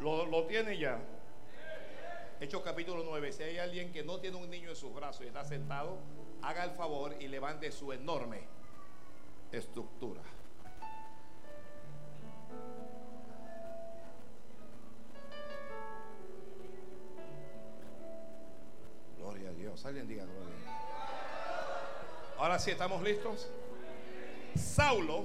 ¿Lo, 0.00 0.24
lo 0.24 0.44
tiene 0.44 0.78
ya? 0.78 0.98
Hechos 2.40 2.62
capítulo 2.62 3.02
9. 3.04 3.32
Si 3.32 3.42
hay 3.42 3.58
alguien 3.58 3.92
que 3.92 4.02
no 4.02 4.18
tiene 4.18 4.38
un 4.38 4.48
niño 4.48 4.70
en 4.70 4.76
sus 4.76 4.94
brazos 4.94 5.22
y 5.22 5.28
está 5.28 5.44
sentado, 5.44 5.98
haga 6.42 6.64
el 6.64 6.70
favor 6.70 7.14
y 7.20 7.28
levante 7.28 7.70
su 7.70 7.92
enorme 7.92 8.40
estructura. 9.52 10.22
Gloria 19.18 19.50
a 19.50 19.52
Dios. 19.52 19.84
Alguien 19.84 20.08
diga 20.08 20.24
gloria 20.24 20.54
a 20.54 20.60
Dios. 20.60 20.70
Ahora 22.38 22.58
sí, 22.58 22.70
¿estamos 22.70 23.02
listos? 23.02 23.50
Saulo, 24.54 25.24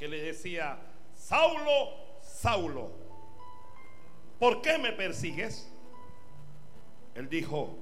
que 0.00 0.08
le 0.08 0.22
decía, 0.22 0.78
Saulo, 1.14 1.90
Saulo, 2.22 2.90
¿por 4.38 4.62
qué 4.62 4.78
me 4.78 4.92
persigues? 4.92 5.70
Él 7.14 7.28
dijo, 7.28 7.76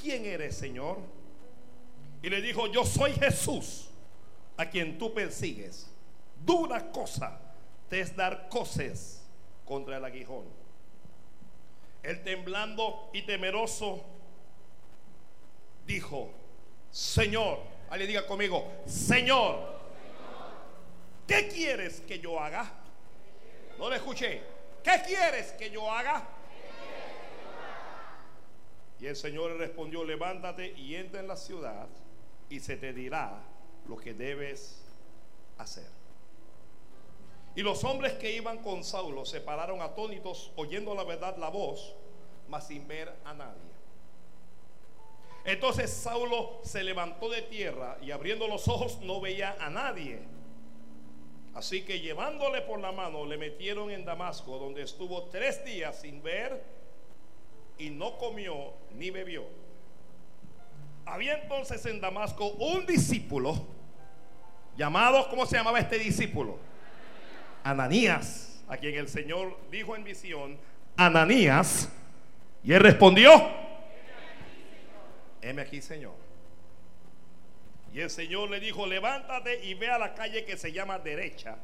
¿quién 0.00 0.24
eres, 0.24 0.56
Señor? 0.56 0.98
Y 2.22 2.30
le 2.30 2.40
dijo, 2.40 2.68
yo 2.68 2.84
soy 2.84 3.12
Jesús, 3.14 3.88
a 4.56 4.70
quien 4.70 4.98
tú 4.98 5.12
persigues. 5.12 5.90
Dura 6.46 6.92
cosa 6.92 7.40
te 7.88 8.02
es 8.02 8.14
dar 8.14 8.48
coces 8.48 9.26
contra 9.64 9.96
el 9.96 10.04
aguijón. 10.04 10.44
Él 12.04 12.22
temblando 12.22 13.10
y 13.12 13.22
temeroso 13.22 14.04
dijo, 15.88 16.30
Señor, 16.92 17.58
alguien 17.90 18.10
diga 18.10 18.26
conmigo, 18.28 18.70
Señor, 18.86 19.77
¿qué 21.28 21.46
quieres 21.46 22.00
que 22.00 22.18
yo 22.18 22.40
haga? 22.40 22.68
No 23.78 23.88
le 23.88 23.96
escuché. 23.96 24.42
¿Qué 24.82 25.02
quieres 25.06 25.52
que 25.52 25.70
yo 25.70 25.88
haga? 25.88 26.26
Y 28.98 29.06
el 29.06 29.14
Señor 29.14 29.56
respondió, 29.56 30.02
levántate 30.02 30.72
y 30.76 30.96
entra 30.96 31.20
en 31.20 31.28
la 31.28 31.36
ciudad 31.36 31.86
y 32.48 32.58
se 32.58 32.76
te 32.76 32.92
dirá 32.92 33.40
lo 33.86 33.96
que 33.96 34.14
debes 34.14 34.82
hacer. 35.58 35.86
Y 37.54 37.62
los 37.62 37.84
hombres 37.84 38.14
que 38.14 38.32
iban 38.32 38.58
con 38.58 38.82
Saulo 38.82 39.24
se 39.24 39.40
pararon 39.40 39.82
atónitos 39.82 40.52
oyendo 40.56 40.94
la 40.94 41.04
verdad 41.04 41.36
la 41.36 41.48
voz, 41.48 41.94
mas 42.48 42.66
sin 42.66 42.86
ver 42.88 43.12
a 43.24 43.34
nadie. 43.34 43.68
Entonces 45.44 45.90
Saulo 45.90 46.60
se 46.62 46.82
levantó 46.82 47.28
de 47.28 47.42
tierra 47.42 47.98
y 48.02 48.10
abriendo 48.10 48.48
los 48.48 48.68
ojos 48.68 49.00
no 49.00 49.20
veía 49.20 49.56
a 49.60 49.70
nadie. 49.70 50.20
Así 51.58 51.82
que 51.82 51.98
llevándole 51.98 52.60
por 52.60 52.78
la 52.78 52.92
mano 52.92 53.26
le 53.26 53.36
metieron 53.36 53.90
en 53.90 54.04
Damasco, 54.04 54.58
donde 54.58 54.82
estuvo 54.82 55.24
tres 55.24 55.64
días 55.64 56.02
sin 56.02 56.22
ver 56.22 56.62
y 57.78 57.90
no 57.90 58.16
comió 58.16 58.74
ni 58.94 59.10
bebió. 59.10 59.42
Había 61.04 61.42
entonces 61.42 61.84
en 61.86 62.00
Damasco 62.00 62.46
un 62.46 62.86
discípulo 62.86 63.66
llamado, 64.76 65.28
¿cómo 65.30 65.46
se 65.46 65.56
llamaba 65.56 65.80
este 65.80 65.98
discípulo? 65.98 66.60
Ananías, 67.64 68.62
a 68.68 68.76
quien 68.76 68.94
el 68.94 69.08
Señor 69.08 69.58
dijo 69.68 69.96
en 69.96 70.04
visión, 70.04 70.56
Ananías, 70.96 71.88
y 72.62 72.72
él 72.72 72.78
respondió, 72.78 73.32
heme 75.42 75.62
aquí, 75.62 75.82
Señor. 75.82 76.27
Y 77.92 78.00
el 78.00 78.10
Señor 78.10 78.50
le 78.50 78.60
dijo, 78.60 78.86
levántate 78.86 79.64
y 79.64 79.74
ve 79.74 79.88
a 79.88 79.98
la 79.98 80.14
calle 80.14 80.44
que 80.44 80.56
se 80.56 80.72
llama 80.72 80.98
derecha 80.98 81.58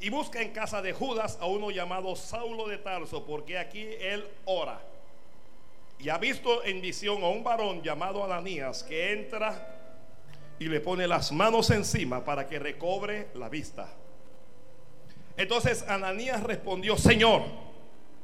y 0.00 0.08
busca 0.08 0.40
en 0.40 0.50
casa 0.52 0.80
de 0.80 0.94
Judas 0.94 1.38
a 1.40 1.46
uno 1.46 1.70
llamado 1.70 2.16
Saulo 2.16 2.66
de 2.66 2.78
Tarso, 2.78 3.24
porque 3.26 3.58
aquí 3.58 3.86
él 4.00 4.26
ora. 4.46 4.80
Y 5.98 6.08
ha 6.08 6.16
visto 6.16 6.64
en 6.64 6.80
visión 6.80 7.22
a 7.22 7.28
un 7.28 7.44
varón 7.44 7.82
llamado 7.82 8.24
Ananías 8.24 8.82
que 8.82 9.12
entra 9.12 9.76
y 10.58 10.64
le 10.64 10.80
pone 10.80 11.06
las 11.06 11.30
manos 11.32 11.68
encima 11.70 12.24
para 12.24 12.48
que 12.48 12.58
recobre 12.58 13.28
la 13.34 13.50
vista. 13.50 13.92
Entonces 15.36 15.84
Ananías 15.86 16.42
respondió, 16.42 16.96
Señor, 16.96 17.42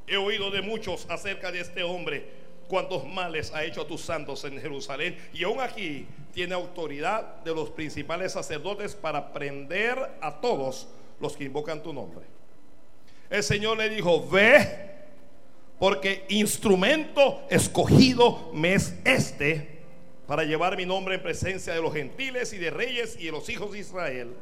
he 0.06 0.16
oído 0.16 0.50
de 0.50 0.62
muchos 0.62 1.06
acerca 1.10 1.52
de 1.52 1.60
este 1.60 1.82
hombre, 1.82 2.45
cuántos 2.68 3.06
males 3.06 3.52
ha 3.54 3.64
hecho 3.64 3.82
a 3.82 3.86
tus 3.86 4.00
santos 4.00 4.44
en 4.44 4.60
Jerusalén. 4.60 5.16
Y 5.32 5.44
aún 5.44 5.60
aquí 5.60 6.06
tiene 6.32 6.54
autoridad 6.54 7.42
de 7.44 7.54
los 7.54 7.70
principales 7.70 8.32
sacerdotes 8.32 8.94
para 8.94 9.32
prender 9.32 9.98
a 10.20 10.40
todos 10.40 10.88
los 11.20 11.36
que 11.36 11.44
invocan 11.44 11.82
tu 11.82 11.92
nombre. 11.92 12.26
El 13.30 13.42
Señor 13.42 13.78
le 13.78 13.88
dijo, 13.88 14.28
ve, 14.28 14.94
porque 15.78 16.24
instrumento 16.28 17.42
escogido 17.50 18.50
me 18.52 18.74
es 18.74 18.94
este 19.04 19.76
para 20.26 20.44
llevar 20.44 20.76
mi 20.76 20.86
nombre 20.86 21.16
en 21.16 21.22
presencia 21.22 21.74
de 21.74 21.80
los 21.80 21.92
gentiles 21.92 22.52
y 22.52 22.58
de 22.58 22.70
reyes 22.70 23.16
y 23.18 23.26
de 23.26 23.32
los 23.32 23.48
hijos 23.48 23.72
de 23.72 23.78
Israel. 23.78 24.34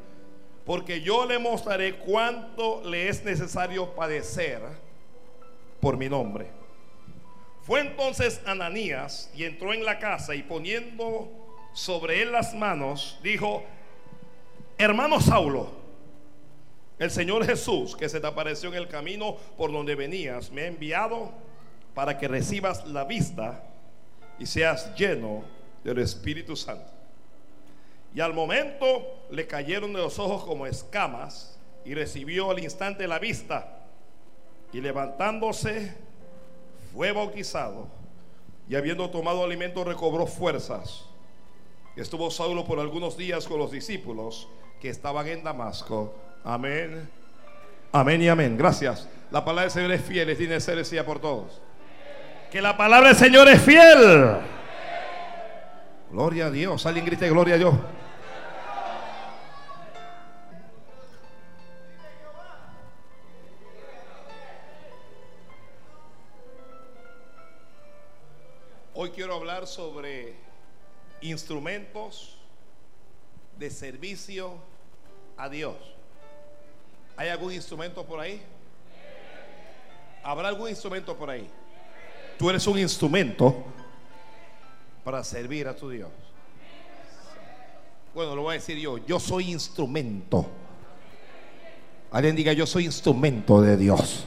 Porque 0.65 1.01
yo 1.01 1.25
le 1.25 1.37
mostraré 1.37 1.95
cuánto 1.97 2.83
le 2.83 3.07
es 3.07 3.23
necesario 3.23 3.93
padecer 3.93 4.61
por 5.79 5.95
mi 5.97 6.09
nombre. 6.09 6.64
Fue 7.65 7.79
entonces 7.79 8.41
Ananías 8.45 9.31
y 9.35 9.43
entró 9.43 9.73
en 9.73 9.83
la 9.83 9.97
casa 9.97 10.35
y 10.35 10.43
poniendo 10.43 11.31
sobre 11.73 12.21
él 12.21 12.31
las 12.31 12.53
manos, 12.53 13.19
dijo, 13.23 13.63
hermano 14.77 15.19
Saulo, 15.19 15.71
el 16.99 17.09
Señor 17.09 17.43
Jesús 17.43 17.95
que 17.95 18.07
se 18.07 18.19
te 18.19 18.27
apareció 18.27 18.69
en 18.69 18.75
el 18.75 18.87
camino 18.87 19.35
por 19.57 19.71
donde 19.71 19.95
venías, 19.95 20.51
me 20.51 20.61
ha 20.61 20.67
enviado 20.67 21.31
para 21.95 22.19
que 22.19 22.27
recibas 22.27 22.85
la 22.85 23.03
vista 23.03 23.63
y 24.37 24.45
seas 24.45 24.95
lleno 24.95 25.43
del 25.83 25.97
Espíritu 25.97 26.55
Santo. 26.55 26.91
Y 28.13 28.21
al 28.21 28.35
momento 28.35 29.25
le 29.31 29.47
cayeron 29.47 29.91
de 29.91 29.99
los 29.99 30.19
ojos 30.19 30.45
como 30.45 30.67
escamas 30.67 31.57
y 31.83 31.95
recibió 31.95 32.51
al 32.51 32.59
instante 32.59 33.07
la 33.07 33.17
vista. 33.17 33.79
Y 34.71 34.81
levantándose 34.81 35.95
fue 36.95 37.11
bautizado 37.11 37.87
y 38.69 38.75
habiendo 38.75 39.09
tomado 39.09 39.43
alimento 39.43 39.83
recobró 39.83 40.25
fuerzas. 40.25 41.03
Estuvo 41.97 42.31
Saulo 42.31 42.63
por 42.63 42.79
algunos 42.79 43.17
días 43.17 43.47
con 43.47 43.59
los 43.59 43.69
discípulos 43.71 44.47
que 44.79 44.89
estaban 44.89 45.27
en 45.27 45.43
Damasco. 45.43 46.15
Amén. 46.43 47.09
Amén 47.91 48.21
y 48.21 48.29
amén. 48.29 48.57
Gracias. 48.57 49.09
La 49.29 49.43
palabra 49.43 49.63
del 49.63 49.71
Señor 49.71 49.91
es 49.91 50.01
fiel 50.01 50.29
y 50.29 50.35
tiene 50.35 50.59
ser 50.61 50.77
decía 50.77 51.05
por 51.05 51.19
todos. 51.19 51.61
Que 52.49 52.61
la 52.61 52.77
palabra 52.77 53.09
del 53.09 53.17
Señor 53.17 53.49
es 53.49 53.61
fiel. 53.61 54.37
Gloria 56.11 56.45
a 56.45 56.51
Dios. 56.51 56.85
Alguien 56.85 57.05
grite 57.05 57.29
gloria 57.29 57.55
a 57.55 57.57
Dios. 57.57 57.75
Hoy 69.05 69.11
quiero 69.11 69.35
hablar 69.35 69.67
sobre 69.67 70.33
instrumentos 71.21 72.37
de 73.55 73.69
servicio 73.69 74.55
a 75.37 75.47
Dios. 75.47 75.75
¿Hay 77.15 77.29
algún 77.29 77.53
instrumento 77.53 78.03
por 78.03 78.19
ahí? 78.19 78.41
¿Habrá 80.23 80.47
algún 80.47 80.69
instrumento 80.69 81.15
por 81.15 81.29
ahí? 81.29 81.47
Tú 82.39 82.49
eres 82.49 82.65
un 82.65 82.79
instrumento 82.79 83.63
para 85.03 85.23
servir 85.23 85.67
a 85.67 85.75
tu 85.75 85.87
Dios. 85.87 86.09
Bueno, 88.15 88.35
lo 88.35 88.41
voy 88.41 88.53
a 88.53 88.57
decir 88.57 88.79
yo. 88.79 88.97
Yo 89.05 89.19
soy 89.19 89.51
instrumento. 89.51 90.47
Alguien 92.09 92.35
diga, 92.35 92.53
yo 92.53 92.65
soy 92.65 92.85
instrumento 92.85 93.61
de 93.61 93.77
Dios. 93.77 94.25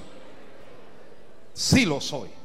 Sí 1.53 1.85
lo 1.85 2.01
soy. 2.01 2.38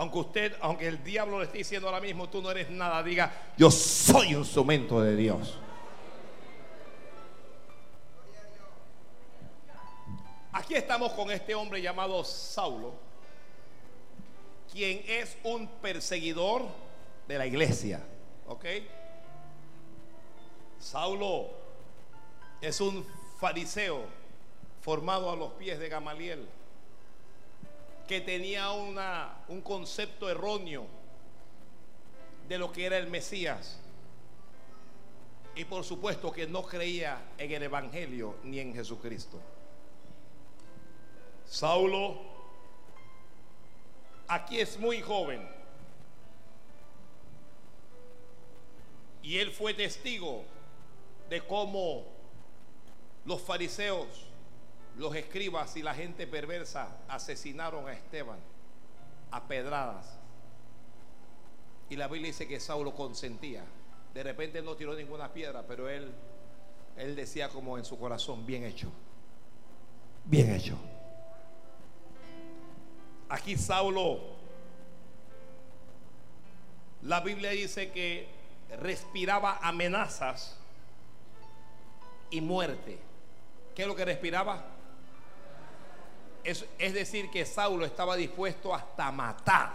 Aunque 0.00 0.18
usted, 0.18 0.56
aunque 0.62 0.88
el 0.88 1.04
diablo 1.04 1.40
le 1.40 1.44
esté 1.44 1.58
diciendo 1.58 1.86
ahora 1.86 2.00
mismo, 2.00 2.26
tú 2.26 2.40
no 2.40 2.50
eres 2.50 2.70
nada, 2.70 3.02
diga, 3.02 3.52
yo 3.58 3.70
soy 3.70 4.28
instrumento 4.28 4.98
de 5.02 5.14
Dios. 5.14 5.58
¿A 10.52 10.58
Aquí 10.60 10.74
estamos 10.74 11.12
con 11.12 11.30
este 11.30 11.54
hombre 11.54 11.82
llamado 11.82 12.24
Saulo, 12.24 12.94
quien 14.72 15.02
es 15.06 15.36
un 15.44 15.68
perseguidor 15.68 16.62
de 17.28 17.36
la 17.36 17.46
iglesia. 17.46 18.00
¿Ok? 18.46 18.64
Saulo 20.78 21.50
es 22.62 22.80
un 22.80 23.06
fariseo 23.38 24.06
formado 24.80 25.30
a 25.30 25.36
los 25.36 25.50
pies 25.52 25.78
de 25.78 25.90
Gamaliel, 25.90 26.48
que 28.10 28.20
tenía 28.20 28.72
una, 28.72 29.36
un 29.46 29.60
concepto 29.60 30.28
erróneo 30.28 30.84
de 32.48 32.58
lo 32.58 32.72
que 32.72 32.84
era 32.84 32.98
el 32.98 33.06
Mesías. 33.06 33.78
Y 35.54 35.64
por 35.64 35.84
supuesto 35.84 36.32
que 36.32 36.48
no 36.48 36.64
creía 36.64 37.22
en 37.38 37.52
el 37.52 37.62
Evangelio 37.62 38.34
ni 38.42 38.58
en 38.58 38.74
Jesucristo. 38.74 39.38
Saulo 41.46 42.18
aquí 44.26 44.58
es 44.58 44.76
muy 44.76 45.00
joven. 45.00 45.48
Y 49.22 49.38
él 49.38 49.52
fue 49.52 49.72
testigo 49.72 50.42
de 51.28 51.46
cómo 51.46 52.06
los 53.24 53.40
fariseos, 53.40 54.26
los 54.98 55.14
escribas 55.14 55.76
y 55.76 55.82
la 55.82 55.94
gente 55.94 56.26
perversa 56.26 56.96
asesinaron 57.08 57.88
a 57.88 57.92
Esteban 57.92 58.38
a 59.30 59.42
pedradas. 59.44 60.18
Y 61.88 61.96
la 61.96 62.08
Biblia 62.08 62.28
dice 62.28 62.46
que 62.46 62.60
Saulo 62.60 62.94
consentía. 62.94 63.64
De 64.14 64.22
repente 64.22 64.62
no 64.62 64.74
tiró 64.76 64.94
ninguna 64.94 65.32
piedra, 65.32 65.62
pero 65.66 65.88
él, 65.88 66.12
él 66.96 67.16
decía 67.16 67.48
como 67.48 67.78
en 67.78 67.84
su 67.84 67.98
corazón, 67.98 68.44
bien 68.46 68.64
hecho, 68.64 68.88
bien 70.24 70.52
hecho. 70.52 70.76
Aquí 73.28 73.56
Saulo, 73.56 74.20
la 77.02 77.20
Biblia 77.20 77.50
dice 77.50 77.90
que 77.92 78.28
respiraba 78.80 79.58
amenazas 79.62 80.56
y 82.30 82.40
muerte. 82.40 82.98
¿Qué 83.74 83.82
es 83.82 83.88
lo 83.88 83.96
que 83.96 84.04
respiraba? 84.04 84.64
Es, 86.44 86.94
decir, 86.94 87.30
que 87.30 87.44
Saulo 87.44 87.84
estaba 87.84 88.16
dispuesto 88.16 88.74
hasta 88.74 89.10
matar. 89.12 89.72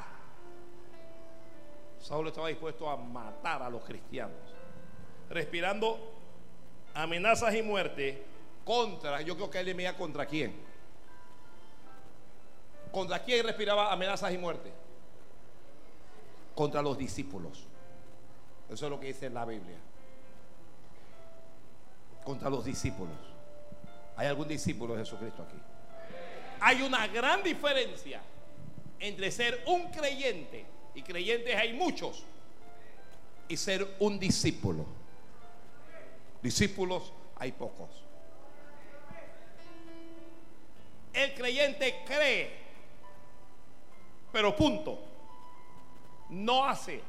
Saulo 1.99 2.29
estaba 2.29 2.47
dispuesto 2.47 2.89
a 2.89 2.97
matar 2.97 3.63
a 3.63 3.69
los 3.69 3.83
cristianos. 3.83 4.37
Respirando 5.29 5.99
amenazas 6.93 7.53
y 7.55 7.61
muerte 7.61 8.23
contra, 8.63 9.21
yo 9.21 9.35
creo 9.35 9.49
que 9.49 9.59
él 9.59 9.77
le 9.77 9.93
contra 9.95 10.25
quién 10.25 10.65
¿Contra 12.95 13.21
quién 13.21 13.45
respiraba 13.45 13.91
amenazas 13.91 14.31
y 14.31 14.37
muerte? 14.37 14.71
Contra 16.55 16.81
los 16.81 16.97
discípulos. 16.97 17.67
Eso 18.69 18.85
es 18.85 18.89
lo 18.89 18.97
que 19.01 19.07
dice 19.07 19.29
la 19.29 19.43
Biblia. 19.43 19.75
Contra 22.23 22.49
los 22.49 22.63
discípulos. 22.63 23.17
¿Hay 24.15 24.27
algún 24.27 24.47
discípulo 24.47 24.93
de 24.93 24.99
Jesucristo 24.99 25.43
aquí? 25.43 25.57
Hay 26.67 26.81
una 26.81 27.05
gran 27.05 27.43
diferencia 27.43 28.19
entre 28.99 29.29
ser 29.29 29.61
un 29.67 29.91
creyente, 29.91 30.65
y 30.95 31.03
creyentes 31.03 31.55
hay 31.55 31.73
muchos, 31.73 32.23
y 33.47 33.55
ser 33.55 33.87
un 33.99 34.17
discípulo. 34.17 34.83
Discípulos 36.41 37.13
hay 37.35 37.51
pocos. 37.51 37.91
El 41.13 41.35
creyente 41.35 42.01
cree 42.03 42.65
pero 44.31 44.55
punto. 44.55 44.99
No 46.29 46.65
hace. 46.65 46.99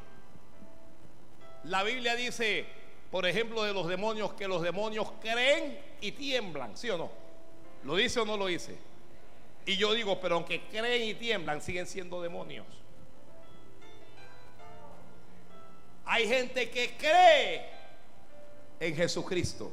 La 1.65 1.83
Biblia 1.83 2.15
dice, 2.15 2.67
por 3.11 3.25
ejemplo, 3.25 3.63
de 3.63 3.73
los 3.73 3.89
demonios, 3.89 4.35
que 4.35 4.47
los 4.47 4.61
demonios 4.61 5.11
creen 5.23 5.81
y 6.03 6.13
tiemblan, 6.13 6.77
¿sí 6.77 6.91
o 6.91 6.99
no? 6.99 7.11
¿Lo 7.85 7.97
dice 7.97 8.21
o 8.21 8.27
no 8.27 8.37
lo 8.37 8.47
dice? 8.49 8.77
Y 9.67 9.77
yo 9.77 9.93
digo, 9.93 10.21
pero 10.21 10.37
aunque 10.37 10.63
creen 10.69 11.03
y 11.03 11.15
tiemblan, 11.15 11.61
siguen 11.61 11.87
siendo 11.87 12.23
demonios. 12.23 12.67
Hay 16.05 16.29
gente 16.29 16.71
que 16.71 16.97
cree 16.97 17.67
en 18.79 18.95
Jesucristo, 18.95 19.73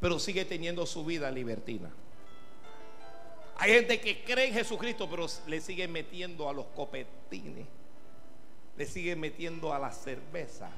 pero 0.00 0.18
sigue 0.18 0.46
teniendo 0.46 0.86
su 0.86 1.04
vida 1.04 1.30
libertina. 1.30 1.92
Hay 3.58 3.72
gente 3.74 4.00
que 4.00 4.24
cree 4.24 4.46
en 4.48 4.54
Jesucristo, 4.54 5.08
pero 5.10 5.26
le 5.46 5.60
sigue 5.60 5.86
metiendo 5.86 6.48
a 6.48 6.54
los 6.54 6.64
copetines, 6.68 7.66
le 8.78 8.86
sigue 8.86 9.14
metiendo 9.14 9.74
a 9.74 9.78
la 9.78 9.92
cerveza, 9.92 10.70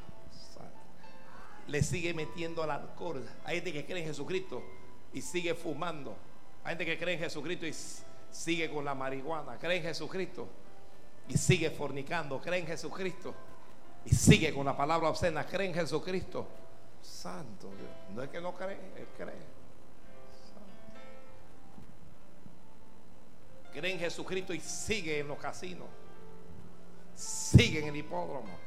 le 1.68 1.84
sigue 1.84 2.12
metiendo 2.12 2.64
al 2.64 2.72
alcohol. 2.72 3.24
Hay 3.44 3.56
gente 3.56 3.72
que 3.72 3.86
cree 3.86 4.02
en 4.02 4.08
Jesucristo 4.08 4.64
y 5.12 5.22
sigue 5.22 5.54
fumando. 5.54 6.16
Hay 6.64 6.70
gente 6.70 6.86
que 6.86 6.98
cree 6.98 7.14
en 7.14 7.20
Jesucristo 7.20 7.66
y 7.66 7.74
sigue 8.30 8.70
con 8.70 8.84
la 8.84 8.94
marihuana. 8.94 9.58
Cree 9.58 9.78
en 9.78 9.82
Jesucristo 9.82 10.48
y 11.28 11.36
sigue 11.36 11.70
fornicando. 11.70 12.40
Cree 12.40 12.60
en 12.60 12.66
Jesucristo 12.66 13.34
y 14.04 14.14
sigue 14.14 14.54
con 14.54 14.66
la 14.66 14.76
palabra 14.76 15.08
obscena. 15.08 15.46
Cree 15.46 15.68
en 15.68 15.74
Jesucristo. 15.74 16.46
Santo 17.00 17.68
Dios. 17.68 17.90
No 18.14 18.22
es 18.22 18.30
que 18.30 18.40
no 18.40 18.54
cree, 18.54 18.78
él 18.96 19.08
cree. 19.16 19.62
cree 23.72 23.92
en 23.92 23.98
Jesucristo 23.98 24.52
y 24.52 24.60
sigue 24.60 25.20
en 25.20 25.28
los 25.28 25.38
casinos, 25.38 25.88
sigue 27.14 27.80
en 27.80 27.88
el 27.88 27.96
hipódromo, 27.96 28.58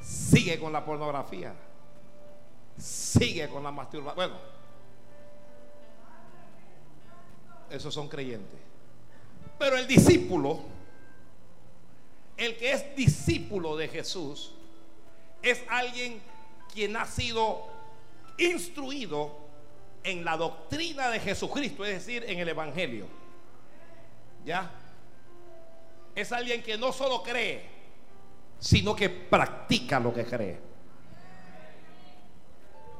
sigue 0.00 0.58
con 0.58 0.72
la 0.72 0.84
pornografía, 0.84 1.54
sigue 2.76 3.48
con 3.48 3.62
la 3.62 3.72
masturbación. 3.72 4.16
Bueno, 4.16 4.36
esos 7.70 7.92
son 7.92 8.08
creyentes. 8.08 8.58
Pero 9.58 9.76
el 9.76 9.86
discípulo, 9.86 10.60
el 12.36 12.56
que 12.56 12.72
es 12.72 12.96
discípulo 12.96 13.76
de 13.76 13.88
Jesús, 13.88 14.52
es 15.42 15.62
alguien 15.68 16.20
quien 16.72 16.96
ha 16.96 17.06
sido 17.06 17.66
instruido 18.38 19.36
en 20.04 20.24
la 20.24 20.36
doctrina 20.36 21.10
de 21.10 21.20
Jesucristo, 21.20 21.84
es 21.84 22.06
decir, 22.06 22.24
en 22.28 22.38
el 22.38 22.48
Evangelio. 22.48 23.06
¿Ya? 24.44 24.70
Es 26.14 26.32
alguien 26.32 26.62
que 26.62 26.78
no 26.78 26.92
solo 26.92 27.22
cree, 27.22 27.64
sino 28.58 28.94
que 28.94 29.08
practica 29.08 30.00
lo 30.00 30.14
que 30.14 30.24
cree. 30.24 30.58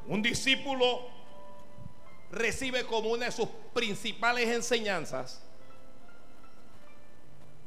Un 0.09 0.23
discípulo 0.23 1.18
recibe 2.31 2.85
como 2.85 3.11
una 3.11 3.27
de 3.27 3.33
sus 3.33 3.49
principales 3.73 4.49
enseñanzas 4.49 5.43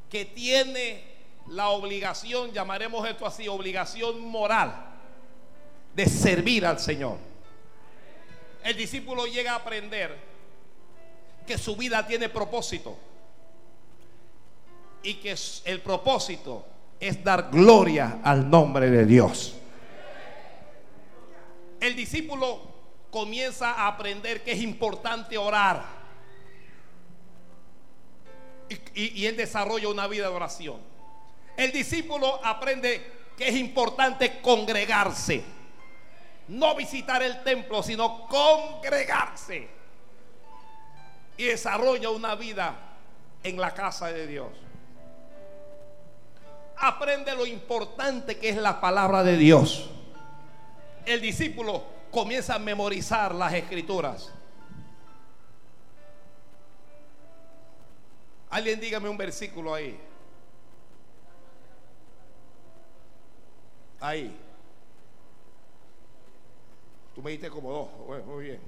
que 0.08 0.24
tiene 0.24 1.04
la 1.48 1.70
obligación, 1.70 2.52
llamaremos 2.52 3.08
esto 3.08 3.26
así, 3.26 3.48
obligación 3.48 4.20
moral 4.20 4.74
de 5.94 6.06
servir 6.06 6.64
al 6.66 6.78
Señor. 6.78 7.18
El 8.62 8.76
discípulo 8.76 9.26
llega 9.26 9.52
a 9.52 9.56
aprender 9.56 10.16
que 11.46 11.58
su 11.58 11.76
vida 11.76 12.06
tiene 12.06 12.28
propósito 12.28 12.96
y 15.02 15.14
que 15.14 15.34
el 15.64 15.80
propósito 15.80 16.64
es 17.00 17.24
dar 17.24 17.50
gloria 17.50 18.20
al 18.22 18.48
nombre 18.48 18.88
de 18.88 19.04
Dios. 19.04 19.54
El 21.80 21.96
discípulo 21.96 22.71
comienza 23.12 23.70
a 23.72 23.86
aprender 23.86 24.42
que 24.42 24.52
es 24.52 24.60
importante 24.60 25.38
orar 25.38 25.84
y, 28.94 29.26
él 29.26 29.36
desarrolla 29.36 29.88
una 29.88 30.08
vida 30.08 30.28
de 30.28 30.34
oración. 30.34 30.80
El 31.56 31.70
discípulo 31.70 32.40
aprende 32.42 33.04
que 33.36 33.48
es 33.48 33.54
importante 33.54 34.40
congregarse, 34.40 35.44
no 36.48 36.74
visitar 36.74 37.22
el 37.22 37.44
templo, 37.44 37.82
sino 37.84 38.26
congregarse 38.26 39.68
y 41.36 41.44
desarrolla 41.44 42.10
una 42.10 42.34
vida 42.34 42.74
en 43.44 43.60
la 43.60 43.74
casa 43.74 44.10
de 44.10 44.26
Dios 44.26 44.48
aprende 46.82 47.34
lo 47.36 47.46
importante 47.46 48.38
que 48.38 48.48
es 48.48 48.56
la 48.56 48.80
palabra 48.80 49.22
de 49.22 49.36
Dios. 49.36 49.88
El 51.06 51.20
discípulo 51.20 51.84
comienza 52.12 52.54
a 52.54 52.58
memorizar 52.58 53.34
las 53.34 53.52
escrituras. 53.54 54.30
Alguien 58.50 58.78
dígame 58.78 59.08
un 59.08 59.16
versículo 59.16 59.74
ahí. 59.74 59.98
Ahí. 63.98 64.38
Tú 67.14 67.22
me 67.22 67.30
diste 67.30 67.48
como 67.48 67.72
dos. 67.72 68.26
Muy 68.26 68.44
bien. 68.44 68.60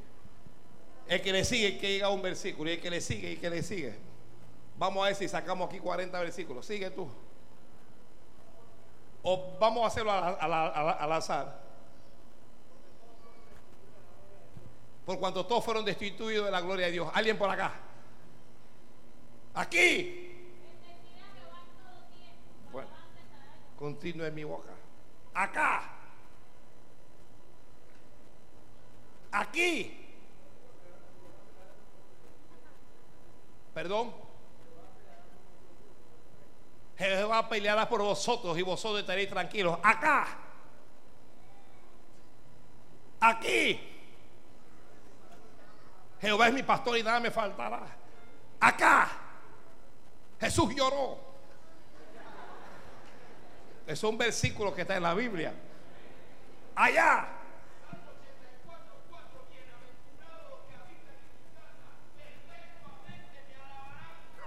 El 1.06 1.20
que 1.20 1.32
le 1.32 1.44
sigue, 1.44 1.78
que 1.78 1.92
llega 1.92 2.06
a 2.06 2.10
un 2.10 2.22
versículo. 2.22 2.70
Y 2.70 2.74
el 2.74 2.80
que 2.80 2.90
le 2.90 3.00
sigue, 3.02 3.28
y 3.28 3.32
el 3.34 3.40
que 3.40 3.50
le 3.50 3.62
sigue. 3.62 3.94
Vamos 4.78 5.04
a 5.04 5.08
ver 5.08 5.16
si 5.16 5.28
sacamos 5.28 5.68
aquí 5.68 5.78
40 5.78 6.18
versículos. 6.18 6.64
Sigue 6.64 6.90
tú. 6.90 7.06
O 9.22 9.56
vamos 9.60 9.84
a 9.84 9.88
hacerlo 9.88 10.12
al 10.12 11.12
azar. 11.12 11.63
Por 15.04 15.18
cuanto 15.18 15.44
todos 15.44 15.64
fueron 15.64 15.84
destituidos 15.84 16.46
de 16.46 16.50
la 16.50 16.60
gloria 16.60 16.86
de 16.86 16.92
Dios. 16.92 17.10
Alguien 17.12 17.36
por 17.36 17.50
acá. 17.50 17.74
Aquí. 19.54 20.30
Bueno, 22.72 22.88
continúe 23.76 24.24
en 24.24 24.34
mi 24.34 24.44
boca. 24.44 24.70
Acá. 25.34 25.90
Aquí. 29.30 30.00
Perdón. 33.74 34.14
Jehová 36.96 37.48
peleará 37.48 37.88
por 37.88 38.00
vosotros 38.00 38.56
y 38.56 38.62
vosotros 38.62 39.00
estaréis 39.00 39.28
tranquilos. 39.28 39.78
Acá. 39.82 40.38
Aquí. 43.20 43.93
Jehová 46.24 46.48
es 46.48 46.54
mi 46.54 46.62
pastor 46.62 46.96
y 46.96 47.02
nada 47.02 47.20
me 47.20 47.30
faltará. 47.30 47.82
Acá. 48.58 49.10
Jesús 50.40 50.74
lloró. 50.74 51.18
Es 53.86 54.02
un 54.02 54.16
versículo 54.16 54.74
que 54.74 54.80
está 54.80 54.96
en 54.96 55.02
la 55.02 55.12
Biblia. 55.12 55.52
Allá. 56.74 57.28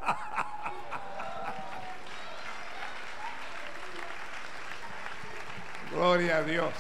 Gloria 5.92 6.38
a 6.38 6.42
Dios. 6.42 6.74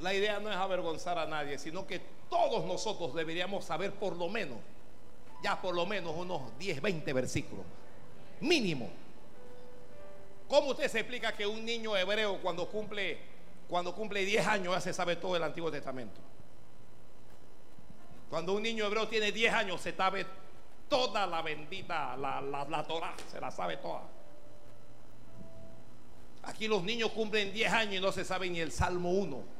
La 0.00 0.14
idea 0.14 0.40
no 0.40 0.50
es 0.50 0.56
avergonzar 0.56 1.18
a 1.18 1.26
nadie, 1.26 1.58
sino 1.58 1.86
que 1.86 2.00
todos 2.30 2.64
nosotros 2.64 3.14
deberíamos 3.14 3.64
saber 3.64 3.92
por 3.92 4.16
lo 4.16 4.28
menos, 4.28 4.58
ya 5.42 5.60
por 5.60 5.74
lo 5.74 5.84
menos 5.84 6.14
unos 6.16 6.56
10, 6.58 6.80
20 6.80 7.12
versículos. 7.12 7.64
Mínimo. 8.40 8.88
¿Cómo 10.48 10.70
usted 10.70 10.88
se 10.88 11.00
explica 11.00 11.32
que 11.32 11.46
un 11.46 11.64
niño 11.64 11.96
hebreo 11.96 12.40
cuando 12.40 12.66
cumple, 12.68 13.18
cuando 13.68 13.94
cumple 13.94 14.24
10 14.24 14.46
años 14.46 14.74
ya 14.74 14.80
se 14.80 14.92
sabe 14.92 15.16
todo 15.16 15.36
el 15.36 15.42
Antiguo 15.42 15.70
Testamento? 15.70 16.20
Cuando 18.30 18.54
un 18.54 18.62
niño 18.62 18.86
hebreo 18.86 19.06
tiene 19.08 19.32
10 19.32 19.52
años 19.52 19.80
se 19.80 19.92
sabe 19.92 20.24
toda 20.88 21.26
la 21.26 21.42
bendita, 21.42 22.16
la, 22.16 22.40
la, 22.40 22.64
la 22.64 22.84
Torah, 22.84 23.14
se 23.30 23.40
la 23.40 23.50
sabe 23.50 23.76
toda. 23.76 24.02
Aquí 26.42 26.66
los 26.68 26.82
niños 26.82 27.10
cumplen 27.10 27.52
10 27.52 27.72
años 27.72 27.94
y 27.96 28.00
no 28.00 28.12
se 28.12 28.24
sabe 28.24 28.48
ni 28.48 28.60
el 28.60 28.72
Salmo 28.72 29.10
1. 29.10 29.59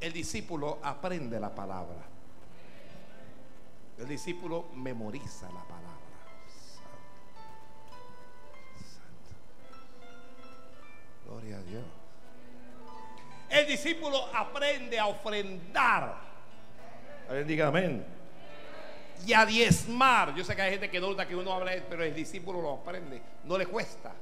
El 0.00 0.12
discípulo 0.12 0.78
aprende 0.82 1.40
la 1.40 1.54
palabra. 1.54 2.02
El 3.98 4.06
discípulo 4.06 4.68
memoriza 4.74 5.46
la 5.46 5.62
palabra. 5.64 5.88
Gloria 11.26 11.56
a 11.56 11.62
Dios. 11.62 11.84
El 13.50 13.66
discípulo 13.66 14.26
aprende 14.34 14.98
a 14.98 15.06
ofrendar. 15.06 16.16
Alguien 17.28 17.46
diga 17.46 17.68
amén. 17.68 18.06
Y 19.26 19.32
a 19.32 19.44
diezmar. 19.44 20.34
Yo 20.34 20.44
sé 20.44 20.54
que 20.54 20.62
hay 20.62 20.70
gente 20.70 20.90
que 20.90 21.00
duda 21.00 21.26
que 21.26 21.34
uno 21.34 21.52
habla, 21.52 21.72
pero 21.88 22.04
el 22.04 22.14
discípulo 22.14 22.62
lo 22.62 22.74
aprende. 22.74 23.20
No 23.44 23.58
le 23.58 23.66
cuesta. 23.66 24.12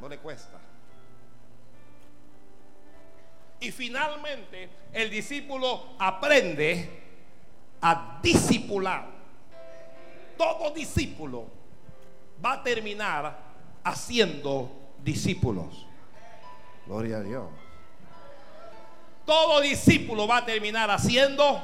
No 0.00 0.08
le 0.08 0.18
cuesta. 0.18 0.58
Y 3.60 3.72
finalmente 3.72 4.68
el 4.92 5.10
discípulo 5.10 5.94
aprende 5.98 6.88
a 7.80 8.20
discipular. 8.22 9.06
Todo 10.36 10.70
discípulo 10.70 11.46
va 12.44 12.54
a 12.54 12.62
terminar 12.62 13.36
haciendo 13.82 14.70
discípulos. 15.02 15.86
Gloria 16.86 17.18
a 17.18 17.22
Dios. 17.22 17.48
Todo 19.26 19.60
discípulo 19.60 20.26
va 20.26 20.38
a 20.38 20.46
terminar 20.46 20.90
haciendo, 20.90 21.60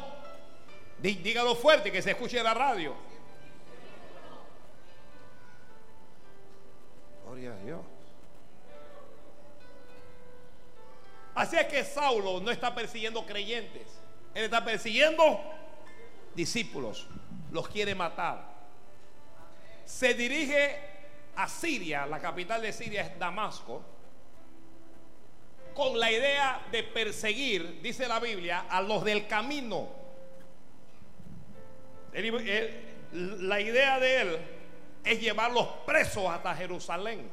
dígalo 1.01 1.55
fuerte, 1.55 1.91
que 1.91 2.03
se 2.03 2.11
escuche 2.11 2.37
en 2.37 2.45
la 2.45 2.53
radio. 2.53 2.95
Gloria 7.25 7.53
a 7.53 7.57
Dios. 7.65 7.94
Así 11.35 11.57
es 11.57 11.67
que 11.67 11.85
Saulo 11.85 12.41
no 12.41 12.51
está 12.51 12.75
persiguiendo 12.75 13.27
creyentes, 13.27 13.87
él 14.35 14.45
está 14.45 14.65
persiguiendo 14.65 15.41
discípulos, 16.35 17.07
los 17.51 17.69
quiere 17.69 17.95
matar. 17.95 18.55
Se 19.85 20.15
dirige 20.15 20.79
a 21.37 21.49
Siria, 21.49 22.07
la 22.07 22.21
capital 22.21 22.63
de 22.63 22.73
Siria 22.73 23.03
es 23.03 23.19
Damasco, 23.19 23.83
con 25.75 25.99
la 25.99 26.11
idea 26.11 26.65
de 26.71 26.85
perseguir, 26.85 27.81
dice 27.83 28.07
la 28.07 28.21
Biblia, 28.21 28.67
a 28.69 28.81
los 28.81 29.05
del 29.05 29.27
camino. 29.27 29.89
la 33.13 33.61
idea 33.61 33.99
de 33.99 34.21
él 34.21 34.39
es 35.05 35.21
llevarlos 35.21 35.67
presos 35.85 36.29
hasta 36.31 36.55
Jerusalén. 36.55 37.29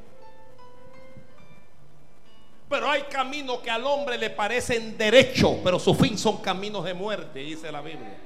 Pero 2.71 2.89
hay 2.89 3.01
caminos 3.01 3.59
que 3.59 3.69
al 3.69 3.85
hombre 3.85 4.17
le 4.17 4.29
parecen 4.29 4.97
derechos, 4.97 5.57
pero 5.61 5.77
su 5.77 5.93
fin 5.93 6.17
son 6.17 6.37
caminos 6.37 6.85
de 6.85 6.93
muerte, 6.93 7.39
dice 7.39 7.69
la 7.69 7.81
Biblia. 7.81 8.17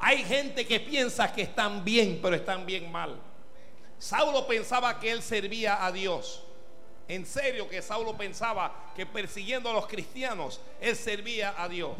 Hay 0.00 0.22
gente 0.22 0.66
que 0.66 0.80
piensa 0.80 1.32
que 1.32 1.40
están 1.40 1.82
bien, 1.82 2.18
pero 2.20 2.36
están 2.36 2.66
bien 2.66 2.92
mal. 2.92 3.18
Saulo 3.98 4.46
pensaba 4.46 5.00
que 5.00 5.10
él 5.10 5.22
servía 5.22 5.82
a 5.82 5.90
Dios. 5.90 6.44
En 7.08 7.24
serio 7.24 7.66
que 7.66 7.80
Saulo 7.80 8.14
pensaba 8.14 8.92
que 8.94 9.06
persiguiendo 9.06 9.70
a 9.70 9.72
los 9.72 9.86
cristianos, 9.86 10.60
él 10.78 10.94
servía 10.94 11.54
a 11.56 11.66
Dios. 11.66 11.96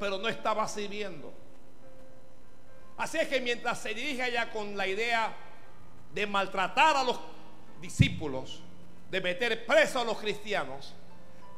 Pero 0.00 0.16
no 0.16 0.28
estaba 0.28 0.66
sirviendo. 0.66 1.30
Así 2.96 3.18
es 3.18 3.28
que 3.28 3.38
mientras 3.38 3.82
se 3.82 3.92
dirige 3.92 4.22
allá 4.22 4.50
con 4.50 4.78
la 4.78 4.86
idea 4.86 5.36
de 6.14 6.26
maltratar 6.26 6.96
a 6.96 7.04
los 7.04 7.20
discípulos, 7.82 8.62
de 9.10 9.20
meter 9.20 9.66
preso 9.66 10.00
a 10.00 10.04
los 10.04 10.18
cristianos, 10.18 10.94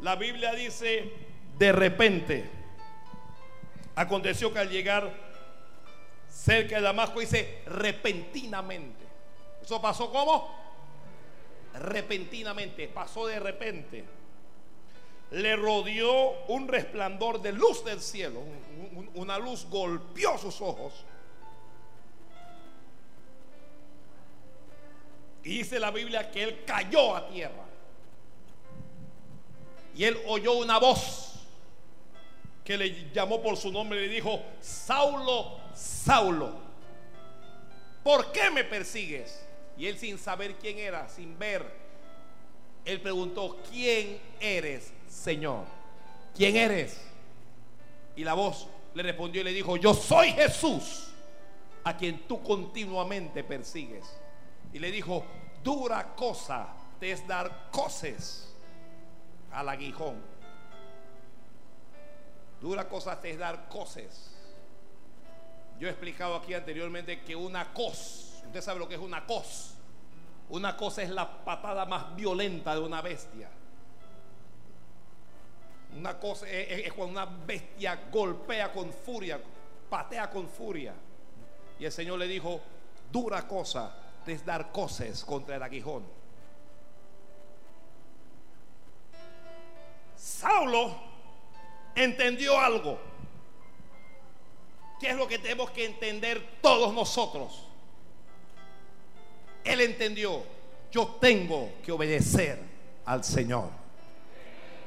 la 0.01 0.17
Biblia 0.17 0.53
dice, 0.53 1.13
de 1.59 1.73
repente, 1.73 2.49
aconteció 3.95 4.53
que 4.53 4.61
al 4.61 4.71
llegar 4.71 5.13
cerca 6.29 6.77
de 6.77 6.83
Damasco, 6.83 7.21
dice, 7.21 7.63
repentinamente. 7.67 9.05
¿Eso 9.63 9.81
pasó 9.81 10.11
como? 10.11 10.55
Repentinamente, 11.75 12.89
pasó 12.89 13.27
de 13.27 13.41
repente. 13.41 14.05
Le 15.33 15.55
rodeó 15.55 16.47
un 16.49 16.67
resplandor 16.67 17.41
de 17.41 17.53
luz 17.53 17.85
del 17.85 18.01
cielo, 18.01 18.43
una 19.15 19.39
luz 19.39 19.67
golpeó 19.69 20.39
sus 20.39 20.61
ojos 20.61 21.05
Y 25.43 25.59
dice 25.59 25.81
la 25.81 25.91
Biblia 25.91 26.31
que 26.31 26.43
él 26.43 26.65
cayó 26.67 27.17
a 27.17 27.29
tierra. 27.29 27.65
Y 29.97 30.05
él 30.05 30.19
oyó 30.27 30.55
una 30.55 30.79
voz 30.79 31.35
que 32.65 32.77
le 32.77 33.11
llamó 33.13 33.43
por 33.43 33.57
su 33.57 33.73
nombre 33.73 33.99
y 33.99 34.09
le 34.09 34.15
dijo, 34.15 34.41
Saulo, 34.61 35.59
Saulo, 35.75 36.55
¿por 38.03 38.31
qué 38.33 38.51
me 38.51 38.65
persigues? 38.65 39.45
Y 39.77 39.87
él 39.87 39.99
sin 39.99 40.19
saber 40.19 40.57
quién 40.57 40.79
era, 40.79 41.09
sin 41.09 41.39
ver, 41.39 41.65
él 42.85 43.01
preguntó, 43.01 43.59
¿quién 43.71 44.21
eres, 44.41 44.93
Señor? 45.09 45.65
¿Quién 46.35 46.57
eres? 46.57 47.01
Y 48.17 48.25
la 48.25 48.35
voz 48.35 48.69
le 48.95 49.03
respondió 49.03 49.41
y 49.41 49.45
le 49.45 49.53
dijo, 49.53 49.77
yo 49.77 49.95
soy 49.95 50.33
Jesús, 50.33 51.09
a 51.85 51.97
quien 51.97 52.27
tú 52.27 52.43
continuamente 52.43 53.43
persigues. 53.45 54.05
Y 54.73 54.79
le 54.79 54.91
dijo, 54.91 55.25
dura 55.63 56.15
cosa 56.15 56.69
te 56.99 57.11
es 57.11 57.27
dar 57.27 57.71
coces 57.71 58.55
al 59.53 59.69
aguijón. 59.69 60.21
Dura 62.61 62.89
cosa 62.89 63.21
te 63.21 63.31
es 63.31 63.39
dar 63.39 63.69
coces. 63.69 64.31
Yo 65.79 65.89
he 65.89 65.91
explicado 65.91 66.37
aquí 66.37 66.53
anteriormente 66.53 67.23
que 67.23 67.35
una 67.35 67.73
cos, 67.73 68.43
usted 68.45 68.61
sabe 68.61 68.79
lo 68.79 68.89
que 68.89 68.95
es 68.95 69.01
una 69.01 69.27
cos. 69.27 69.75
Una 70.51 70.77
cosa 70.77 71.03
es 71.03 71.11
la 71.11 71.45
patada 71.45 71.87
más 71.87 72.15
violenta 72.15 72.75
de 72.75 72.81
una 72.81 73.01
bestia. 73.01 73.49
Una 75.97 76.19
cosa 76.19 76.49
es, 76.49 76.87
es 76.87 76.93
cuando 76.93 77.21
una 77.21 77.25
bestia 77.25 78.09
golpea 78.13 78.73
con 78.73 78.93
furia, 78.93 79.41
patea 79.89 80.29
con 80.29 80.49
furia. 80.49 80.93
Y 81.79 81.85
el 81.85 81.93
Señor 81.93 82.19
le 82.19 82.27
dijo, 82.27 82.61
dura 83.11 83.49
cosa 83.49 83.95
es 84.27 84.45
dar 84.45 84.73
coces 84.73 85.25
contra 85.25 85.57
el 85.57 85.63
aguijón. 85.63 86.05
Saulo 90.17 90.95
entendió 91.95 92.59
algo. 92.59 92.99
¿Qué 95.01 95.11
es 95.11 95.17
lo 95.17 95.27
que 95.27 95.39
tenemos 95.39 95.71
que 95.71 95.87
entender 95.87 96.59
todos 96.61 96.93
nosotros? 96.93 97.67
Él 99.65 99.81
entendió, 99.81 100.43
yo 100.93 101.17
tengo 101.21 101.73
que 101.83 101.93
obedecer 101.93 102.61
al 103.07 103.25
Señor. 103.25 103.71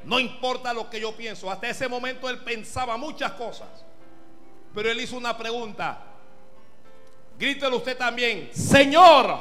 No 0.04 0.20
importa 0.20 0.74
lo 0.74 0.90
que 0.90 1.00
yo 1.00 1.16
pienso. 1.16 1.50
Hasta 1.50 1.70
ese 1.70 1.88
momento 1.88 2.30
él 2.30 2.44
pensaba 2.44 2.98
muchas 2.98 3.32
cosas. 3.34 3.70
Pero 4.74 4.92
él 4.92 5.00
hizo 5.02 5.18
una 5.18 5.38
pregunta. 5.38 6.13
Grítelo 7.44 7.76
usted 7.76 7.98
también. 7.98 8.52
Señor, 8.54 9.38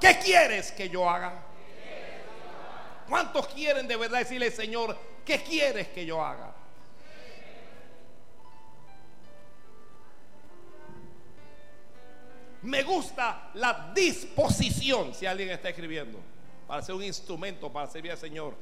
¿qué 0.00 0.20
quieres 0.22 0.70
que 0.70 0.88
yo 0.88 1.10
haga? 1.10 1.42
¿Cuántos 3.08 3.48
quieren 3.48 3.88
de 3.88 3.96
verdad 3.96 4.20
decirle, 4.20 4.52
Señor, 4.52 4.96
qué 5.24 5.42
quieres 5.42 5.88
que 5.88 6.06
yo 6.06 6.24
haga? 6.24 6.54
Me 12.62 12.84
gusta 12.84 13.50
la 13.54 13.90
disposición, 13.92 15.12
si 15.12 15.26
alguien 15.26 15.50
está 15.50 15.70
escribiendo, 15.70 16.20
para 16.68 16.82
ser 16.82 16.94
un 16.94 17.02
instrumento, 17.02 17.72
para 17.72 17.88
servir 17.88 18.12
al 18.12 18.18
Señor. 18.18 18.54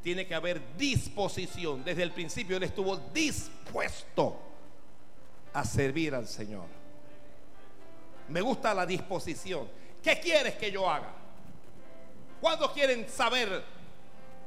Tiene 0.00 0.28
que 0.28 0.34
haber 0.36 0.76
disposición. 0.76 1.82
Desde 1.82 2.04
el 2.04 2.12
principio 2.12 2.56
Él 2.56 2.62
estuvo 2.62 2.96
dispuesto 3.12 4.40
a 5.52 5.64
servir 5.64 6.14
al 6.14 6.28
Señor. 6.28 6.85
Me 8.28 8.40
gusta 8.40 8.74
la 8.74 8.86
disposición. 8.86 9.68
¿Qué 10.02 10.18
quieres 10.20 10.54
que 10.54 10.70
yo 10.70 10.88
haga? 10.88 11.12
¿Cuántos 12.40 12.72
quieren 12.72 13.08
saber 13.08 13.64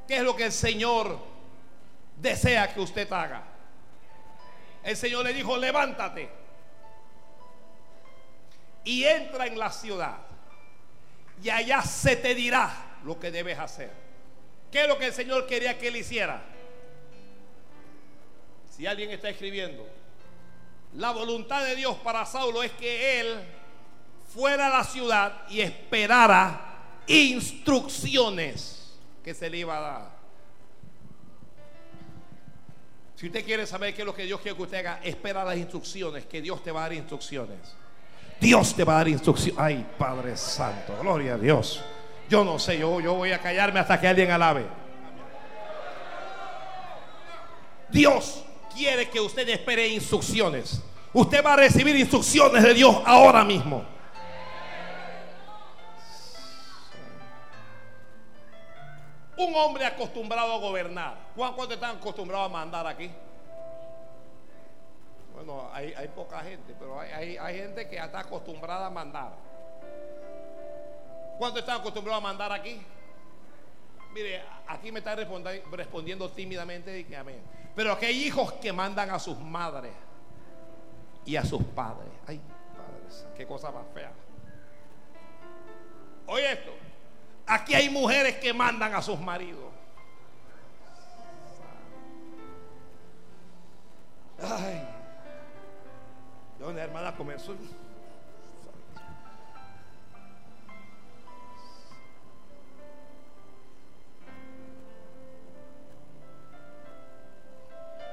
qué 0.06 0.16
es 0.16 0.22
lo 0.22 0.34
que 0.34 0.46
el 0.46 0.52
Señor 0.52 1.18
desea 2.16 2.72
que 2.72 2.80
usted 2.80 3.10
haga? 3.12 3.44
El 4.82 4.96
Señor 4.96 5.24
le 5.24 5.34
dijo, 5.34 5.56
levántate 5.56 6.30
y 8.84 9.04
entra 9.04 9.46
en 9.46 9.58
la 9.58 9.70
ciudad 9.70 10.18
y 11.42 11.50
allá 11.50 11.82
se 11.82 12.16
te 12.16 12.34
dirá 12.34 12.98
lo 13.04 13.18
que 13.18 13.30
debes 13.30 13.58
hacer. 13.58 13.90
¿Qué 14.70 14.82
es 14.82 14.88
lo 14.88 14.98
que 14.98 15.06
el 15.06 15.12
Señor 15.12 15.46
quería 15.46 15.78
que 15.78 15.88
él 15.88 15.96
hiciera? 15.96 16.42
Si 18.70 18.86
alguien 18.86 19.10
está 19.10 19.28
escribiendo, 19.28 19.86
la 20.94 21.10
voluntad 21.10 21.64
de 21.64 21.76
Dios 21.76 21.96
para 21.98 22.24
Saulo 22.24 22.62
es 22.62 22.72
que 22.72 23.20
él 23.20 23.44
fuera 24.34 24.66
a 24.66 24.78
la 24.78 24.84
ciudad 24.84 25.42
y 25.48 25.60
esperara 25.60 26.60
instrucciones 27.06 28.94
que 29.22 29.34
se 29.34 29.50
le 29.50 29.58
iba 29.58 29.76
a 29.76 29.80
dar. 29.80 30.20
Si 33.16 33.26
usted 33.26 33.44
quiere 33.44 33.66
saber 33.66 33.94
qué 33.94 34.02
es 34.02 34.06
lo 34.06 34.14
que 34.14 34.24
Dios 34.24 34.40
quiere 34.40 34.56
que 34.56 34.62
usted 34.62 34.78
haga, 34.78 35.00
espera 35.02 35.44
las 35.44 35.56
instrucciones, 35.56 36.24
que 36.24 36.40
Dios 36.40 36.62
te 36.62 36.72
va 36.72 36.80
a 36.80 36.82
dar 36.84 36.94
instrucciones. 36.94 37.58
Dios 38.40 38.74
te 38.74 38.82
va 38.82 38.94
a 38.94 38.96
dar 38.96 39.08
instrucciones. 39.08 39.60
Ay, 39.60 39.86
Padre 39.98 40.36
Santo, 40.36 40.96
gloria 41.02 41.34
a 41.34 41.38
Dios. 41.38 41.82
Yo 42.30 42.44
no 42.44 42.58
sé, 42.58 42.78
yo, 42.78 42.98
yo 43.00 43.14
voy 43.14 43.32
a 43.32 43.38
callarme 43.38 43.80
hasta 43.80 44.00
que 44.00 44.08
alguien 44.08 44.30
alabe. 44.30 44.64
Dios 47.90 48.42
quiere 48.74 49.10
que 49.10 49.20
usted 49.20 49.46
espere 49.48 49.88
instrucciones. 49.88 50.80
Usted 51.12 51.44
va 51.44 51.54
a 51.54 51.56
recibir 51.56 51.96
instrucciones 51.96 52.62
de 52.62 52.72
Dios 52.72 52.96
ahora 53.04 53.44
mismo. 53.44 53.84
Un 59.40 59.54
hombre 59.54 59.86
acostumbrado 59.86 60.52
a 60.52 60.58
gobernar. 60.58 61.16
¿Cuántos 61.34 61.70
están 61.70 61.96
acostumbrados 61.96 62.44
a 62.44 62.52
mandar 62.52 62.86
aquí? 62.86 63.10
Bueno, 65.34 65.70
hay, 65.72 66.08
poca 66.14 66.40
gente, 66.40 66.74
pero 66.78 67.00
hay, 67.00 67.56
gente 67.56 67.88
que 67.88 67.96
está 67.96 68.20
acostumbrada 68.20 68.88
a 68.88 68.90
mandar. 68.90 69.32
¿Cuántos 71.38 71.60
están 71.60 71.80
acostumbrados 71.80 72.22
a 72.22 72.26
mandar 72.26 72.52
aquí? 72.52 72.82
Mire, 74.12 74.42
aquí 74.66 74.92
me 74.92 74.98
está 74.98 75.16
respondiendo, 75.16 76.28
tímidamente 76.28 76.98
y 76.98 77.04
que 77.04 77.16
amén. 77.16 77.40
Pero 77.74 77.98
que 77.98 78.06
hay 78.06 78.26
hijos 78.26 78.52
que 78.54 78.74
mandan 78.74 79.08
a 79.08 79.18
sus 79.18 79.38
madres 79.38 79.94
y 81.24 81.36
a 81.36 81.44
sus 81.46 81.62
padres. 81.64 82.10
Ay, 82.26 82.38
padres, 82.76 83.26
qué 83.38 83.46
cosa 83.46 83.70
más 83.70 83.86
fea. 83.94 84.12
Oye 86.26 86.52
esto. 86.52 86.89
Aquí 87.50 87.74
hay 87.74 87.90
mujeres 87.90 88.36
que 88.36 88.54
mandan 88.54 88.94
a 88.94 89.02
sus 89.02 89.18
maridos. 89.18 89.72
Ay. 94.40 94.86
¿Dónde 96.60 96.80
hermana 96.80 97.16
comenzó? 97.16 97.56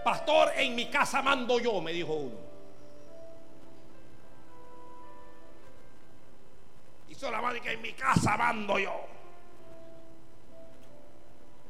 Pastor, 0.04 0.54
en 0.56 0.73
mi 0.73 0.89
casa 0.89 1.21
mando 1.21 1.60
yo, 1.60 1.80
me 1.80 1.93
dijo 1.93 2.12
uno. 2.12 2.38
Hizo 7.10 7.30
la 7.30 7.39
madre 7.39 7.62
que 7.62 7.73
en 7.73 7.84
mi 7.84 7.93
casa 7.93 8.36
mando 8.36 8.80
yo 8.80 9.16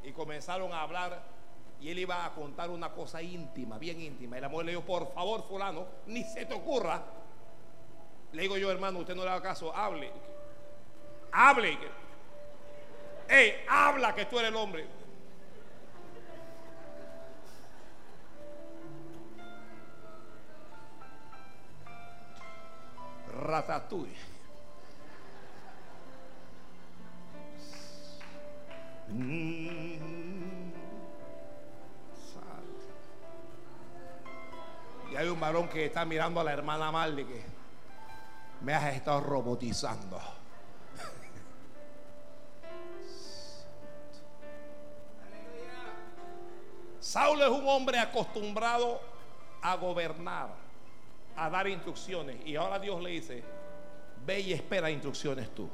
y 0.07 0.13
comenzaron 0.13 0.71
a 0.71 0.81
hablar 0.81 1.21
y 1.81 1.89
él 1.89 1.99
iba 1.99 2.25
a 2.25 2.33
contar 2.33 2.69
una 2.69 2.91
cosa 2.91 3.21
íntima, 3.21 3.77
bien 3.77 3.99
íntima. 4.01 4.37
Y 4.37 4.41
la 4.41 4.49
mujer 4.49 4.67
le 4.67 4.71
dijo, 4.71 4.83
por 4.83 5.13
favor, 5.13 5.43
fulano, 5.43 5.85
ni 6.07 6.23
se 6.23 6.45
te 6.45 6.53
ocurra. 6.53 7.03
Le 8.31 8.41
digo 8.41 8.57
yo, 8.57 8.71
hermano, 8.71 8.99
usted 8.99 9.15
no 9.15 9.23
le 9.23 9.29
haga 9.29 9.41
caso, 9.41 9.75
hable. 9.75 10.11
Hable. 11.31 11.77
Hey, 13.27 13.65
habla 13.67 14.15
que 14.15 14.25
tú 14.25 14.39
eres 14.39 14.49
el 14.49 14.55
hombre. 14.55 14.87
Ratatouille. 23.41 24.37
Hay 35.17 35.27
un 35.27 35.39
varón 35.39 35.67
que 35.67 35.85
está 35.85 36.05
mirando 36.05 36.39
a 36.39 36.43
la 36.43 36.53
hermana 36.53 36.91
Marley 36.91 37.25
que 37.25 37.43
me 38.61 38.75
has 38.75 38.93
estado 38.93 39.21
robotizando. 39.21 40.19
Saulo 46.99 47.45
es 47.45 47.51
un 47.51 47.67
hombre 47.67 47.97
acostumbrado 47.97 49.01
a 49.63 49.75
gobernar, 49.75 50.49
a 51.35 51.49
dar 51.49 51.67
instrucciones. 51.67 52.37
Y 52.45 52.55
ahora 52.55 52.77
Dios 52.77 53.01
le 53.01 53.09
dice, 53.09 53.43
ve 54.23 54.41
y 54.41 54.53
espera 54.53 54.91
instrucciones 54.91 55.49
tú 55.55 55.67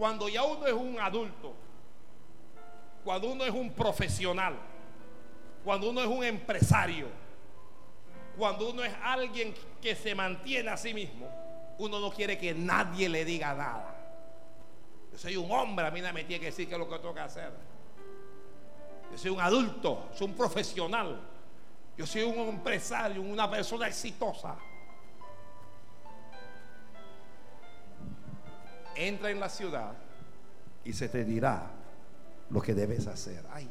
cuando 0.00 0.30
ya 0.30 0.42
uno 0.44 0.66
es 0.66 0.72
un 0.72 0.98
adulto, 0.98 1.52
cuando 3.04 3.32
uno 3.32 3.44
es 3.44 3.50
un 3.50 3.70
profesional, 3.70 4.54
cuando 5.64 5.90
uno 5.90 6.00
es 6.00 6.06
un 6.06 6.24
empresario, 6.24 7.08
cuando 8.36 8.70
uno 8.70 8.82
es 8.82 8.92
alguien 9.02 9.54
que 9.80 9.94
se 9.94 10.14
mantiene 10.14 10.70
a 10.70 10.76
sí 10.76 10.94
mismo, 10.94 11.28
uno 11.78 12.00
no 12.00 12.10
quiere 12.10 12.38
que 12.38 12.54
nadie 12.54 13.08
le 13.08 13.24
diga 13.24 13.54
nada. 13.54 13.96
Yo 15.12 15.18
soy 15.18 15.36
un 15.36 15.50
hombre, 15.50 15.86
a 15.86 15.90
mí 15.90 16.00
no 16.00 16.12
me 16.12 16.24
tiene 16.24 16.40
que 16.40 16.46
decir 16.46 16.68
qué 16.68 16.74
es 16.74 16.78
lo 16.78 16.88
que 16.88 16.98
tengo 16.98 17.14
que 17.14 17.20
hacer. 17.20 17.52
Yo 19.10 19.18
soy 19.18 19.30
un 19.30 19.40
adulto, 19.40 20.08
soy 20.14 20.28
un 20.28 20.34
profesional. 20.34 21.20
Yo 21.96 22.06
soy 22.06 22.22
un 22.22 22.38
empresario, 22.48 23.20
una 23.20 23.50
persona 23.50 23.88
exitosa. 23.88 24.56
entra 28.94 29.30
en 29.30 29.40
la 29.40 29.48
ciudad 29.48 29.92
y 30.84 30.92
se 30.92 31.08
te 31.08 31.24
dirá 31.24 31.70
lo 32.50 32.60
que 32.60 32.74
debes 32.74 33.06
hacer. 33.06 33.44
Ay. 33.52 33.68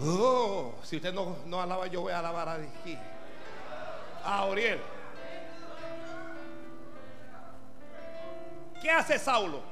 Oh, 0.00 0.74
si 0.82 0.96
usted 0.96 1.12
no, 1.12 1.36
no 1.46 1.60
alaba, 1.60 1.86
yo 1.86 2.02
voy 2.02 2.12
a 2.12 2.18
alabar 2.18 2.48
aquí. 2.48 2.98
A 4.24 4.44
Oriel. 4.44 4.78
¿Qué 8.82 8.90
hace 8.90 9.18
Saulo? 9.18 9.62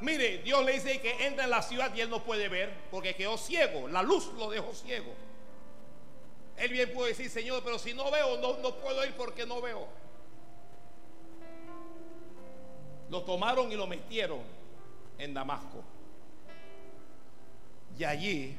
Mire, 0.00 0.38
Dios 0.38 0.62
le 0.64 0.72
dice 0.72 1.00
que 1.00 1.26
entra 1.26 1.44
en 1.44 1.50
la 1.50 1.62
ciudad 1.62 1.94
y 1.94 2.02
él 2.02 2.10
no 2.10 2.22
puede 2.22 2.48
ver 2.48 2.70
porque 2.90 3.14
quedó 3.14 3.38
ciego. 3.38 3.88
La 3.88 4.02
luz 4.02 4.30
lo 4.34 4.50
dejó 4.50 4.74
ciego. 4.74 5.14
Él 6.58 6.70
bien 6.70 6.92
puede 6.92 7.10
decir, 7.10 7.30
Señor, 7.30 7.62
pero 7.64 7.78
si 7.78 7.94
no 7.94 8.10
veo, 8.10 8.38
no, 8.38 8.58
no 8.58 8.74
puedo 8.74 9.04
ir 9.04 9.14
porque 9.14 9.46
no 9.46 9.62
veo. 9.62 9.86
Lo 13.08 13.22
tomaron 13.22 13.72
y 13.72 13.76
lo 13.76 13.86
metieron 13.86 14.40
en 15.16 15.32
Damasco. 15.32 15.82
Y 17.98 18.04
allí 18.04 18.58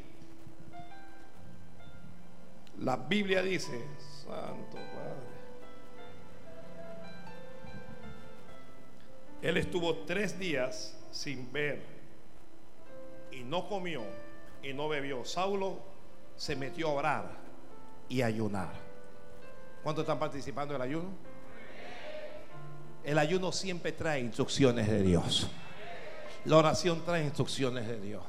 la 2.79 2.95
Biblia 2.95 3.41
dice, 3.41 3.83
Santo 4.23 4.77
Padre, 4.77 5.37
él 9.41 9.57
estuvo 9.57 9.95
tres 9.99 10.37
días 10.37 10.97
sin 11.11 11.51
ver 11.51 11.83
y 13.31 13.43
no 13.43 13.67
comió 13.67 14.03
y 14.61 14.73
no 14.73 14.87
bebió. 14.89 15.25
Saulo 15.25 15.79
se 16.35 16.55
metió 16.55 16.89
a 16.89 16.93
orar 16.93 17.31
y 18.09 18.21
ayunar. 18.21 18.73
¿Cuántos 19.83 20.03
están 20.03 20.19
participando 20.19 20.73
del 20.73 20.81
ayuno? 20.81 21.09
El 23.03 23.17
ayuno 23.17 23.51
siempre 23.51 23.91
trae 23.91 24.19
instrucciones 24.19 24.87
de 24.87 25.01
Dios. 25.01 25.49
La 26.45 26.57
oración 26.57 27.03
trae 27.05 27.23
instrucciones 27.23 27.87
de 27.87 27.99
Dios. 27.99 28.23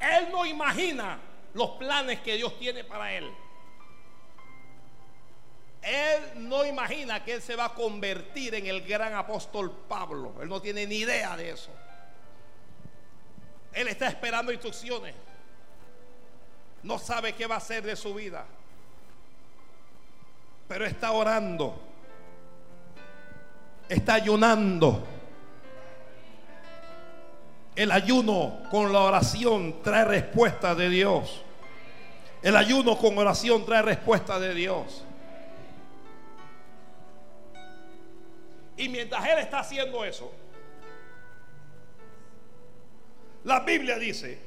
Él 0.00 0.28
no 0.30 0.46
imagina 0.46 1.18
los 1.54 1.70
planes 1.70 2.20
que 2.20 2.36
Dios 2.36 2.58
tiene 2.58 2.84
para 2.84 3.12
él. 3.12 3.30
Él 5.82 6.48
no 6.48 6.66
imagina 6.66 7.22
que 7.22 7.34
él 7.34 7.42
se 7.42 7.54
va 7.54 7.66
a 7.66 7.74
convertir 7.74 8.54
en 8.56 8.66
el 8.66 8.82
gran 8.86 9.14
apóstol 9.14 9.70
Pablo. 9.88 10.34
Él 10.42 10.48
no 10.48 10.60
tiene 10.60 10.86
ni 10.86 10.96
idea 10.96 11.36
de 11.36 11.50
eso. 11.50 11.70
Él 13.72 13.88
está 13.88 14.08
esperando 14.08 14.50
instrucciones. 14.50 15.14
No 16.82 16.98
sabe 16.98 17.34
qué 17.34 17.46
va 17.46 17.56
a 17.56 17.58
hacer 17.58 17.84
de 17.84 17.94
su 17.94 18.14
vida. 18.14 18.44
Pero 20.66 20.84
está 20.84 21.12
orando. 21.12 21.80
Está 23.88 24.14
ayunando. 24.14 25.15
El 27.76 27.92
ayuno 27.92 28.62
con 28.70 28.90
la 28.90 29.00
oración 29.00 29.82
trae 29.82 30.04
respuesta 30.06 30.74
de 30.74 30.88
Dios. 30.88 31.42
El 32.42 32.56
ayuno 32.56 32.96
con 32.96 33.18
oración 33.18 33.66
trae 33.66 33.82
respuesta 33.82 34.40
de 34.40 34.54
Dios. 34.54 35.04
Y 38.78 38.88
mientras 38.88 39.24
él 39.26 39.38
está 39.40 39.58
haciendo 39.58 40.04
eso, 40.06 40.32
la 43.44 43.60
Biblia 43.60 43.98
dice 43.98 44.38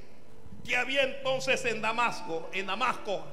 que 0.65 0.75
había 0.75 1.03
entonces 1.03 1.63
en 1.65 1.81
Damasco, 1.81 2.49
en 2.51 2.65
Damasco 2.65 3.23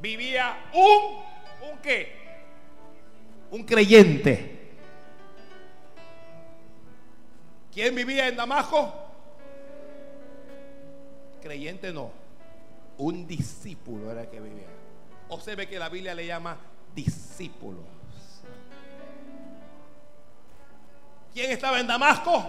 vivía 0.00 0.70
un, 0.72 1.70
¿un 1.70 1.78
qué? 1.78 2.16
Un 3.50 3.64
creyente. 3.64 4.60
¿Quién 7.72 7.94
vivía 7.94 8.28
en 8.28 8.36
Damasco? 8.36 9.01
Creyente 11.42 11.92
no, 11.92 12.10
un 12.98 13.26
discípulo 13.26 14.10
era 14.10 14.22
el 14.22 14.28
que 14.28 14.40
vivía. 14.40 14.68
O 15.28 15.40
se 15.40 15.54
ve 15.54 15.68
que 15.68 15.78
la 15.78 15.88
Biblia 15.88 16.14
le 16.14 16.26
llama 16.26 16.56
discípulos. 16.94 17.84
¿Quién 21.32 21.50
estaba 21.50 21.80
en 21.80 21.86
Damasco? 21.86 22.44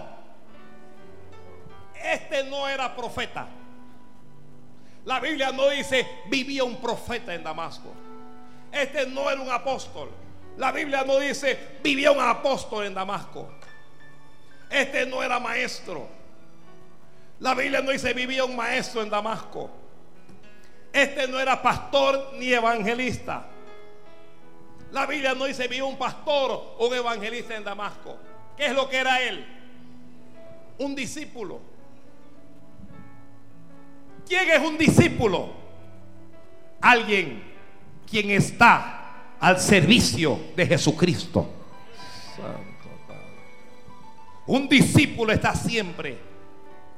Este 1.94 2.44
no 2.44 2.68
era 2.68 2.94
profeta. 2.94 3.48
La 5.06 5.20
Biblia 5.20 5.52
no 5.52 5.68
dice 5.68 6.06
vivía 6.26 6.64
un 6.64 6.76
profeta 6.76 7.34
en 7.34 7.42
Damasco. 7.42 7.92
Este 8.70 9.06
no 9.06 9.30
era 9.30 9.40
un 9.40 9.50
apóstol. 9.50 10.10
La 10.56 10.70
Biblia 10.70 11.04
no 11.04 11.18
dice 11.18 11.78
vivía 11.82 12.12
un 12.12 12.20
apóstol 12.20 12.84
en 12.86 12.94
Damasco. 12.94 13.48
Este 14.70 15.06
no 15.06 15.22
era 15.22 15.40
maestro. 15.40 16.08
La 17.44 17.52
Biblia 17.52 17.82
no 17.82 17.90
dice 17.90 18.14
vivía 18.14 18.42
un 18.42 18.56
maestro 18.56 19.02
en 19.02 19.10
Damasco. 19.10 19.70
Este 20.90 21.28
no 21.28 21.38
era 21.38 21.60
pastor 21.60 22.32
ni 22.38 22.50
evangelista. 22.50 23.46
La 24.90 25.04
Biblia 25.04 25.34
no 25.34 25.44
dice 25.44 25.68
vivía 25.68 25.84
un 25.84 25.98
pastor 25.98 26.76
o 26.78 26.88
un 26.88 26.94
evangelista 26.94 27.54
en 27.54 27.62
Damasco. 27.62 28.16
¿Qué 28.56 28.64
es 28.64 28.72
lo 28.72 28.88
que 28.88 28.96
era 28.96 29.20
él? 29.20 29.44
Un 30.78 30.94
discípulo. 30.94 31.60
¿Quién 34.26 34.48
es 34.48 34.60
un 34.60 34.78
discípulo? 34.78 35.52
Alguien 36.80 37.44
quien 38.10 38.30
está 38.30 39.34
al 39.38 39.60
servicio 39.60 40.40
de 40.56 40.66
Jesucristo. 40.66 41.46
Un 44.46 44.66
discípulo 44.66 45.30
está 45.30 45.54
siempre 45.54 46.32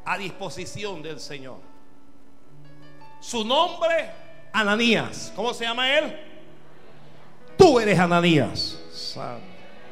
a 0.07 0.17
disposición 0.17 1.03
del 1.03 1.19
Señor. 1.19 1.59
Su 3.21 3.45
nombre, 3.45 4.11
Ananías. 4.53 5.33
¿Cómo 5.35 5.53
se 5.53 5.65
llama 5.65 5.99
él? 5.99 6.17
Tú 7.59 7.81
eres 7.81 7.99
Ananías. 7.99 8.79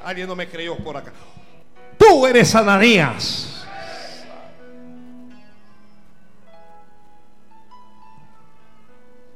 Alguien 0.05 0.29
no 0.29 0.37
me 0.37 0.49
creyó 0.49 0.77
por 0.77 0.97
acá. 0.97 1.13
Tú 1.99 2.27
eres 2.27 2.55
Ananías. 2.55 3.67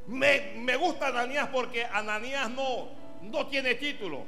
Me, 0.07 0.53
me, 0.55 0.75
gusta 0.75 1.07
Ananías 1.07 1.49
porque 1.51 1.85
Ananías 1.85 2.49
no, 2.49 2.87
no 3.21 3.47
tiene 3.47 3.75
títulos. 3.75 4.23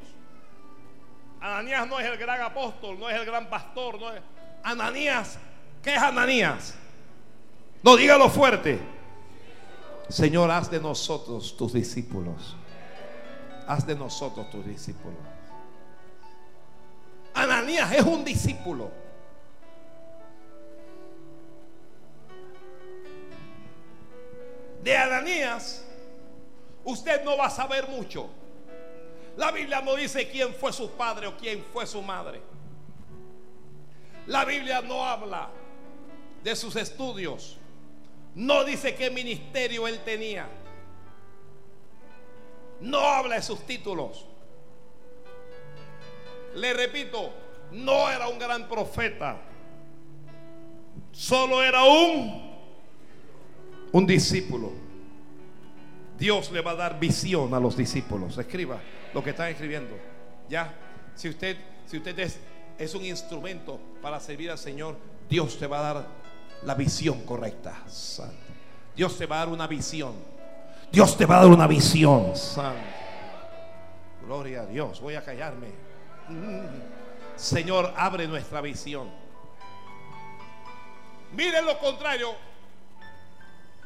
Ananías 1.40 1.88
no 1.88 2.00
es 2.00 2.08
el 2.08 2.18
gran 2.18 2.42
apóstol, 2.42 3.00
no 3.00 3.10
es 3.10 3.16
el 3.16 3.26
gran 3.26 3.50
pastor. 3.50 4.00
No 4.00 4.14
es... 4.14 4.22
Ananías 4.64 5.40
¿Qué 5.84 5.96
es 5.96 6.02
Ananías? 6.02 6.76
No, 7.82 7.96
dígalo 7.96 8.30
fuerte. 8.30 8.80
Señor, 10.10 10.52
haz 10.52 10.70
de 10.70 10.80
nosotros 10.80 11.56
tus 11.58 11.74
discípulos. 11.74 12.56
Haz 13.68 13.88
de 13.88 13.96
nosotros 13.96 14.50
tus 14.52 14.66
discípulos. 14.66 15.18
Ananías 17.34 17.92
es 17.94 18.02
un 18.04 18.24
discípulo. 18.24 18.92
De 24.84 24.98
Ananías, 24.98 25.84
usted 26.84 27.24
no 27.24 27.38
va 27.38 27.46
a 27.46 27.50
saber 27.50 27.88
mucho. 27.88 28.30
La 29.38 29.52
Biblia 29.52 29.82
no 29.82 29.96
dice 29.96 30.30
quién 30.30 30.54
fue 30.54 30.74
su 30.74 30.92
padre 30.92 31.28
o 31.28 31.38
quién 31.38 31.64
fue 31.72 31.88
su 31.88 32.02
madre. 32.02 32.42
La 34.28 34.46
Biblia 34.46 34.82
no 34.82 35.04
habla 35.04 35.50
de 36.44 36.56
sus 36.56 36.76
estudios. 36.76 37.58
No 38.36 38.64
dice 38.64 38.96
qué 38.96 39.10
ministerio 39.10 39.88
él 39.88 40.00
tenía. 40.04 40.48
No 42.80 43.00
habla 43.00 43.36
de 43.36 43.42
sus 43.42 43.60
títulos. 43.66 44.26
Le 46.56 46.74
repito, 46.74 47.32
no 47.72 48.10
era 48.10 48.28
un 48.28 48.40
gran 48.40 48.68
profeta. 48.68 49.38
Solo 51.12 51.62
era 51.62 51.84
un 51.84 52.52
un 53.92 54.08
discípulo. 54.08 54.72
Dios 56.18 56.52
le 56.52 56.62
va 56.62 56.72
a 56.72 56.76
dar 56.76 57.00
visión 57.00 57.54
a 57.54 57.60
los 57.60 57.76
discípulos. 57.76 58.38
Escriba 58.38 58.80
lo 59.14 59.24
que 59.24 59.32
están 59.32 59.50
escribiendo. 59.50 59.98
Ya, 60.50 60.74
si 61.16 61.30
usted 61.30 61.58
si 61.86 61.98
usted 61.98 62.18
es, 62.20 62.40
es 62.78 62.96
un 62.96 63.04
instrumento 63.04 63.78
para 64.02 64.20
servir 64.20 64.50
al 64.50 64.58
Señor, 64.58 64.96
Dios 65.30 65.58
te 65.60 65.68
va 65.68 65.80
a 65.80 65.94
dar 65.94 66.08
la 66.64 66.76
visión 66.76 67.22
correcta. 67.26 67.76
Dios 68.96 69.18
te 69.18 69.26
va 69.26 69.38
a 69.38 69.40
dar 69.40 69.50
una 69.50 69.68
visión. 69.68 70.14
Dios 70.92 71.18
te 71.18 71.26
va 71.26 71.38
a 71.38 71.40
dar 71.42 71.50
una 71.50 71.68
visión. 71.68 72.34
Gloria 74.26 74.62
a 74.62 74.66
Dios. 74.66 75.00
Voy 75.02 75.16
a 75.16 75.24
callarme. 75.24 75.68
Mm. 76.28 76.66
Señor, 77.36 77.94
abre 77.96 78.28
nuestra 78.28 78.62
visión. 78.62 79.10
Miren 81.34 81.66
lo 81.66 81.80
contrario. 81.80 82.36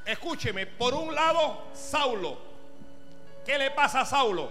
Escúcheme. 0.06 0.66
Por 0.66 0.94
un 0.94 1.14
lado, 1.14 1.68
Saulo. 1.74 2.38
¿Qué 3.46 3.58
le 3.58 3.72
pasa 3.72 4.02
a 4.02 4.06
Saulo? 4.06 4.50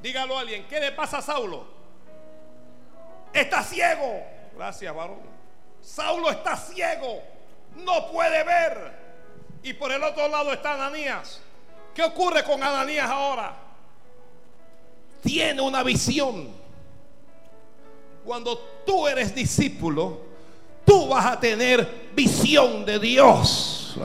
Dígalo 0.00 0.36
a 0.36 0.40
alguien. 0.40 0.66
¿Qué 0.68 0.78
le 0.80 0.92
pasa 0.92 1.18
a 1.18 1.22
Saulo? 1.22 1.66
Está 3.32 3.62
ciego. 3.62 4.22
Gracias, 4.54 4.94
varón. 4.94 5.33
Saulo 5.84 6.30
está 6.30 6.56
ciego, 6.56 7.22
no 7.76 8.10
puede 8.10 8.42
ver. 8.44 9.04
Y 9.62 9.72
por 9.74 9.92
el 9.92 10.02
otro 10.02 10.28
lado 10.28 10.52
está 10.52 10.74
Ananías. 10.74 11.40
¿Qué 11.94 12.02
ocurre 12.02 12.42
con 12.44 12.62
Ananías 12.62 13.08
ahora? 13.08 13.64
tiene 15.24 15.62
una 15.62 15.82
visión. 15.82 16.48
Cuando 18.24 18.56
tú 18.86 19.08
eres 19.08 19.34
discípulo, 19.34 20.20
tú 20.84 21.08
vas 21.08 21.24
a 21.26 21.40
tener 21.40 22.10
visión 22.14 22.84
de 22.84 22.98
Dios. 22.98 23.98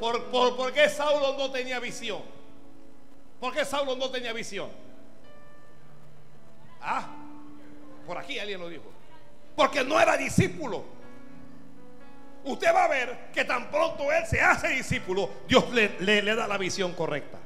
¿Por, 0.00 0.24
por, 0.24 0.72
qué 0.72 0.88
Saulo 0.88 1.38
no 1.38 1.50
tenía 1.52 1.78
visión? 1.78 2.22
¿Por 3.40 3.54
qué 3.54 3.64
Saulo 3.64 3.94
no 3.94 4.10
tenía 4.10 4.32
visión? 4.32 4.68
Ah, 6.80 7.08
por 8.04 8.18
aquí 8.18 8.38
alguien 8.38 8.60
lo 8.60 8.68
dijo. 8.68 8.90
Porque 9.56 9.84
no 9.84 10.00
era 10.00 10.16
discípulo. 10.16 10.84
Usted 12.44 12.74
va 12.74 12.84
a 12.84 12.88
ver 12.88 13.30
que 13.32 13.44
tan 13.44 13.70
pronto 13.70 14.10
él 14.10 14.24
se 14.26 14.40
hace 14.40 14.68
discípulo, 14.68 15.30
Dios 15.46 15.70
le, 15.72 16.00
le 16.00 16.34
da 16.34 16.48
la 16.48 16.58
visión 16.58 16.92
correcta. 16.92 17.38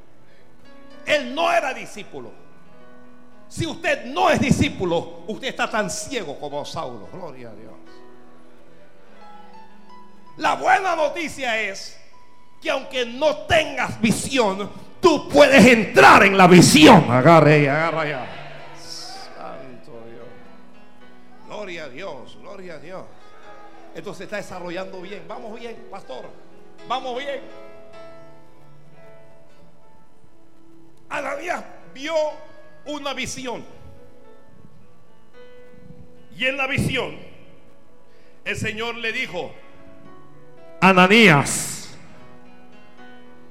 Él 1.05 1.35
no 1.35 1.53
era 1.53 1.75
discípulo. 1.75 2.33
Si 3.49 3.67
usted 3.67 4.07
no 4.07 4.31
es 4.31 4.41
discípulo, 4.41 5.23
usted 5.29 5.49
está 5.49 5.71
tan 5.71 5.91
ciego 5.91 6.39
como 6.39 6.65
Saulo. 6.65 7.09
Gloria 7.13 7.51
a 7.51 7.55
Dios. 7.55 7.73
La 10.39 10.55
buena 10.55 10.97
noticia 10.97 11.61
es 11.61 11.99
que 12.61 12.71
aunque 12.71 13.07
no 13.07 13.37
tengas 13.47 14.01
visión, 14.01 14.71
tú 15.01 15.29
puedes 15.29 15.65
entrar 15.65 16.25
en 16.25 16.37
la 16.37 16.47
visión. 16.47 17.11
Agarre 17.11 17.63
y 17.63 17.67
agarra 17.67 18.09
ya. 18.09 18.36
Gloria 21.57 21.85
a 21.85 21.89
Dios, 21.89 22.37
gloria 22.39 22.75
a 22.75 22.79
Dios. 22.79 23.03
Esto 23.95 24.13
se 24.13 24.25
está 24.25 24.37
desarrollando 24.37 25.01
bien. 25.01 25.23
Vamos 25.27 25.59
bien, 25.59 25.87
pastor. 25.91 26.27
Vamos 26.87 27.19
bien. 27.19 27.41
Ananías 31.09 31.65
vio 31.95 32.15
una 32.85 33.15
visión. 33.15 33.65
Y 36.37 36.45
en 36.45 36.59
la 36.59 36.67
visión, 36.67 37.17
el 38.45 38.57
Señor 38.57 38.97
le 38.97 39.13
dijo, 39.13 39.51
Ananías. 40.83 41.97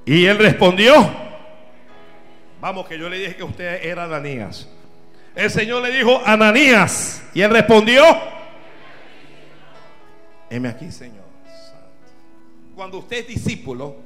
Y 0.05 0.27
él 0.27 0.37
respondió, 0.37 0.93
vamos 2.61 2.87
que 2.87 2.99
yo 2.99 3.09
le 3.09 3.17
dije 3.17 3.35
que 3.35 3.43
usted 3.43 3.83
era 3.83 4.03
Ananías. 4.03 4.69
El 5.35 5.51
Señor 5.51 5.83
le 5.83 5.91
dijo, 5.91 6.21
Ananías. 6.25 7.21
Y 7.33 7.41
él 7.41 7.51
respondió, 7.51 8.03
heme 10.49 10.69
aquí, 10.69 10.91
Señor. 10.91 11.25
Cuando 12.75 12.99
usted 12.99 13.17
es 13.17 13.27
discípulo, 13.27 13.97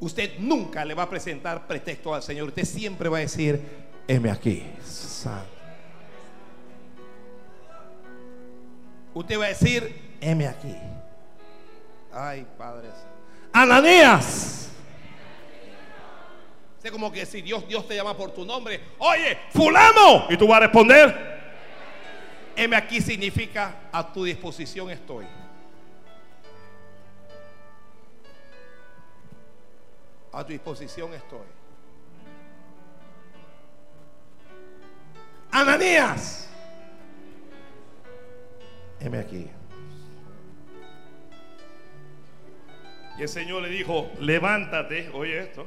usted 0.00 0.38
nunca 0.38 0.84
le 0.84 0.94
va 0.94 1.04
a 1.04 1.08
presentar 1.08 1.66
pretexto 1.66 2.14
al 2.14 2.22
Señor. 2.22 2.48
Usted 2.48 2.64
siempre 2.64 3.08
va 3.08 3.18
a 3.18 3.20
decir, 3.20 3.60
heme 4.06 4.30
aquí. 4.30 4.64
Usted 9.14 9.38
va 9.40 9.44
a 9.46 9.48
decir, 9.48 10.16
heme 10.20 10.46
aquí. 10.46 10.76
Ay, 12.12 12.46
Padre. 12.58 12.88
Ananías. 13.52 14.69
Sé 16.80 16.90
como 16.90 17.12
que 17.12 17.26
si 17.26 17.42
Dios, 17.42 17.68
Dios 17.68 17.86
te 17.86 17.94
llama 17.94 18.16
por 18.16 18.30
tu 18.30 18.42
nombre, 18.42 18.80
oye, 18.98 19.38
fulano, 19.50 20.24
y 20.30 20.36
tú 20.38 20.48
vas 20.48 20.56
a 20.56 20.60
responder, 20.60 21.40
heme 22.56 22.74
aquí 22.74 23.02
significa 23.02 23.90
a 23.92 24.10
tu 24.10 24.24
disposición 24.24 24.90
estoy. 24.90 25.26
A 30.32 30.42
tu 30.42 30.52
disposición 30.52 31.12
estoy. 31.12 31.46
Ananías, 35.50 36.48
heme 39.00 39.18
aquí. 39.18 39.50
Y 43.18 43.22
el 43.22 43.28
Señor 43.28 43.60
le 43.60 43.68
dijo, 43.68 44.10
levántate, 44.18 45.10
oye 45.12 45.40
esto, 45.40 45.66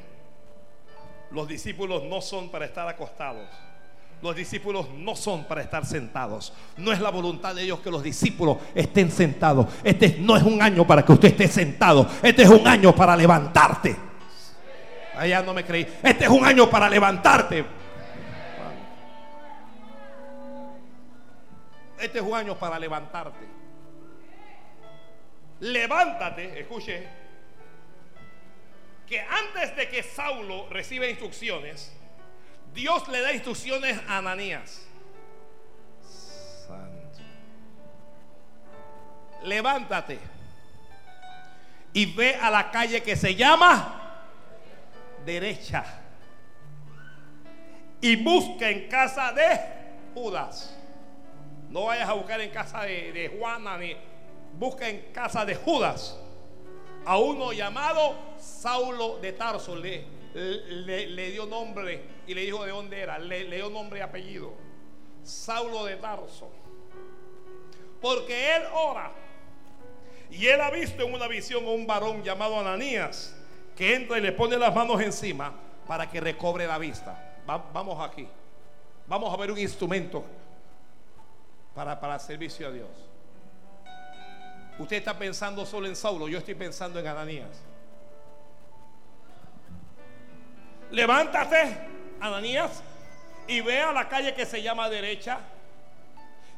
los 1.34 1.48
discípulos 1.48 2.04
no 2.04 2.22
son 2.22 2.50
para 2.50 2.66
estar 2.66 2.88
acostados. 2.88 3.48
Los 4.22 4.36
discípulos 4.36 4.88
no 4.98 5.16
son 5.16 5.44
para 5.46 5.62
estar 5.62 5.86
sentados. 5.86 6.54
No 6.78 6.94
es 6.94 7.02
la 7.02 7.10
voluntad 7.10 7.54
de 7.54 7.64
Dios 7.64 7.80
que 7.80 7.92
los 7.92 8.02
discípulos 8.02 8.58
estén 8.74 9.12
sentados. 9.12 9.68
Este 9.84 10.18
no 10.20 10.38
es 10.38 10.44
un 10.44 10.62
año 10.62 10.88
para 10.88 11.04
que 11.04 11.12
usted 11.12 11.30
esté 11.30 11.48
sentado. 11.48 12.08
Este 12.22 12.44
es 12.44 12.50
un 12.50 12.66
año 12.66 12.96
para 12.96 13.18
levantarte. 13.18 13.96
Allá 15.18 15.42
no 15.42 15.54
me 15.54 15.66
creí. 15.66 15.86
Este 16.02 16.24
es 16.24 16.30
un 16.30 16.46
año 16.46 16.70
para 16.70 16.88
levantarte. 16.88 17.66
Este 22.00 22.20
es 22.20 22.24
un 22.24 22.36
año 22.36 22.56
para 22.58 22.80
levantarte. 22.80 23.46
Levántate, 25.60 26.60
escuche, 26.60 27.08
que 29.14 29.22
antes 29.22 29.76
de 29.76 29.88
que 29.88 30.02
Saulo 30.02 30.68
reciba 30.72 31.06
instrucciones, 31.06 31.94
Dios 32.74 33.08
le 33.10 33.22
da 33.22 33.32
instrucciones 33.32 33.96
a 34.08 34.18
Ananías. 34.18 34.88
Santo. 36.02 37.20
Levántate 39.44 40.18
y 41.94 42.08
ve 42.08 42.34
a 42.42 42.50
la 42.50 42.72
calle 42.72 43.04
que 43.04 43.16
se 43.16 43.36
llama 43.36 44.26
derecha 45.24 45.86
y 48.02 48.16
busca 48.16 48.68
en 48.68 48.90
casa 48.90 49.32
de 49.32 49.60
Judas. 50.16 50.76
No 51.70 51.84
vayas 51.84 52.10
a 52.10 52.14
buscar 52.14 52.42
en 52.42 52.50
casa 52.50 52.82
de, 52.82 53.12
de 53.12 53.38
Juana 53.38 53.78
ni 53.78 53.96
busca 54.54 54.90
en 54.90 55.14
casa 55.14 55.46
de 55.46 55.54
Judas 55.54 56.18
a 57.06 57.18
uno 57.18 57.54
llamado 57.54 58.16
Saulo 58.38 59.18
de 59.20 59.34
Tarso. 59.34 59.76
Le, 59.76 60.06
le, 60.34 61.32
dio 61.32 61.46
nombre 61.46 62.02
y 62.28 62.34
le 62.34 62.42
dijo 62.42 62.64
de 62.64 62.72
dónde 62.72 63.00
era. 63.00 63.20
Le, 63.20 63.46
dio 63.46 63.70
nombre 63.70 64.00
y 64.00 64.02
apellido. 64.02 64.54
Saulo 65.24 65.86
de 65.86 65.96
Tarso. 65.98 66.52
Porque 68.02 68.56
él 68.56 68.64
ora. 68.74 69.12
Y 70.30 70.48
él 70.48 70.60
ha 70.62 70.72
visto 70.72 71.04
en 71.04 71.14
una 71.14 71.28
visión 71.28 71.64
a 71.66 71.70
un 71.70 71.86
varón 71.86 72.24
llamado 72.24 72.60
Ananías 72.60 73.36
que 73.76 73.96
entra 73.96 74.18
y 74.18 74.22
le 74.22 74.32
pone 74.32 74.58
las 74.58 74.74
manos 74.74 75.02
encima 75.02 75.54
para 75.88 76.10
que 76.10 76.20
recobre 76.20 76.66
la 76.68 76.78
vista. 76.78 77.42
vamos 77.46 78.04
aquí. 78.04 78.28
Vamos 79.08 79.34
a 79.34 79.38
ver 79.38 79.52
un 79.52 79.60
instrumento 79.60 80.24
para, 81.76 82.00
para 82.00 82.18
servicio 82.20 82.68
a 82.68 82.72
Dios. 82.72 83.13
Usted 84.80 84.98
está 84.98 85.18
pensando 85.18 85.66
solo 85.66 85.88
en 85.88 85.96
Saulo, 85.96 86.28
yo 86.28 86.40
estoy 86.40 86.56
pensando 86.56 87.00
en 87.00 87.08
Ananías. 87.08 87.62
Levántate, 90.90 91.78
Ananías, 92.20 92.84
y 93.48 93.62
ve 93.62 93.82
a 93.82 93.92
la 93.92 94.08
calle 94.08 94.34
que 94.34 94.46
se 94.46 94.62
llama 94.62 94.90
derecha 94.90 95.40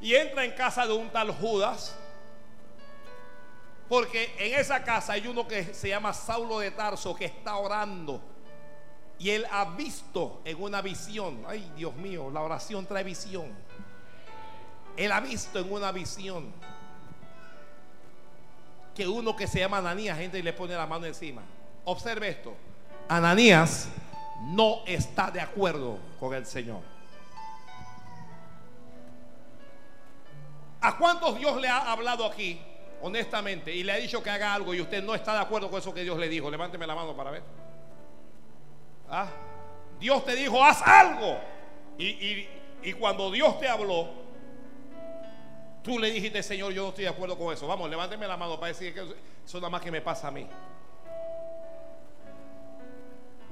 y 0.02 0.14
entra 0.14 0.46
en 0.46 0.52
casa 0.52 0.86
de 0.86 0.94
un 0.94 1.10
tal 1.10 1.32
Judas. 1.32 1.98
Porque 3.88 4.34
en 4.40 4.60
esa 4.60 4.84
casa 4.84 5.14
hay 5.14 5.28
uno 5.28 5.48
que 5.48 5.74
se 5.74 5.90
llama 5.90 6.14
Saulo 6.14 6.60
de 6.60 6.72
Tarso 6.72 7.16
que 7.16 7.26
está 7.26 7.58
orando. 7.58 8.22
Y 9.20 9.30
él 9.30 9.46
ha 9.52 9.66
visto 9.66 10.42
en 10.44 10.62
una 10.62 10.82
visión. 10.82 11.44
Ay, 11.48 11.72
Dios 11.76 11.96
mío, 11.96 12.30
la 12.32 12.42
oración 12.42 12.86
trae 12.86 13.04
visión. 13.04 13.54
Él 14.98 15.12
ha 15.12 15.20
visto 15.20 15.60
en 15.60 15.72
una 15.72 15.92
visión 15.92 16.52
que 18.96 19.08
uno 19.08 19.36
que 19.36 19.46
se 19.46 19.60
llama 19.60 19.78
Ananías 19.78 20.18
gente 20.18 20.40
y 20.40 20.42
le 20.42 20.54
pone 20.54 20.74
la 20.74 20.88
mano 20.88 21.06
encima. 21.06 21.42
Observe 21.84 22.30
esto. 22.30 22.56
Ananías 23.10 23.90
no 24.46 24.80
está 24.86 25.30
de 25.30 25.42
acuerdo 25.42 26.00
con 26.20 26.34
el 26.34 26.46
Señor. 26.46 26.82
¿A 30.82 30.98
cuántos 30.98 31.38
Dios 31.38 31.60
le 31.60 31.68
ha 31.68 31.92
hablado 31.92 32.26
aquí, 32.26 32.62
honestamente, 33.02 33.74
y 33.74 33.84
le 33.84 33.92
ha 33.92 33.98
dicho 33.98 34.24
que 34.24 34.30
haga 34.30 34.54
algo 34.54 34.74
y 34.74 34.82
usted 34.82 35.04
no 35.04 35.14
está 35.14 35.34
de 35.34 35.40
acuerdo 35.40 35.70
con 35.70 35.80
eso 35.80 35.94
que 35.94 36.04
Dios 36.04 36.18
le 36.18 36.30
dijo? 36.30 36.50
Levánteme 36.50 36.88
la 36.88 36.96
mano 36.96 37.16
para 37.16 37.32
ver. 37.32 37.44
¿Ah? 39.10 39.28
Dios 40.00 40.24
te 40.24 40.36
dijo, 40.36 40.64
haz 40.64 40.82
algo. 40.84 41.40
Y, 41.98 42.48
y 42.84 42.94
cuando 42.94 43.32
Dios 43.32 43.60
te 43.60 43.68
habló, 43.68 44.25
Tú 45.86 46.00
le 46.00 46.10
dijiste, 46.10 46.42
Señor, 46.42 46.74
yo 46.74 46.82
no 46.82 46.90
estoy 46.90 47.04
de 47.04 47.12
acuerdo 47.12 47.38
con 47.38 47.54
eso. 47.54 47.68
Vamos, 47.68 47.88
levánteme 47.92 48.28
la 48.28 48.36
mano 48.36 48.60
para 48.60 48.70
decir 48.70 48.92
que 48.92 49.02
eso 49.46 49.60
nada 49.60 49.70
más 49.70 49.84
que 49.84 49.92
me 49.92 50.02
pasa 50.02 50.30
a 50.30 50.32
mí. 50.32 50.48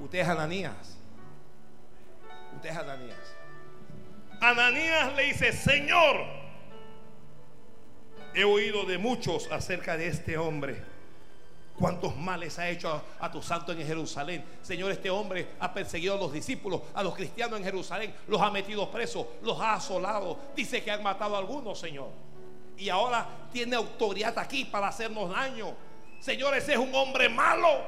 Usted 0.00 0.18
es 0.18 0.26
Ananías. 0.26 0.98
Usted 2.56 2.70
es 2.70 2.76
Ananías. 2.76 3.36
Ananías 4.40 5.14
le 5.14 5.22
dice, 5.26 5.52
Señor, 5.52 6.16
he 8.34 8.42
oído 8.42 8.84
de 8.84 8.98
muchos 8.98 9.48
acerca 9.52 9.96
de 9.96 10.08
este 10.08 10.36
hombre 10.36 10.82
¿Cuántos 11.78 12.16
males 12.16 12.56
ha 12.60 12.68
hecho 12.68 13.02
a, 13.18 13.30
tu 13.32 13.42
santo 13.42 13.72
en 13.72 13.84
Jerusalén? 13.84 14.44
Señor, 14.62 14.92
este 14.92 15.10
hombre 15.10 15.48
ha 15.58 15.74
perseguido 15.74 16.14
a 16.14 16.18
los 16.18 16.32
discípulos, 16.32 16.82
a 16.94 17.02
los 17.02 17.16
cristianos 17.16 17.58
en 17.58 17.64
Jerusalén, 17.64 18.14
los 18.28 18.40
ha 18.40 18.50
metido 18.50 18.88
presos, 18.90 19.26
los 19.42 19.60
ha 19.60 19.74
asolado. 19.74 20.38
Dice 20.54 20.84
que 20.84 20.90
han 20.92 21.02
matado 21.02 21.34
a 21.34 21.38
algunos, 21.38 21.78
Señor. 21.78 22.10
Y 22.76 22.88
ahora 22.88 23.26
tiene 23.52 23.74
autoridad 23.74 24.38
aquí 24.38 24.64
para 24.64 24.88
hacernos 24.88 25.30
daño. 25.30 25.74
Señor, 26.20 26.54
ese 26.54 26.74
es 26.74 26.78
un 26.78 26.94
hombre 26.94 27.28
malo. 27.28 27.82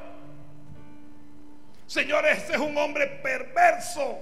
Señor, 1.87 2.27
ese 2.27 2.55
es 2.55 2.59
un 2.59 2.77
hombre 2.77 3.07
perverso. 3.07 4.19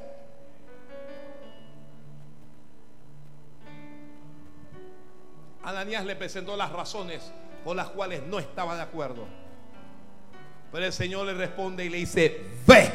Ananías 5.62 6.04
le 6.04 6.14
presentó 6.16 6.54
las 6.54 6.70
razones 6.70 7.32
por 7.64 7.74
las 7.74 7.88
cuales 7.88 8.22
no 8.24 8.38
estaba 8.38 8.76
de 8.76 8.82
acuerdo. 8.82 9.43
Pero 10.74 10.86
el 10.86 10.92
Señor 10.92 11.24
le 11.26 11.34
responde 11.34 11.84
y 11.84 11.88
le 11.88 11.98
dice, 11.98 12.36
ve. 12.66 12.90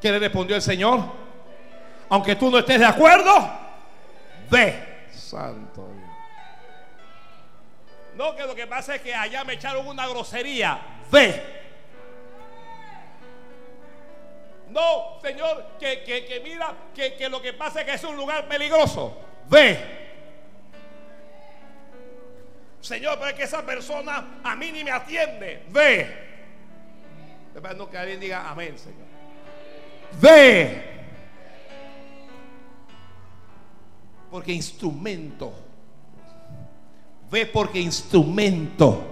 ¿Qué 0.00 0.10
le 0.10 0.18
respondió 0.18 0.56
el 0.56 0.62
Señor? 0.62 1.04
Aunque 2.08 2.34
tú 2.34 2.50
no 2.50 2.60
estés 2.60 2.80
de 2.80 2.86
acuerdo, 2.86 3.30
ve. 4.48 5.04
Santo 5.12 5.86
Dios. 5.92 6.10
No, 8.16 8.34
que 8.34 8.44
lo 8.44 8.54
que 8.54 8.66
pasa 8.66 8.94
es 8.94 9.02
que 9.02 9.14
allá 9.14 9.44
me 9.44 9.52
echaron 9.52 9.86
una 9.86 10.08
grosería. 10.08 10.80
Ve. 11.12 11.42
No, 14.70 15.20
Señor, 15.20 15.76
que, 15.78 16.40
mira 16.42 16.74
que, 16.94 17.16
que 17.16 17.28
lo 17.28 17.42
que 17.42 17.52
pasa 17.52 17.80
es 17.80 17.86
que 17.86 17.92
es 17.92 18.04
un 18.04 18.16
lugar 18.16 18.48
peligroso. 18.48 19.14
Ve. 19.50 19.99
Señor, 22.80 23.18
pero 23.18 23.30
es 23.30 23.36
que 23.36 23.42
esa 23.42 23.64
persona 23.64 24.40
a 24.42 24.56
mí 24.56 24.72
ni 24.72 24.84
me 24.84 24.90
atiende. 24.90 25.64
Ve. 25.70 26.30
No 27.76 27.90
que 27.90 27.98
alguien 27.98 28.20
diga 28.20 28.50
amén, 28.50 28.78
Señor. 28.78 29.06
Ve. 30.20 30.82
Porque 34.30 34.52
instrumento. 34.52 35.52
Ve 37.30 37.46
porque 37.46 37.80
instrumento 37.80 39.04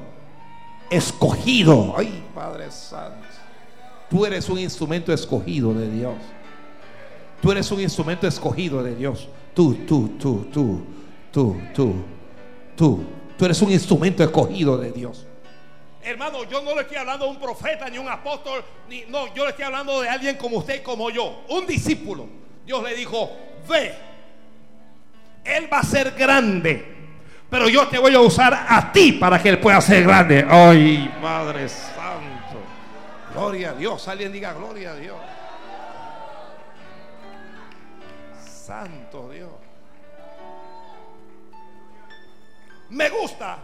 escogido. 0.90 1.94
Ay, 1.96 2.24
Padre 2.34 2.70
Santo. 2.70 3.26
Tú 4.08 4.24
eres 4.24 4.48
un 4.48 4.58
instrumento 4.58 5.12
escogido 5.12 5.74
de 5.74 5.90
Dios. 5.90 6.16
Tú 7.42 7.52
eres 7.52 7.70
un 7.70 7.80
instrumento 7.80 8.26
escogido 8.26 8.82
de 8.82 8.96
Dios. 8.96 9.28
Tú, 9.54 9.74
tú, 9.86 10.16
tú, 10.18 10.46
tú, 10.52 10.82
tú, 11.30 11.60
tú, 11.74 11.94
tú. 12.74 13.17
Tú 13.38 13.44
eres 13.44 13.62
un 13.62 13.70
instrumento 13.70 14.24
escogido 14.24 14.76
de 14.76 14.90
Dios. 14.90 15.24
Hermano, 16.02 16.42
yo 16.44 16.60
no 16.60 16.74
le 16.74 16.82
estoy 16.82 16.96
hablando 16.96 17.26
a 17.26 17.28
un 17.28 17.38
profeta 17.38 17.88
ni 17.88 17.96
un 17.98 18.08
apóstol, 18.08 18.64
ni 18.88 19.02
no, 19.08 19.32
yo 19.32 19.44
le 19.44 19.50
estoy 19.50 19.64
hablando 19.64 20.00
de 20.00 20.08
alguien 20.08 20.36
como 20.36 20.58
usted 20.58 20.80
y 20.80 20.82
como 20.82 21.08
yo, 21.10 21.44
un 21.48 21.64
discípulo. 21.64 22.26
Dios 22.66 22.82
le 22.82 22.96
dijo, 22.96 23.30
ve, 23.68 23.94
él 25.44 25.72
va 25.72 25.78
a 25.78 25.82
ser 25.84 26.12
grande, 26.12 26.96
pero 27.48 27.68
yo 27.68 27.86
te 27.86 27.98
voy 27.98 28.14
a 28.14 28.20
usar 28.20 28.66
a 28.68 28.90
ti 28.90 29.12
para 29.12 29.40
que 29.40 29.50
él 29.50 29.60
pueda 29.60 29.80
ser 29.80 30.02
grande. 30.02 30.44
Ay, 30.48 31.08
Padre 31.22 31.68
Santo, 31.68 32.58
gloria 33.32 33.70
a 33.70 33.74
Dios. 33.74 34.08
Alguien 34.08 34.32
diga 34.32 34.52
gloria 34.52 34.92
a 34.92 34.96
Dios. 34.96 35.16
Santo 38.44 39.30
Dios. 39.30 39.57
Me 42.90 43.08
gusta 43.10 43.58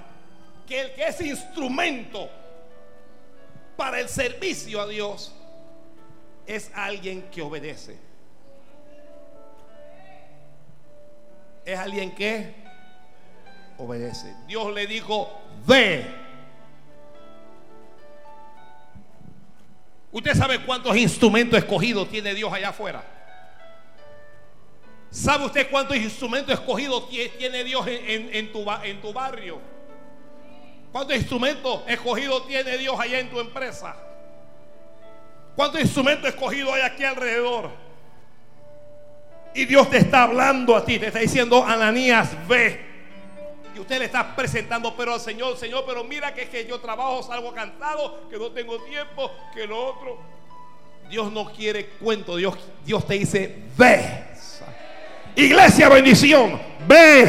que 0.67 0.81
el 0.81 0.93
que 0.93 1.07
es 1.07 1.21
instrumento 1.21 2.29
para 3.77 4.01
el 4.01 4.09
servicio 4.09 4.81
a 4.81 4.87
Dios 4.87 5.35
es 6.47 6.71
alguien 6.75 7.23
que 7.31 7.43
obedece. 7.43 7.99
Es 11.65 11.79
alguien 11.79 12.15
que 12.15 12.55
obedece. 13.79 14.35
Dios 14.47 14.73
le 14.73 14.87
dijo, 14.87 15.31
ve. 15.67 16.05
Usted 20.13 20.35
sabe 20.35 20.65
cuántos 20.65 20.97
instrumentos 20.97 21.59
escogidos 21.59 22.09
tiene 22.09 22.35
Dios 22.35 22.53
allá 22.53 22.69
afuera. 22.69 23.05
¿Sabe 25.15 25.45
usted 25.45 25.71
cuántos 25.71 25.97
instrumentos 25.97 26.53
escogidos 26.53 27.09
tiene 27.09 27.63
Dios 27.63 27.87
en, 27.87 28.51
tu, 28.51 28.65
barrio? 28.65 29.61
¿Cuántos 30.91 31.15
instrumentos 31.17 31.83
escogidos 31.87 32.49
tiene 32.49 32.77
Dios 32.77 32.99
allá 32.99 33.21
en 33.21 33.31
tu 33.31 33.39
empresa? 33.39 33.95
¿Cuántos 35.55 35.81
instrumentos 35.83 36.29
escogidos 36.29 36.75
hay 36.75 36.83
aquí 36.83 37.05
alrededor? 37.05 37.71
Y 39.55 39.67
Dios 39.67 39.89
te 39.89 39.99
está 39.99 40.25
hablando 40.25 40.75
a 40.75 40.85
ti, 40.85 40.99
te 40.99 41.07
está 41.07 41.21
diciendo, 41.21 41.65
Ananías, 41.65 42.37
ve. 42.49 42.85
Y 43.73 43.79
usted 43.79 44.01
le 44.01 44.07
está 44.07 44.35
presentando, 44.35 44.97
pero 44.97 45.15
al 45.15 45.21
Señor, 45.21 45.57
Señor, 45.57 45.85
pero 45.87 46.03
mira 46.03 46.35
que 46.35 46.43
es 46.43 46.49
que 46.49 46.67
yo 46.67 46.81
trabajo, 46.81 47.23
salgo 47.23 47.55
cansado, 47.55 48.29
que 48.29 48.37
no 48.37 48.51
tengo 48.51 48.83
tiempo, 48.83 49.31
que 49.55 49.65
lo 49.65 49.79
otro. 49.79 50.19
Dios 51.09 51.31
no 51.31 51.53
quiere 51.53 51.87
cuento, 51.87 52.35
Dios, 52.35 52.57
Dios 52.85 53.07
te 53.07 53.15
dice, 53.15 53.63
ve. 53.79 54.34
Iglesia, 55.37 55.89
bendición. 55.89 56.61
Ve. 56.87 57.29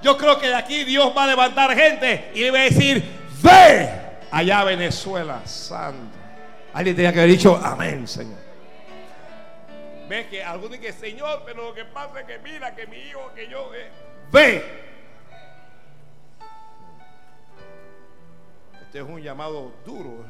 Yo 0.00 0.16
creo 0.16 0.38
que 0.38 0.46
de 0.46 0.54
aquí 0.54 0.84
Dios 0.84 1.12
va 1.16 1.24
a 1.24 1.26
levantar 1.26 1.74
gente 1.76 2.30
y 2.34 2.40
le 2.40 2.50
va 2.50 2.58
a 2.60 2.62
decir, 2.62 3.02
ve 3.42 3.90
allá 4.30 4.64
Venezuela, 4.64 5.42
santo. 5.44 6.16
Alguien 6.72 6.94
tenía 6.94 7.12
que 7.12 7.18
haber 7.18 7.32
dicho, 7.32 7.60
amén, 7.62 8.06
Señor. 8.06 8.38
Ve 10.08 10.26
que 10.28 10.42
algunos 10.42 10.78
que 10.78 10.92
Señor, 10.92 11.42
pero 11.44 11.64
lo 11.64 11.74
que 11.74 11.84
pasa 11.84 12.20
es 12.20 12.26
que 12.26 12.38
mira 12.38 12.74
que 12.74 12.86
mi 12.86 12.96
hijo, 12.96 13.32
que 13.34 13.48
yo, 13.48 13.70
eh, 13.74 13.90
ve. 14.32 14.87
Este 18.88 19.00
es 19.00 19.04
un 19.04 19.20
llamado 19.20 19.70
duro. 19.84 20.24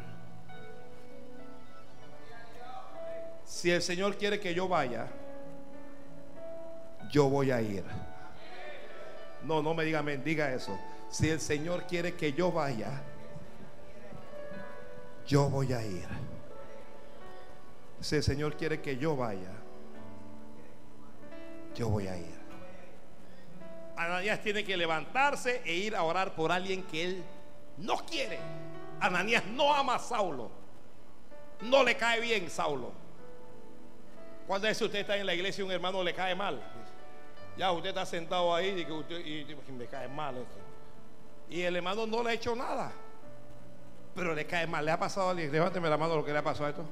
Si 3.44 3.70
el 3.70 3.80
Señor 3.80 4.16
quiere 4.16 4.40
que 4.40 4.52
yo 4.52 4.66
vaya, 4.66 5.06
yo 7.08 7.28
voy 7.28 7.52
a 7.52 7.62
ir. 7.62 7.84
No, 9.44 9.62
no 9.62 9.74
me 9.74 9.84
diga 9.84 10.02
diga 10.02 10.52
eso. 10.52 10.76
Si 11.08 11.28
el 11.28 11.38
Señor 11.38 11.84
quiere 11.84 12.14
que 12.14 12.32
yo 12.32 12.50
vaya, 12.50 13.00
yo 15.24 15.48
voy 15.48 15.72
a 15.72 15.86
ir. 15.86 16.08
Si 18.00 18.16
el 18.16 18.24
Señor 18.24 18.56
quiere 18.56 18.80
que 18.80 18.96
yo 18.96 19.14
vaya, 19.14 19.52
yo 21.76 21.90
voy 21.90 22.08
a 22.08 22.16
ir. 22.16 22.38
Ananías 23.96 24.42
tiene 24.42 24.64
que 24.64 24.76
levantarse 24.76 25.62
e 25.64 25.74
ir 25.74 25.94
a 25.94 26.02
orar 26.02 26.34
por 26.34 26.50
alguien 26.50 26.82
que 26.82 27.04
él 27.04 27.24
no 27.78 27.96
quiere. 27.98 28.38
Ananías 29.00 29.44
no 29.46 29.72
ama 29.72 29.96
a 29.96 29.98
Saulo. 29.98 30.50
No 31.62 31.82
le 31.82 31.96
cae 31.96 32.20
bien 32.20 32.50
Saulo. 32.50 32.92
Cuando 34.46 34.66
es 34.66 34.80
usted 34.80 35.00
está 35.00 35.16
en 35.16 35.26
la 35.26 35.34
iglesia 35.34 35.62
y 35.62 35.66
un 35.66 35.72
hermano 35.72 36.02
le 36.02 36.14
cae 36.14 36.34
mal? 36.34 36.60
Ya 37.56 37.70
usted 37.72 37.90
está 37.90 38.06
sentado 38.06 38.54
ahí 38.54 38.68
y, 38.80 38.84
que 38.84 38.92
usted, 38.92 39.18
y, 39.18 39.44
me 39.72 39.86
cae 39.86 40.08
mal. 40.08 40.46
Y 41.50 41.62
el 41.62 41.76
hermano 41.76 42.06
no 42.06 42.22
le 42.22 42.30
ha 42.30 42.32
hecho 42.32 42.54
nada. 42.54 42.92
Pero 44.14 44.34
le 44.34 44.46
cae 44.46 44.66
mal. 44.66 44.84
¿Le 44.84 44.90
ha 44.90 44.98
pasado 44.98 45.28
a 45.28 45.30
alguien? 45.32 45.50
Levánteme 45.52 45.88
la 45.88 45.96
mano 45.96 46.16
lo 46.16 46.24
que 46.24 46.32
le 46.32 46.38
ha 46.38 46.42
pasado 46.42 46.66
a 46.66 46.70
esto. 46.70 46.84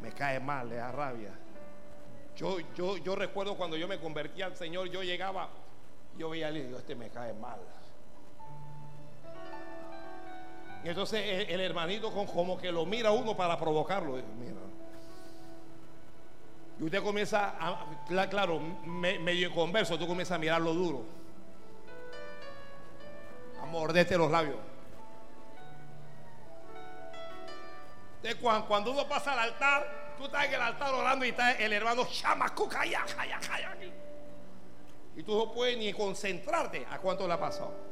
Me 0.00 0.12
cae 0.12 0.40
mal, 0.40 0.68
le 0.68 0.76
da 0.76 0.90
rabia. 0.90 1.30
Yo, 2.36 2.58
yo, 2.74 2.96
yo 2.96 3.14
recuerdo 3.14 3.56
cuando 3.56 3.76
yo 3.76 3.86
me 3.86 3.98
convertí 4.00 4.42
al 4.42 4.56
Señor, 4.56 4.88
yo 4.88 5.02
llegaba, 5.02 5.50
yo 6.18 6.30
veía 6.30 6.46
a 6.46 6.48
alguien 6.48 6.64
y 6.64 6.68
digo, 6.68 6.78
este 6.78 6.94
me 6.94 7.10
cae 7.10 7.32
mal. 7.34 7.60
Entonces 10.84 11.48
el, 11.48 11.60
hermanito 11.60 12.12
como 12.12 12.58
que 12.58 12.72
lo 12.72 12.84
mira 12.84 13.12
uno 13.12 13.36
para 13.36 13.58
provocarlo. 13.58 14.18
Y 16.80 16.84
usted 16.84 17.02
comienza 17.02 17.54
a, 17.60 17.86
claro, 18.28 18.58
medio 18.58 19.54
converso, 19.54 19.96
tú 19.98 20.06
comienzas 20.06 20.34
a 20.34 20.38
mirarlo 20.38 20.74
duro. 20.74 21.04
A 23.62 23.66
morderte 23.66 24.18
los 24.18 24.30
labios. 24.30 24.56
Entonces, 28.16 28.40
cuando, 28.66 28.92
uno 28.92 29.08
pasa 29.08 29.32
al 29.32 29.38
altar, 29.38 30.14
tú 30.16 30.24
estás 30.24 30.46
en 30.46 30.54
el 30.54 30.60
altar 30.60 30.94
orando 30.94 31.24
y 31.24 31.30
está 31.30 31.52
el 31.52 31.72
hermano 31.72 32.06
Y 35.16 35.22
tú 35.22 35.36
no 35.38 35.52
puedes 35.52 35.76
ni 35.76 35.92
concentrarte 35.92 36.86
a 36.90 36.98
cuánto 36.98 37.26
le 37.26 37.34
ha 37.34 37.40
pasado. 37.40 37.91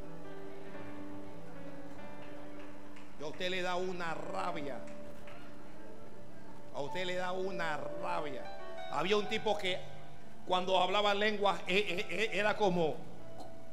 A 3.23 3.27
usted 3.27 3.51
le 3.51 3.63
da 3.63 3.75
una 3.77 4.15
rabia. 4.15 4.79
A 6.75 6.81
usted 6.81 7.05
le 7.05 7.17
da 7.17 7.33
una 7.33 7.77
rabia. 8.03 8.43
Había 8.93 9.17
un 9.17 9.29
tipo 9.29 9.57
que 9.57 9.79
cuando 10.47 10.81
hablaba 10.81 11.15
lenguas 11.15 11.61
e- 11.67 11.77
e- 12.09 12.15
e- 12.25 12.39
era 12.39 12.57
como, 12.57 12.97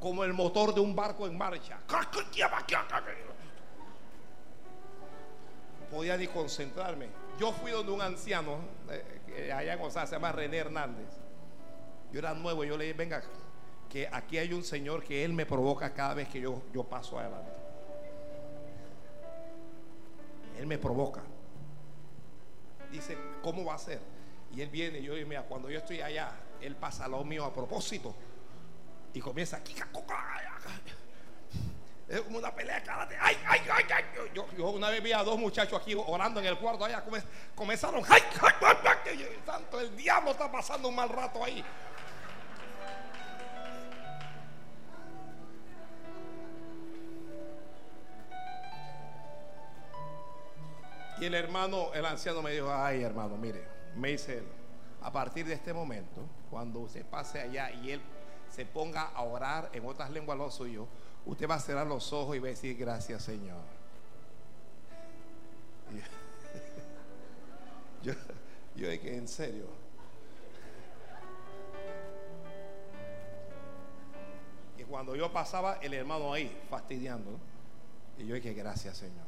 como 0.00 0.24
el 0.24 0.32
motor 0.32 0.74
de 0.74 0.80
un 0.80 0.94
barco 0.94 1.26
en 1.26 1.36
marcha. 1.36 1.78
Podía 5.90 6.16
ni 6.16 6.26
concentrarme. 6.26 7.08
Yo 7.38 7.52
fui 7.52 7.70
donde 7.70 7.92
un 7.92 8.02
anciano, 8.02 8.58
eh, 8.90 9.52
allá 9.52 9.74
en 9.74 9.90
se 9.90 10.06
llama 10.06 10.32
René 10.32 10.58
Hernández. 10.58 11.08
Yo 12.12 12.18
era 12.18 12.34
nuevo, 12.34 12.64
yo 12.64 12.76
le 12.76 12.84
dije, 12.84 12.96
venga, 12.96 13.22
que 13.88 14.08
aquí 14.10 14.38
hay 14.38 14.52
un 14.52 14.64
señor 14.64 15.02
que 15.04 15.24
él 15.24 15.32
me 15.32 15.46
provoca 15.46 15.92
cada 15.94 16.14
vez 16.14 16.28
que 16.28 16.40
yo, 16.40 16.62
yo 16.72 16.84
paso 16.84 17.18
adelante. 17.18 17.67
Él 20.58 20.66
me 20.66 20.78
provoca. 20.78 21.22
Dice, 22.90 23.16
¿cómo 23.42 23.64
va 23.64 23.74
a 23.74 23.78
ser? 23.78 24.00
Y 24.54 24.60
él 24.62 24.70
viene 24.70 24.98
y 24.98 25.02
yo 25.04 25.14
digo, 25.14 25.28
mira, 25.28 25.42
cuando 25.42 25.70
yo 25.70 25.78
estoy 25.78 26.00
allá, 26.00 26.30
él 26.60 26.74
pasa 26.76 27.06
lado 27.06 27.24
mío 27.24 27.44
a 27.44 27.52
propósito. 27.54 28.14
Y 29.12 29.20
comienza, 29.20 29.62
es 32.08 32.20
como 32.22 32.38
una 32.38 32.54
pelea 32.54 32.82
karate. 32.82 33.16
Ay, 33.20 33.36
ay, 33.46 33.60
ay, 33.70 33.84
ay. 33.94 34.04
Yo, 34.34 34.46
yo 34.56 34.70
una 34.70 34.88
vez 34.88 35.02
vi 35.02 35.12
a 35.12 35.22
dos 35.22 35.38
muchachos 35.38 35.78
aquí 35.80 35.94
orando 35.94 36.40
en 36.40 36.46
el 36.46 36.58
cuarto 36.58 36.84
allá. 36.86 37.04
come- 37.04 37.22
Comenzaron, 37.54 38.02
ay, 38.08 38.22
ay, 38.40 38.52
ay, 38.62 38.98
ay, 39.22 39.38
santo, 39.44 39.80
el 39.80 39.94
diablo 39.96 40.30
está 40.30 40.50
pasando 40.50 40.88
un 40.88 40.94
mal 40.96 41.08
rato 41.10 41.44
ahí. 41.44 41.62
Y 51.20 51.24
el 51.24 51.34
hermano, 51.34 51.92
el 51.94 52.06
anciano 52.06 52.42
me 52.42 52.52
dijo, 52.52 52.72
ay 52.72 53.02
hermano, 53.02 53.36
mire, 53.36 53.64
me 53.96 54.10
dice 54.10 54.38
él, 54.38 54.44
a 55.02 55.12
partir 55.12 55.46
de 55.46 55.54
este 55.54 55.72
momento, 55.72 56.22
cuando 56.50 56.80
usted 56.80 57.04
pase 57.04 57.40
allá 57.40 57.72
y 57.72 57.90
él 57.90 58.00
se 58.50 58.64
ponga 58.64 59.02
a 59.02 59.22
orar 59.22 59.70
en 59.72 59.84
otras 59.84 60.10
lenguas 60.10 60.38
lo 60.38 60.50
suyo, 60.50 60.86
usted 61.26 61.48
va 61.48 61.56
a 61.56 61.60
cerrar 61.60 61.86
los 61.86 62.12
ojos 62.12 62.36
y 62.36 62.38
va 62.38 62.46
a 62.46 62.50
decir, 62.50 62.76
gracias 62.76 63.24
Señor. 63.24 63.62
Yo, 68.02 68.12
yo 68.76 68.88
dije, 68.88 69.16
en 69.16 69.26
serio. 69.26 69.66
Y 74.78 74.84
cuando 74.84 75.16
yo 75.16 75.32
pasaba, 75.32 75.78
el 75.82 75.94
hermano 75.94 76.32
ahí, 76.32 76.56
fastidiando, 76.70 77.40
y 78.16 78.26
yo 78.26 78.36
dije, 78.36 78.54
gracias 78.54 78.98
Señor. 78.98 79.27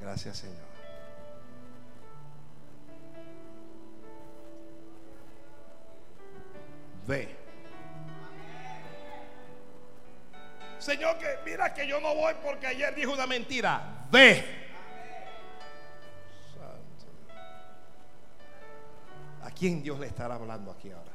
Gracias, 0.00 0.36
Señor. 0.38 0.74
Ve. 7.06 7.36
Señor, 10.78 11.16
que 11.18 11.38
mira 11.44 11.72
que 11.72 11.86
yo 11.86 12.00
no 12.00 12.14
voy 12.14 12.34
porque 12.42 12.66
ayer 12.66 12.94
dijo 12.94 13.12
una 13.12 13.26
mentira. 13.26 14.06
Ve. 14.10 14.44
Santo. 16.52 17.06
¿A 19.42 19.50
quién 19.50 19.82
Dios 19.82 19.98
le 19.98 20.06
estará 20.06 20.34
hablando 20.34 20.70
aquí 20.70 20.90
ahora? 20.90 21.13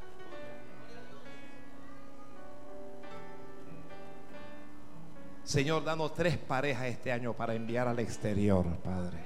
Señor, 5.50 5.84
danos 5.84 6.14
tres 6.14 6.38
parejas 6.38 6.86
este 6.86 7.12
año 7.12 7.34
para 7.34 7.56
enviar 7.56 7.88
al 7.88 7.98
exterior, 7.98 8.68
Padre. 8.84 9.18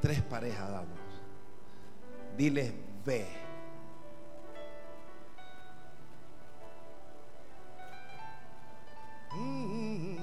Tres 0.00 0.22
parejas 0.22 0.70
danos. 0.70 0.98
Diles, 2.34 2.72
ve. 3.04 3.26
Mm. 9.32 10.16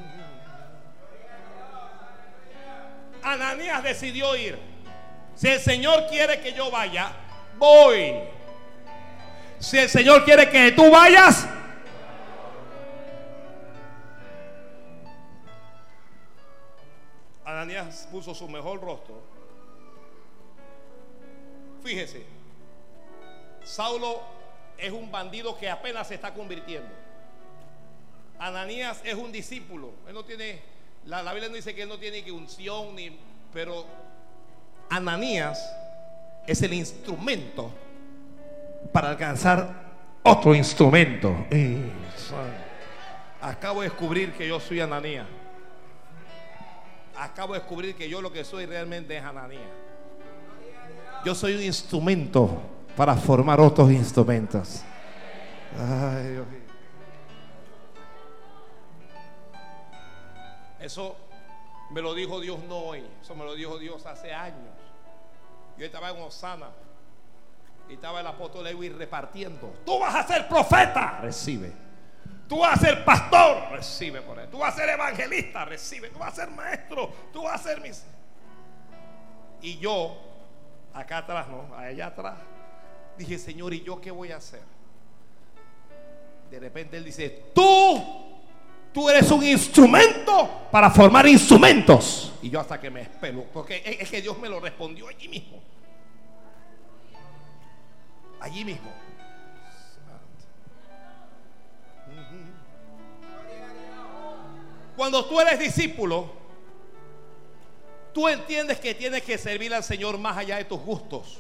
Ananías 3.22 3.84
decidió 3.84 4.36
ir. 4.36 4.58
Si 5.36 5.50
el 5.50 5.60
Señor 5.60 6.08
quiere 6.10 6.42
que 6.42 6.54
yo 6.54 6.72
vaya, 6.72 7.12
voy. 7.60 8.12
Si 9.60 9.78
el 9.78 9.88
Señor 9.88 10.26
quiere 10.26 10.50
que 10.50 10.72
tú 10.72 10.90
vayas, 10.90 11.48
Puso 18.12 18.34
su 18.34 18.48
mejor 18.48 18.82
rostro. 18.82 19.22
Fíjese, 21.84 22.26
Saulo 23.64 24.22
es 24.78 24.92
un 24.92 25.12
bandido 25.12 25.58
que 25.58 25.70
apenas 25.70 26.08
se 26.08 26.16
está 26.16 26.34
convirtiendo. 26.34 26.90
Ananías 28.38 29.02
es 29.04 29.16
un 29.16 29.32
discípulo. 29.32 29.92
Él 30.08 30.14
no 30.14 30.24
tiene, 30.24 30.60
la, 31.06 31.22
la 31.24 31.34
Biblia 31.34 31.50
no 31.50 31.56
dice 31.56 31.76
que 31.76 31.84
él 31.84 31.90
no 31.90 31.98
tiene 31.98 32.24
que 32.24 32.32
unción, 32.32 32.96
ni, 32.96 33.18
pero 33.54 33.86
Ananías 34.90 35.70
es 36.48 36.62
el 36.62 36.74
instrumento 36.74 37.72
para 38.92 39.10
alcanzar 39.10 39.90
otro 40.24 40.56
instrumento. 40.56 41.46
Eh, 41.52 41.92
Acabo 43.42 43.82
de 43.82 43.90
descubrir 43.90 44.34
que 44.34 44.48
yo 44.48 44.60
soy 44.60 44.82
Ananías 44.82 45.26
acabo 47.20 47.54
de 47.54 47.60
descubrir 47.60 47.96
que 47.96 48.10
yo 48.10 48.22
lo 48.22 48.32
que 48.32 48.44
soy 48.44 48.66
realmente 48.66 49.18
es 49.18 49.24
Ananías. 49.24 49.62
Yo 51.26 51.36
soy 51.36 51.56
un 51.56 51.64
instrumento 51.64 52.62
para 52.96 53.16
formar 53.16 53.60
otros 53.60 53.92
instrumentos. 53.92 54.82
Ay, 55.78 56.30
Dios 56.30 56.48
mío. 56.48 56.60
Eso 60.80 61.16
me 61.92 62.02
lo 62.02 62.14
dijo 62.14 62.40
Dios 62.40 62.60
no 62.68 62.78
hoy, 62.78 63.04
eso 63.22 63.36
me 63.36 63.44
lo 63.44 63.54
dijo 63.54 63.78
Dios 63.78 64.06
hace 64.06 64.34
años. 64.34 64.74
Yo 65.78 65.86
estaba 65.86 66.10
en 66.12 66.22
Osana 66.22 66.70
y 67.90 67.94
estaba 67.94 68.22
el 68.22 68.28
apóstol 68.28 68.64
Lewis 68.64 68.96
repartiendo. 68.96 69.74
Tú 69.86 70.00
vas 70.00 70.16
a 70.16 70.24
ser 70.28 70.48
profeta, 70.48 71.20
recibe. 71.22 71.89
Tú 72.50 72.58
vas 72.58 72.82
a 72.82 72.84
ser 72.84 73.06
pastor, 73.06 73.70
recibe 73.70 74.24
por 74.24 74.40
él. 74.40 74.50
Tú 74.50 74.58
vas 74.58 74.74
a 74.74 74.78
ser 74.78 74.90
evangelista, 74.90 75.66
recibe. 75.66 76.10
Tú 76.10 76.18
vas 76.18 76.34
a 76.34 76.36
ser 76.36 76.50
maestro, 76.50 77.14
tú 77.32 77.44
vas 77.44 77.62
a 77.62 77.64
ser 77.64 77.80
mis. 77.80 78.04
Y 79.62 79.78
yo, 79.78 80.20
acá 80.92 81.20
atrás, 81.20 81.48
no, 81.48 81.76
allá 81.76 82.08
atrás, 82.08 82.40
dije, 83.20 83.38
Señor, 83.38 83.72
¿y 83.76 83.84
yo 83.84 84.02
qué 84.02 84.10
voy 84.10 84.32
a 84.32 84.38
hacer? 84.38 84.64
De 86.50 86.60
repente 86.60 86.98
él 86.98 87.06
dice, 87.06 87.52
tú, 87.54 88.04
tú 88.92 89.08
eres 89.08 89.30
un 89.30 89.44
instrumento 89.44 90.68
para 90.72 90.90
formar 90.90 91.28
instrumentos. 91.28 92.34
Y 92.42 92.50
yo 92.50 92.60
hasta 92.60 92.80
que 92.80 92.90
me 92.90 93.02
espero, 93.02 93.46
porque 93.54 94.00
es 94.02 94.10
que 94.10 94.24
Dios 94.24 94.40
me 94.40 94.50
lo 94.50 94.60
respondió 94.60 95.08
allí 95.08 95.28
mismo. 95.28 95.62
Allí 98.40 98.66
mismo. 98.66 98.90
Cuando 105.00 105.24
tú 105.24 105.40
eres 105.40 105.58
discípulo, 105.58 106.30
tú 108.14 108.28
entiendes 108.28 108.82
que 108.82 108.94
tienes 108.94 109.24
que 109.24 109.38
servir 109.38 109.74
al 109.74 109.82
Señor 109.82 110.18
más 110.18 110.36
allá 110.36 110.58
de 110.58 110.66
tus 110.66 110.78
gustos, 110.82 111.40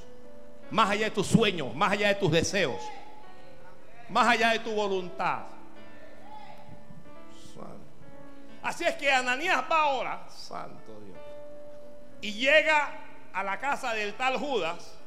más 0.71 0.91
allá 0.91 1.07
de 1.07 1.11
tus 1.11 1.27
sueños, 1.27 1.75
más 1.75 1.91
allá 1.91 2.07
de 2.07 2.15
tus 2.15 2.31
deseos, 2.31 2.81
más 4.07 4.29
allá 4.29 4.51
de 4.51 4.59
tu 4.59 4.71
voluntad. 4.71 5.41
Así 8.63 8.85
es 8.85 8.95
que 8.95 9.11
Ananías 9.11 9.61
va 9.69 9.81
ahora, 9.81 10.25
santo 10.29 10.97
Dios, 11.05 11.19
y 12.21 12.31
llega 12.35 12.93
a 13.33 13.43
la 13.43 13.59
casa 13.59 13.93
del 13.93 14.13
tal 14.13 14.37
Judas 14.37 14.97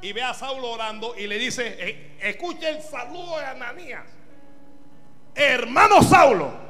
y 0.00 0.12
ve 0.12 0.22
a 0.22 0.32
Saulo 0.32 0.70
orando 0.70 1.16
y 1.16 1.26
le 1.26 1.38
dice, 1.38 1.74
"Eh, 1.76 2.16
escuche 2.20 2.68
el 2.68 2.80
saludo 2.82 3.36
de 3.38 3.46
Ananías, 3.46 4.04
hermano 5.34 6.04
Saulo. 6.04 6.65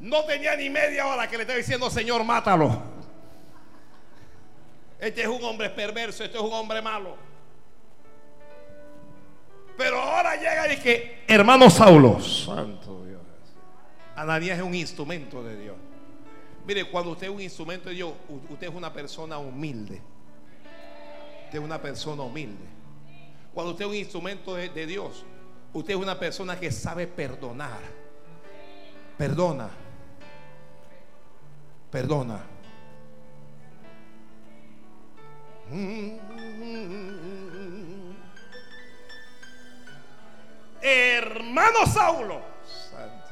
No 0.00 0.24
tenía 0.24 0.54
ni 0.54 0.70
media 0.70 1.06
hora 1.06 1.28
que 1.28 1.36
le 1.36 1.42
estaba 1.42 1.58
diciendo, 1.58 1.90
Señor, 1.90 2.22
mátalo. 2.24 2.82
Este 5.00 5.22
es 5.22 5.28
un 5.28 5.42
hombre 5.44 5.70
perverso, 5.70 6.24
este 6.24 6.36
es 6.36 6.42
un 6.42 6.52
hombre 6.52 6.80
malo. 6.82 7.16
Pero 9.76 10.00
ahora 10.00 10.34
llega 10.36 10.66
y 10.66 10.76
dice, 10.76 11.18
hermano 11.28 11.70
Saulo, 11.70 12.20
santo 12.20 13.04
Dios. 13.04 13.20
Ananías 14.16 14.58
es 14.58 14.64
un 14.64 14.74
instrumento 14.74 15.42
de 15.42 15.56
Dios. 15.56 15.76
Mire, 16.66 16.84
cuando 16.90 17.12
usted 17.12 17.28
es 17.28 17.32
un 17.32 17.40
instrumento 17.40 17.88
de 17.88 17.94
Dios, 17.94 18.12
usted 18.50 18.68
es 18.68 18.74
una 18.74 18.92
persona 18.92 19.38
humilde. 19.38 20.00
Usted 21.44 21.58
es 21.58 21.64
una 21.64 21.80
persona 21.80 22.22
humilde. 22.22 22.64
Cuando 23.54 23.72
usted 23.72 23.84
es 23.84 23.90
un 23.90 23.96
instrumento 23.96 24.54
de, 24.54 24.68
de 24.68 24.86
Dios, 24.86 25.24
usted 25.72 25.94
es 25.94 26.00
una 26.00 26.18
persona 26.18 26.58
que 26.58 26.70
sabe 26.72 27.06
perdonar. 27.06 27.80
Perdona 29.16 29.70
perdona. 31.90 32.44
Hermano 40.80 41.86
Saulo. 41.86 42.40
Santo. 42.90 43.28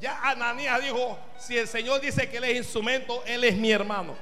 Ya 0.00 0.18
Ananías 0.22 0.80
dijo, 0.80 1.18
si 1.38 1.58
el 1.58 1.68
Señor 1.68 2.00
dice 2.00 2.28
que 2.30 2.38
Él 2.38 2.44
es 2.44 2.56
instrumento, 2.56 3.22
Él 3.26 3.44
es 3.44 3.56
mi 3.56 3.70
hermano. 3.70 4.16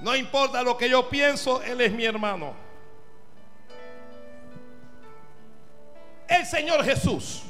No 0.00 0.16
importa 0.16 0.62
lo 0.62 0.76
que 0.76 0.88
yo 0.88 1.08
pienso, 1.08 1.62
Él 1.62 1.80
es 1.80 1.92
mi 1.92 2.04
hermano. 2.04 2.54
El 6.26 6.46
Señor 6.46 6.82
Jesús 6.84 7.42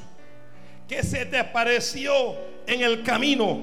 que 0.88 1.02
se 1.02 1.26
te 1.26 1.38
apareció 1.38 2.12
en 2.66 2.82
el 2.82 3.02
camino. 3.02 3.58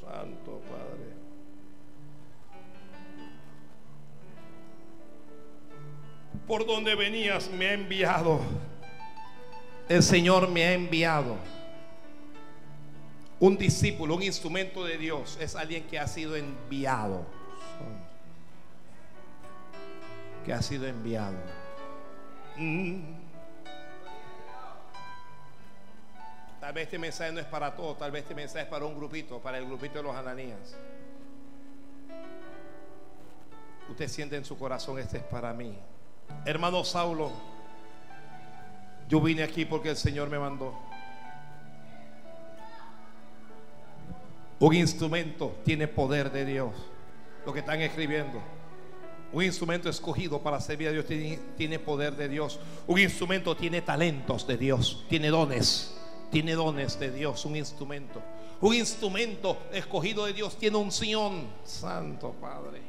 Santo 0.00 0.60
Padre. 0.68 1.14
Por 6.46 6.66
donde 6.66 6.94
venías 6.94 7.50
me 7.50 7.68
ha 7.68 7.72
enviado 7.74 8.40
el 9.90 10.04
Señor 10.04 10.48
me 10.48 10.62
ha 10.62 10.72
enviado. 10.72 11.36
Un 13.40 13.58
discípulo, 13.58 14.14
un 14.14 14.22
instrumento 14.22 14.84
de 14.84 14.96
Dios, 14.96 15.36
es 15.40 15.56
alguien 15.56 15.82
que 15.88 15.98
ha 15.98 16.06
sido 16.06 16.36
enviado. 16.36 17.26
Que 20.46 20.52
ha 20.52 20.62
sido 20.62 20.86
enviado. 20.86 21.36
Mm. 22.56 23.19
Tal 26.60 26.74
vez 26.74 26.84
este 26.84 26.98
mensaje 26.98 27.32
no 27.32 27.40
es 27.40 27.46
para 27.46 27.74
todos, 27.74 27.96
tal 27.96 28.10
vez 28.10 28.22
este 28.22 28.34
mensaje 28.34 28.64
es 28.64 28.70
para 28.70 28.84
un 28.84 28.94
grupito, 28.94 29.38
para 29.38 29.56
el 29.56 29.64
grupito 29.64 29.94
de 29.94 30.02
los 30.02 30.14
ananías. 30.14 30.76
Usted 33.88 34.08
siente 34.08 34.36
en 34.36 34.44
su 34.44 34.58
corazón, 34.58 34.98
este 34.98 35.16
es 35.16 35.22
para 35.24 35.54
mí. 35.54 35.76
Hermano 36.44 36.84
Saulo, 36.84 37.32
yo 39.08 39.20
vine 39.20 39.42
aquí 39.42 39.64
porque 39.64 39.90
el 39.90 39.96
Señor 39.96 40.28
me 40.28 40.38
mandó. 40.38 40.78
Un 44.60 44.74
instrumento 44.74 45.56
tiene 45.64 45.88
poder 45.88 46.30
de 46.30 46.44
Dios. 46.44 46.72
Lo 47.46 47.54
que 47.54 47.60
están 47.60 47.80
escribiendo. 47.80 48.38
Un 49.32 49.44
instrumento 49.44 49.88
escogido 49.88 50.42
para 50.42 50.60
servir 50.60 50.88
a 50.88 50.92
Dios 50.92 51.06
tiene, 51.06 51.38
tiene, 51.56 51.78
poder 51.78 52.14
de 52.16 52.28
Dios. 52.28 52.60
Un 52.86 52.98
instrumento 52.98 53.56
tiene 53.56 53.80
talentos 53.80 54.46
de 54.46 54.58
Dios. 54.58 55.06
Tiene 55.08 55.28
dones. 55.28 55.99
Tiene 56.30 56.54
dones 56.54 56.98
de 56.98 57.10
Dios. 57.10 57.44
Un 57.44 57.56
instrumento. 57.56 58.22
Un 58.60 58.74
instrumento 58.74 59.58
escogido 59.72 60.26
de 60.26 60.32
Dios 60.32 60.56
tiene 60.56 60.76
unción. 60.76 61.46
Santo 61.64 62.34
Padre. 62.40 62.80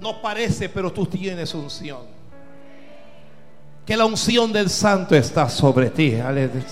No 0.00 0.22
parece, 0.22 0.68
pero 0.68 0.92
tú 0.92 1.06
tienes 1.06 1.54
unción 1.54 2.20
que 3.90 3.96
la 3.96 4.04
unción 4.04 4.52
del 4.52 4.70
santo 4.70 5.16
está 5.16 5.48
sobre 5.48 5.90
ti. 5.90 6.14
Aleluya. 6.14 6.64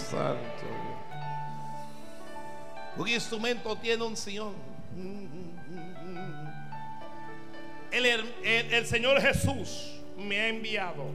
Un 2.96 3.08
instrumento 3.08 3.74
tiene 3.76 4.04
unción. 4.04 4.52
El, 7.90 8.86
Señor 8.86 9.20
Jesús 9.20 10.00
me 10.16 10.38
ha 10.38 10.48
enviado 10.48 11.06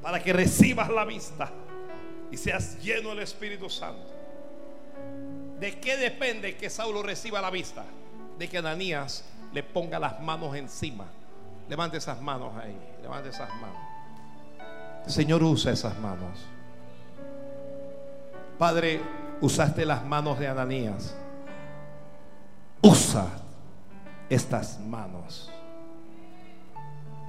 para 0.00 0.22
que 0.22 0.32
recibas 0.32 0.88
la 0.88 1.04
vista 1.04 1.52
y 2.36 2.38
seas 2.38 2.78
lleno 2.82 3.08
del 3.10 3.20
Espíritu 3.20 3.70
Santo. 3.70 4.12
¿De 5.58 5.80
qué 5.80 5.96
depende 5.96 6.54
que 6.54 6.68
Saulo 6.68 7.02
reciba 7.02 7.40
la 7.40 7.48
vista? 7.48 7.82
De 8.38 8.46
que 8.46 8.58
Ananías 8.58 9.24
le 9.54 9.62
ponga 9.62 9.98
las 9.98 10.20
manos 10.20 10.54
encima. 10.54 11.06
Levante 11.66 11.96
esas 11.96 12.20
manos 12.20 12.52
ahí. 12.62 12.76
Levante 13.00 13.30
esas 13.30 13.48
manos. 13.54 13.78
Señor, 15.06 15.42
usa 15.42 15.72
esas 15.72 15.98
manos. 15.98 16.38
Padre, 18.58 19.00
usaste 19.40 19.86
las 19.86 20.04
manos 20.04 20.38
de 20.38 20.48
Ananías. 20.48 21.16
Usa 22.82 23.28
estas 24.28 24.78
manos. 24.80 25.50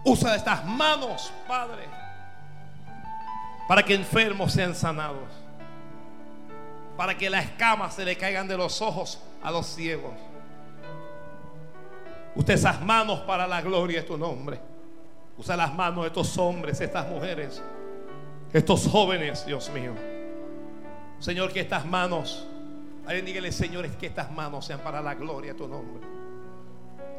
Usa 0.03 0.36
estas 0.36 0.66
manos, 0.66 1.32
Padre, 1.47 1.86
para 3.68 3.84
que 3.84 3.93
enfermos 3.93 4.53
sean 4.53 4.74
sanados. 4.74 5.30
Para 6.95 7.18
que 7.18 7.30
las 7.30 7.45
escamas 7.45 7.93
se 7.93 8.05
le 8.05 8.15
caigan 8.15 8.47
de 8.47 8.57
los 8.57 8.82
ojos 8.82 9.20
a 9.43 9.51
los 9.51 9.68
ciegos. 9.68 10.13
Usa 12.36 12.53
esas 12.53 12.82
manos 12.82 13.20
para 13.22 13.45
la 13.47 13.61
gloria 13.61 14.01
de 14.01 14.07
tu 14.07 14.18
nombre. 14.18 14.59
Usa 15.38 15.55
las 15.55 15.74
manos 15.74 16.03
de 16.03 16.07
estos 16.07 16.38
hombres, 16.38 16.82
estas 16.82 17.07
mujeres, 17.07 17.61
estos 18.53 18.88
jóvenes, 18.88 19.45
Dios 19.45 19.70
mío. 19.70 19.93
Señor, 21.20 21.51
que 21.51 21.59
estas 21.59 21.86
manos, 21.86 22.47
alguien 23.05 23.26
dígale, 23.26 23.51
Señor, 23.51 23.88
que 23.89 24.07
estas 24.07 24.32
manos 24.32 24.65
sean 24.65 24.80
para 24.80 25.01
la 25.01 25.13
gloria 25.13 25.53
de 25.53 25.57
tu 25.57 25.68
nombre. 25.68 26.07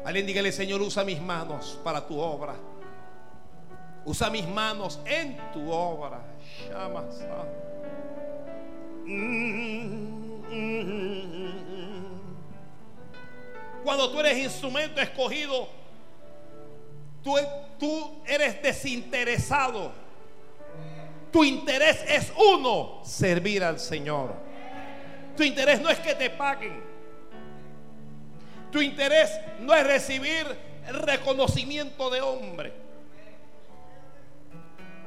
Alguien 0.05 0.25
dígale, 0.25 0.51
Señor, 0.51 0.81
usa 0.81 1.03
mis 1.03 1.21
manos 1.21 1.79
para 1.83 2.05
tu 2.05 2.17
obra. 2.19 2.55
Usa 4.05 4.29
mis 4.29 4.47
manos 4.47 4.99
en 5.05 5.37
tu 5.51 5.71
obra. 5.71 6.21
Cuando 13.83 14.11
tú 14.11 14.19
eres 14.19 14.37
instrumento 14.37 15.01
escogido 15.01 15.79
Tú, 17.77 18.21
eres 18.25 18.61
desinteresado. 18.61 19.91
Tu 21.31 21.43
interés 21.43 22.03
es 22.07 22.31
uno, 22.35 23.01
servir 23.03 23.63
al 23.63 23.79
Señor. 23.79 24.33
Tu 25.37 25.43
interés 25.43 25.79
no 25.81 25.89
es 25.89 25.99
que 25.99 26.15
te 26.15 26.29
paguen. 26.29 26.81
Tu 28.71 28.81
interés 28.81 29.31
no 29.59 29.73
es 29.73 29.85
recibir 29.85 30.45
reconocimiento 30.87 32.09
de 32.09 32.21
hombre. 32.21 32.73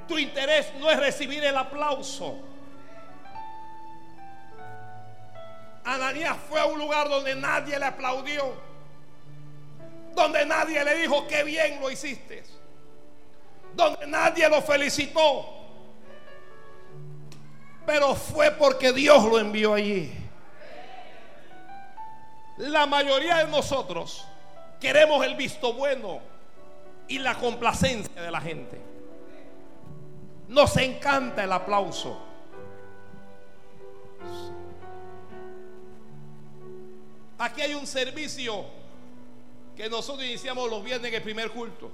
Tu 0.09 0.19
interés 0.19 0.73
no 0.79 0.91
es 0.91 0.99
recibir 0.99 1.45
el 1.45 1.57
aplauso. 1.57 2.37
Ananías 5.85 6.37
fue 6.49 6.61
a 6.61 6.67
un 6.67 6.79
lugar 6.79 7.09
donde 7.09 7.35
nadie 7.35 7.79
le 7.79 7.85
aplaudió 7.85 8.73
donde 10.15 10.45
nadie 10.47 10.85
le 10.85 10.97
dijo 10.97 11.27
que 11.27 11.43
bien 11.45 11.81
lo 11.81 11.91
hiciste, 11.91 12.43
donde 13.75 14.07
nadie 14.07 14.49
lo 14.49 14.61
felicitó, 14.63 15.47
pero 17.87 18.15
fue 18.15 18.51
porque 18.53 18.93
Dios 18.93 19.25
lo 19.25 19.39
envió 19.39 19.75
allí. 19.75 20.13
La 22.59 22.87
mayoría 22.87 23.39
de 23.39 23.49
nosotros 23.49 24.25
queremos 24.81 25.25
el 25.25 25.35
visto 25.35 25.73
bueno 25.73 26.21
y 27.09 27.19
la 27.19 27.35
complacencia 27.35 28.21
de 28.21 28.31
la 28.31 28.41
gente. 28.41 28.92
Nos 30.49 30.77
encanta 30.77 31.45
el 31.45 31.53
aplauso. 31.53 32.19
Aquí 37.39 37.61
hay 37.61 37.75
un 37.75 37.87
servicio 37.87 38.65
que 39.77 39.89
nosotros 39.89 40.25
iniciamos 40.25 40.71
los 40.71 40.85
viernes 40.85 41.09
en 41.09 41.15
el 41.15 41.23
primer 41.23 41.51
culto. 41.51 41.91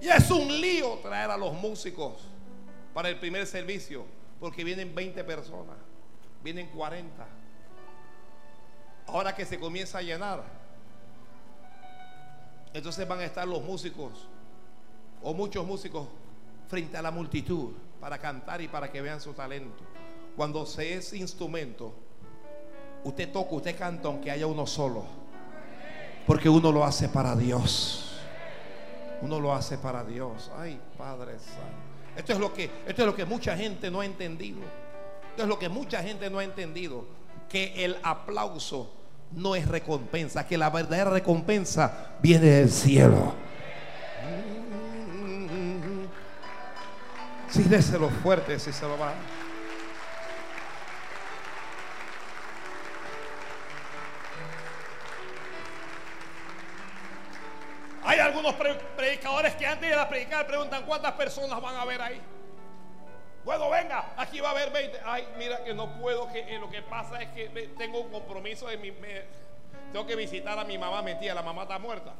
Y 0.00 0.08
es 0.08 0.30
un 0.30 0.48
lío 0.60 0.98
traer 1.02 1.30
a 1.30 1.36
los 1.36 1.52
músicos 1.52 2.14
para 2.94 3.08
el 3.08 3.18
primer 3.18 3.46
servicio, 3.46 4.04
porque 4.40 4.64
vienen 4.64 4.94
20 4.94 5.22
personas, 5.24 5.76
vienen 6.42 6.68
40. 6.68 7.26
Ahora 9.06 9.34
que 9.34 9.44
se 9.44 9.60
comienza 9.60 9.98
a 9.98 10.02
llenar, 10.02 10.42
entonces 12.72 13.06
van 13.06 13.20
a 13.20 13.24
estar 13.24 13.46
los 13.46 13.62
músicos 13.62 14.26
o 15.22 15.34
muchos 15.34 15.66
músicos 15.66 16.08
frente 16.68 16.96
a 16.96 17.02
la 17.02 17.10
multitud 17.10 17.70
para 18.00 18.18
cantar 18.18 18.60
y 18.60 18.68
para 18.68 18.90
que 18.90 19.00
vean 19.00 19.20
su 19.20 19.32
talento. 19.32 19.84
Cuando 20.36 20.66
se 20.66 20.94
es 20.94 21.12
instrumento, 21.12 21.92
usted 23.04 23.30
toca, 23.30 23.54
usted 23.54 23.78
canta 23.78 24.08
aunque 24.08 24.30
haya 24.30 24.46
uno 24.46 24.66
solo. 24.66 25.04
Porque 26.26 26.48
uno 26.48 26.72
lo 26.72 26.84
hace 26.84 27.08
para 27.08 27.36
Dios. 27.36 28.18
Uno 29.20 29.38
lo 29.38 29.54
hace 29.54 29.78
para 29.78 30.04
Dios. 30.04 30.50
Ay, 30.56 30.80
Padre 30.96 31.38
Santo. 31.38 31.92
Esto 32.16 32.32
es 32.32 32.38
lo 32.38 32.52
que, 32.52 32.64
esto 32.86 33.02
es 33.02 33.06
lo 33.06 33.14
que 33.14 33.24
mucha 33.24 33.56
gente 33.56 33.90
no 33.90 34.00
ha 34.00 34.04
entendido. 34.04 34.60
Esto 35.30 35.42
es 35.42 35.48
lo 35.48 35.58
que 35.58 35.68
mucha 35.68 36.02
gente 36.02 36.28
no 36.28 36.38
ha 36.38 36.44
entendido. 36.44 37.06
Que 37.48 37.84
el 37.84 37.96
aplauso 38.02 38.92
no 39.32 39.54
es 39.54 39.66
recompensa. 39.66 40.46
Que 40.46 40.58
la 40.58 40.70
verdadera 40.70 41.10
recompensa 41.10 42.16
viene 42.20 42.46
del 42.46 42.70
cielo. 42.70 43.34
Sí, 47.52 47.64
déselo 47.64 48.08
fuerte 48.08 48.58
si 48.58 48.72
se 48.72 48.86
lo 48.86 48.96
va. 48.96 49.12
Hay 58.04 58.18
algunos 58.20 58.54
predicadores 58.96 59.54
que 59.56 59.66
antes 59.66 59.90
de 59.90 59.94
la 59.94 60.08
predicar 60.08 60.46
preguntan 60.46 60.86
cuántas 60.86 61.12
personas 61.12 61.60
van 61.60 61.76
a 61.76 61.84
ver 61.84 62.00
ahí. 62.00 62.22
Bueno, 63.44 63.68
venga, 63.68 64.14
aquí 64.16 64.40
va 64.40 64.48
a 64.48 64.52
haber 64.52 64.70
20. 64.70 65.00
Ay, 65.04 65.28
mira 65.36 65.62
que 65.62 65.74
no 65.74 65.92
puedo, 65.98 66.32
que 66.32 66.40
eh, 66.40 66.58
lo 66.58 66.70
que 66.70 66.80
pasa 66.80 67.20
es 67.20 67.28
que 67.32 67.48
tengo 67.76 68.00
un 68.00 68.10
compromiso 68.10 68.66
de 68.68 68.78
mi... 68.78 68.92
Tengo 69.92 70.06
que 70.06 70.16
visitar 70.16 70.58
a 70.58 70.64
mi 70.64 70.78
mamá, 70.78 71.02
mi 71.02 71.18
tía, 71.18 71.34
la 71.34 71.42
mamá 71.42 71.62
está 71.62 71.78
muerta. 71.78 72.14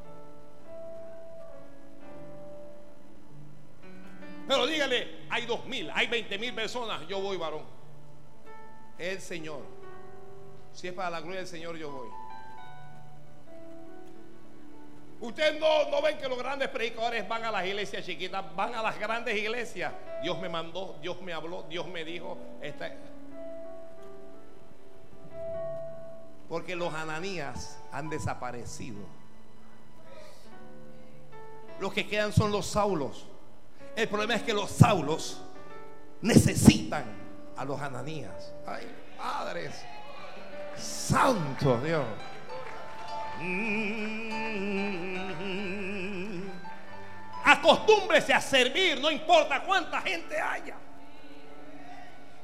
Pero 4.46 4.66
dígale, 4.66 5.26
hay 5.30 5.46
dos 5.46 5.64
mil, 5.66 5.90
hay 5.94 6.06
veinte 6.06 6.38
mil 6.38 6.54
personas, 6.54 7.06
yo 7.06 7.20
voy, 7.20 7.36
varón. 7.36 7.62
El 8.98 9.20
Señor. 9.20 9.62
Si 10.72 10.88
es 10.88 10.94
para 10.94 11.10
la 11.10 11.20
gloria 11.20 11.38
del 11.38 11.48
Señor, 11.48 11.76
yo 11.76 11.90
voy. 11.90 12.08
Ustedes 15.20 15.60
no, 15.60 15.88
no 15.88 16.02
ven 16.02 16.18
que 16.18 16.28
los 16.28 16.36
grandes 16.36 16.68
predicadores 16.68 17.28
van 17.28 17.44
a 17.44 17.52
las 17.52 17.64
iglesias 17.64 18.04
chiquitas, 18.04 18.44
van 18.56 18.74
a 18.74 18.82
las 18.82 18.98
grandes 18.98 19.36
iglesias. 19.36 19.92
Dios 20.20 20.36
me 20.40 20.48
mandó, 20.48 20.98
Dios 21.00 21.20
me 21.22 21.32
habló, 21.32 21.62
Dios 21.68 21.86
me 21.86 22.04
dijo. 22.04 22.36
Porque 26.48 26.74
los 26.74 26.92
ananías 26.92 27.78
han 27.92 28.08
desaparecido. 28.08 28.98
Los 31.78 31.92
que 31.92 32.08
quedan 32.08 32.32
son 32.32 32.50
los 32.50 32.66
saulos. 32.66 33.26
El 33.94 34.08
problema 34.08 34.34
es 34.34 34.42
que 34.42 34.54
los 34.54 34.70
saulos 34.70 35.40
necesitan 36.22 37.04
a 37.56 37.64
los 37.64 37.80
ananías. 37.80 38.52
Ay, 38.66 38.90
padres. 39.16 39.74
Santo 40.76 41.78
Dios. 41.80 42.04
Acostúmbrese 47.44 48.32
a 48.32 48.40
servir, 48.40 49.00
no 49.00 49.10
importa 49.10 49.62
cuánta 49.62 50.00
gente 50.00 50.40
haya. 50.40 50.76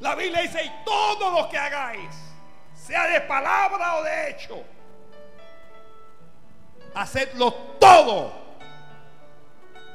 La 0.00 0.14
Biblia 0.14 0.42
dice, 0.42 0.64
y 0.64 0.84
todo 0.84 1.30
lo 1.30 1.48
que 1.48 1.56
hagáis, 1.56 2.14
sea 2.74 3.06
de 3.06 3.20
palabra 3.22 3.96
o 3.96 4.02
de 4.02 4.30
hecho, 4.30 4.62
hacedlo 6.94 7.52
todo 7.80 8.47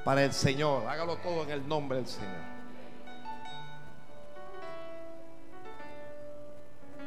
para 0.03 0.23
el 0.23 0.33
Señor. 0.33 0.87
Hágalo 0.87 1.17
todo 1.17 1.43
en 1.43 1.51
el 1.51 1.67
nombre 1.67 1.97
del 1.97 2.07
Señor. 2.07 2.53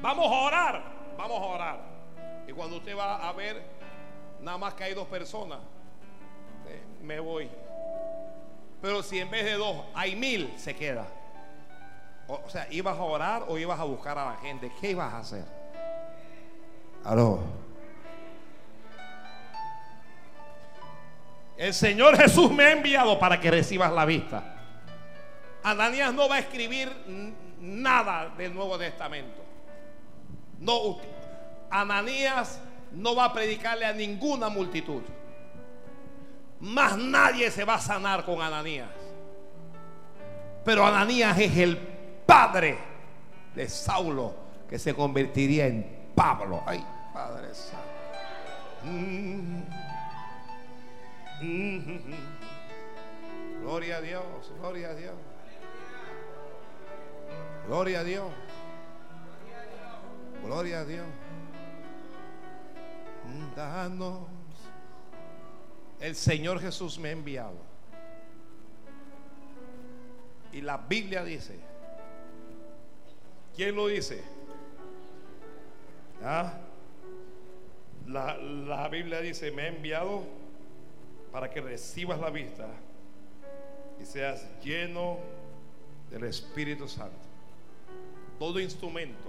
Vamos 0.01 0.27
a 0.27 0.41
orar, 0.47 0.83
vamos 1.17 1.41
a 1.41 1.45
orar. 1.45 1.81
Y 2.47 2.53
cuando 2.53 2.77
usted 2.77 2.97
va 2.97 3.29
a 3.29 3.33
ver 3.33 3.63
nada 4.41 4.59
más 4.59 4.75
que 4.75 4.85
hay 4.85 4.95
dos 4.95 5.09
personas, 5.09 5.59
eh, 6.69 6.83
me 7.03 7.19
voy. 7.19 7.51
Pero 8.81 9.03
si 9.03 9.19
en 9.19 9.31
vez 9.31 9.45
de 9.45 9.55
dos 9.55 9.85
hay 9.95 10.15
mil, 10.15 10.53
se 10.57 10.75
queda. 10.77 11.07
O, 12.29 12.49
sea, 12.49 12.67
¿ibas 12.71 12.99
a 12.99 13.03
orar 13.03 13.45
o 13.49 13.57
ibas 13.57 13.79
a 13.79 13.85
buscar 13.85 14.19
a 14.19 14.33
la 14.33 14.37
gente? 14.37 14.71
¿Qué 14.81 14.91
ibas 14.91 15.13
a 15.13 15.19
hacer? 15.19 15.45
Aló. 17.05 17.41
El 21.57 21.73
Señor 21.73 22.17
Jesús 22.17 22.51
me 22.51 22.65
ha 22.65 22.73
enviado 22.73 23.19
para 23.19 23.41
que 23.41 23.51
recibas 23.51 23.93
la 23.93 24.05
vista. 24.05 24.57
Ananías 25.63 26.13
no 26.13 26.29
va 26.29 26.37
a 26.37 26.39
escribir 26.41 26.91
nada 27.61 28.29
del 28.37 28.55
Nuevo 28.55 28.79
Testamento. 28.79 29.43
No, 30.61 30.99
Ananías 31.71 32.61
no 32.93 33.15
va 33.15 33.27
a 33.27 33.33
predicarle 33.33 33.85
a 33.85 33.93
ninguna 33.93 34.49
multitud. 34.49 35.03
Más 36.61 36.97
nadie 36.97 37.51
se 37.51 37.65
va 37.65 37.75
a 37.75 37.81
sanar 37.81 38.25
con 38.25 38.41
Ananías. 38.41 38.89
Pero 40.65 40.87
Ananías 40.87 41.39
es 41.39 41.57
el 41.57 41.77
padre 42.27 42.79
de 43.55 43.69
Saulo 43.69 44.35
que 44.69 44.79
se 44.79 44.95
convertiría 44.95 45.67
en 45.67 46.11
Pablo. 46.15 46.63
Ay, 46.67 46.85
Padre 47.13 47.55
Santo. 47.55 47.87
Mm. 48.85 49.76
Gloria 53.63 53.99
a 53.99 54.01
Dios, 54.01 54.25
gloria 54.59 54.91
a 54.91 54.95
Dios. 54.95 55.15
Gloria 57.67 58.01
a 58.01 58.05
Dios. 58.05 58.33
Gloria 60.43 60.81
a 60.81 60.85
Dios. 60.85 61.07
Danos. 63.55 64.21
El 66.01 66.15
Señor 66.15 66.61
Jesús 66.61 66.99
me 66.99 67.09
ha 67.09 67.13
enviado. 67.13 67.57
Y 70.53 70.61
la 70.61 70.79
Biblia 70.79 71.25
dice, 71.25 71.59
¿quién 73.57 73.75
lo 73.75 73.89
dice? 73.89 74.23
¿Ah? 76.23 76.61
La, 78.07 78.37
la 78.37 78.89
Biblia 78.89 79.21
dice, 79.21 79.51
me 79.51 79.63
ha 79.63 79.69
enviado 79.69 80.25
para 81.33 81.51
que 81.51 81.61
recibas 81.61 82.19
la 82.21 82.31
vista 82.31 82.67
y 84.01 84.05
seas 84.05 84.47
lleno 84.63 85.19
del 86.11 86.25
Espíritu 86.25 86.89
Santo. 86.89 87.17
Todo 88.39 88.61
instrumento 88.61 89.29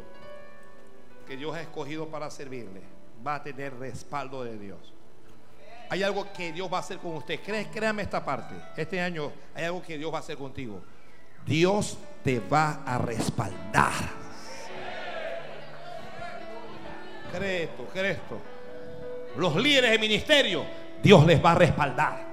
que 1.27 1.37
Dios 1.37 1.55
ha 1.55 1.61
escogido 1.61 2.07
para 2.07 2.29
servirle 2.29 2.81
va 3.25 3.35
a 3.35 3.43
tener 3.43 3.73
respaldo 3.77 4.43
de 4.43 4.57
Dios. 4.57 4.93
Hay 5.89 6.03
algo 6.03 6.31
que 6.33 6.51
Dios 6.51 6.71
va 6.71 6.77
a 6.77 6.79
hacer 6.81 6.97
con 6.97 7.15
usted. 7.15 7.39
créame 7.41 8.03
esta 8.03 8.23
parte. 8.23 8.55
Este 8.75 8.99
año 8.99 9.31
hay 9.55 9.65
algo 9.65 9.81
que 9.81 9.97
Dios 9.97 10.11
va 10.11 10.17
a 10.17 10.21
hacer 10.21 10.37
contigo. 10.37 10.81
Dios 11.45 11.97
te 12.23 12.39
va 12.39 12.83
a 12.85 12.97
respaldar. 12.97 13.93
Cree 17.31 17.63
esto, 17.63 17.85
cree 17.93 18.11
esto. 18.11 18.39
Los 19.37 19.55
líderes 19.55 19.91
de 19.91 19.99
ministerio, 19.99 20.65
Dios 21.03 21.25
les 21.25 21.43
va 21.43 21.51
a 21.51 21.55
respaldar. 21.55 22.25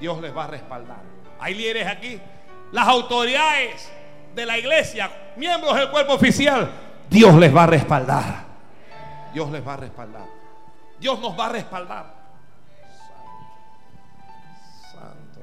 Dios 0.00 0.20
les 0.20 0.36
va 0.36 0.44
a 0.44 0.46
respaldar. 0.48 0.98
Hay 1.40 1.54
líderes 1.54 1.86
aquí. 1.86 2.20
Las 2.72 2.88
autoridades 2.88 3.90
de 4.34 4.46
la 4.46 4.58
iglesia, 4.58 5.10
miembros 5.36 5.76
del 5.76 5.90
cuerpo 5.90 6.14
oficial, 6.14 6.70
Dios 7.08 7.34
les 7.36 7.54
va 7.54 7.64
a 7.64 7.66
respaldar. 7.66 8.44
Dios 9.32 9.50
les 9.50 9.66
va 9.66 9.74
a 9.74 9.76
respaldar. 9.76 10.26
Dios 10.98 11.18
nos 11.20 11.38
va 11.38 11.46
a 11.46 11.48
respaldar. 11.50 12.14
Santo, 14.92 15.40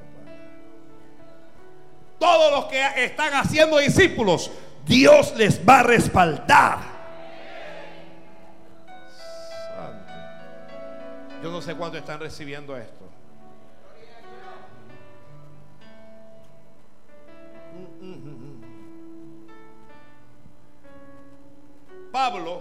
Todos 2.18 2.52
los 2.52 2.64
que 2.66 3.04
están 3.04 3.34
haciendo 3.34 3.78
discípulos, 3.78 4.50
Dios 4.84 5.34
les 5.36 5.66
va 5.66 5.80
a 5.80 5.82
respaldar. 5.82 6.78
Yo 11.42 11.50
no 11.50 11.62
sé 11.62 11.74
cuándo 11.74 11.96
están 11.96 12.20
recibiendo 12.20 12.76
esto. 12.76 13.04
Pablo 22.12 22.60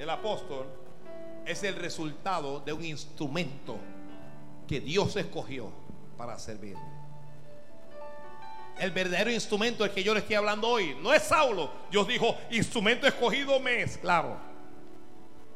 el 0.00 0.08
apóstol 0.08 0.66
es 1.44 1.62
el 1.62 1.76
resultado 1.76 2.60
de 2.60 2.72
un 2.72 2.84
instrumento 2.84 3.76
que 4.66 4.80
Dios 4.80 5.14
escogió 5.16 5.70
para 6.16 6.38
servir. 6.38 6.76
El 8.78 8.92
verdadero 8.92 9.30
instrumento 9.30 9.84
del 9.84 9.92
que 9.92 10.02
yo 10.02 10.14
le 10.14 10.20
estoy 10.20 10.36
hablando 10.36 10.68
hoy 10.68 10.96
no 11.02 11.12
es 11.12 11.22
Saulo. 11.24 11.70
Dios 11.90 12.08
dijo, 12.08 12.34
instrumento 12.50 13.06
escogido 13.06 13.60
me 13.60 13.82
es, 13.82 13.98
claro. 13.98 14.38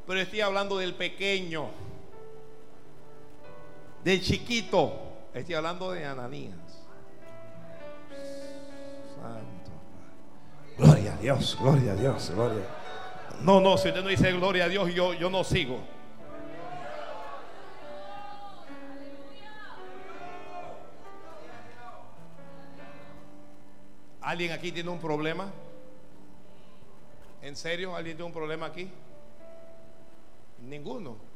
Pero 0.06 0.20
estoy 0.20 0.42
hablando 0.42 0.76
del 0.76 0.94
pequeño, 0.94 1.70
del 4.04 4.20
chiquito. 4.20 4.92
Estoy 5.32 5.54
hablando 5.54 5.90
de 5.90 6.04
Ananías. 6.04 6.54
Santo. 9.16 9.70
Gloria 10.76 11.14
a 11.14 11.16
Dios, 11.16 11.58
gloria 11.60 11.92
a 11.92 11.96
Dios, 11.96 12.30
gloria. 12.30 12.66
No, 13.40 13.60
no, 13.60 13.76
si 13.78 13.88
usted 13.88 14.02
no 14.02 14.08
dice 14.08 14.30
gloria 14.32 14.64
a 14.66 14.68
Dios, 14.68 14.94
yo, 14.94 15.14
yo 15.14 15.30
no 15.30 15.42
sigo. 15.42 15.80
¿Alguien 24.20 24.52
aquí 24.52 24.72
tiene 24.72 24.90
un 24.90 24.98
problema? 24.98 25.52
¿En 27.42 27.56
serio? 27.56 27.94
¿Alguien 27.94 28.16
tiene 28.16 28.26
un 28.26 28.32
problema 28.32 28.66
aquí? 28.66 28.90
Ninguno. 30.60 31.33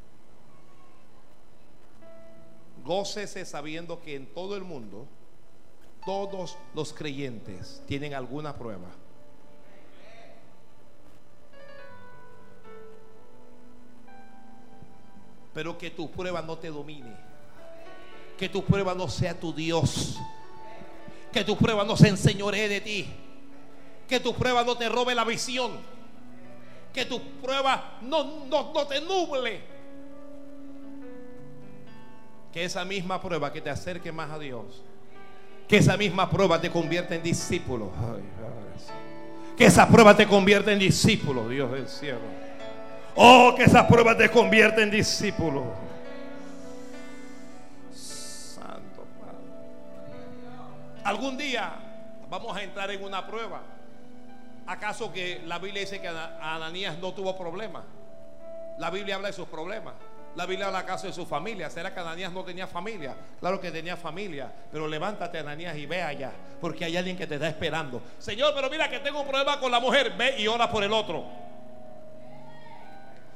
Gócese 2.85 3.45
sabiendo 3.45 4.01
que 4.01 4.17
en 4.17 4.27
todo 4.27 4.57
el 4.57 4.65
mundo 4.65 5.07
todos 6.05 6.57
los 6.75 6.93
creyentes 6.93 7.83
tienen 7.87 8.15
alguna 8.15 8.57
prueba. 8.57 8.89
pero 15.59 15.77
que 15.77 15.91
tu 15.91 16.09
prueba 16.09 16.41
no 16.41 16.57
te 16.57 16.69
domine. 16.69 17.17
Que 18.39 18.49
tu 18.49 18.63
prueba 18.65 18.95
no 18.95 19.09
sea 19.09 19.35
tu 19.35 19.53
Dios. 19.53 20.17
Que 21.33 21.43
tu 21.43 21.57
prueba 21.57 21.83
no 21.83 21.97
se 21.97 22.07
enseñoree 22.07 22.69
de 22.69 22.81
ti. 22.81 23.09
Que 24.09 24.21
tu 24.21 24.33
prueba 24.37 24.63
no 24.63 24.77
te 24.77 24.89
robe 24.89 25.17
la 25.17 25.25
visión. 25.25 25.73
Que 26.95 27.07
tu 27.07 27.21
prueba 27.43 27.99
no, 28.03 28.47
no, 28.47 28.73
no 28.73 28.87
te 28.87 29.01
nuble. 29.01 29.61
Que 32.53 32.65
esa 32.65 32.85
misma 32.85 33.21
prueba 33.21 33.53
que 33.53 33.61
te 33.61 33.71
acerque 33.71 34.13
más 34.13 34.31
a 34.31 34.39
Dios. 34.39 34.83
Que 35.69 35.79
esa 35.79 35.97
misma 35.97 36.31
prueba 36.31 36.61
te 36.61 36.71
convierta 36.71 37.15
en 37.15 37.23
discípulo. 37.23 37.93
que 39.57 39.67
esa 39.67 39.89
prueba 39.89 40.17
te 40.17 40.27
convierta 40.27 40.73
en 40.73 40.79
discípulo, 40.79 41.49
Dios 41.49 41.71
del 41.73 41.89
cielo. 41.89 42.21
Oh, 43.17 43.53
que 43.57 43.65
esa 43.65 43.87
prueba 43.87 44.17
te 44.17 44.31
convierta 44.31 44.81
en 44.81 44.91
discípulo. 44.91 45.65
Santo 47.93 49.05
Padre. 49.21 51.03
Algún 51.05 51.37
día 51.37 51.73
vamos 52.31 52.57
a 52.57 52.63
entrar 52.63 52.91
en 52.91 53.03
una 53.03 53.27
prueba. 53.27 53.63
¿Acaso 54.69 55.13
que 55.13 55.43
la 55.47 55.59
Biblia 55.59 55.81
dice 55.81 56.01
que 56.01 56.09
Ananías 56.09 56.99
no 56.99 57.13
tuvo 57.13 57.37
problemas? 57.37 57.85
La 58.79 58.91
Biblia 58.91 59.17
habla 59.17 59.29
de 59.29 59.35
sus 59.35 59.49
problemas. 59.49 59.95
La 60.37 60.47
Biblia 60.47 60.67
habla 60.67 60.81
acaso 60.81 61.07
de 61.07 61.13
su 61.13 61.27
familia. 61.27 61.69
¿Será 61.69 61.93
que 61.93 62.01
Ananías 62.01 62.33
no 62.33 62.45
tenía 62.45 62.67
familia? 62.67 63.17
Claro 63.41 63.61
que 63.61 63.71
tenía 63.71 63.97
familia. 63.97 64.53
Pero 64.71 64.87
levántate, 64.87 65.39
Ananías, 65.39 65.77
y 65.77 65.87
ve 65.87 66.03
allá. 66.03 66.31
Porque 66.61 66.85
hay 66.85 66.97
alguien 66.97 67.17
que 67.17 67.27
te 67.27 67.35
está 67.35 67.49
esperando. 67.49 68.01
Señor, 68.19 68.53
pero 68.55 68.71
mira 68.71 68.89
que 68.89 69.01
tengo 69.01 69.21
un 69.21 69.27
problema 69.27 69.59
con 69.59 69.73
la 69.73 69.81
mujer. 69.81 70.13
Ve 70.17 70.37
y 70.39 70.47
ora 70.47 70.71
por 70.71 70.85
el 70.85 70.93
otro. 70.93 71.25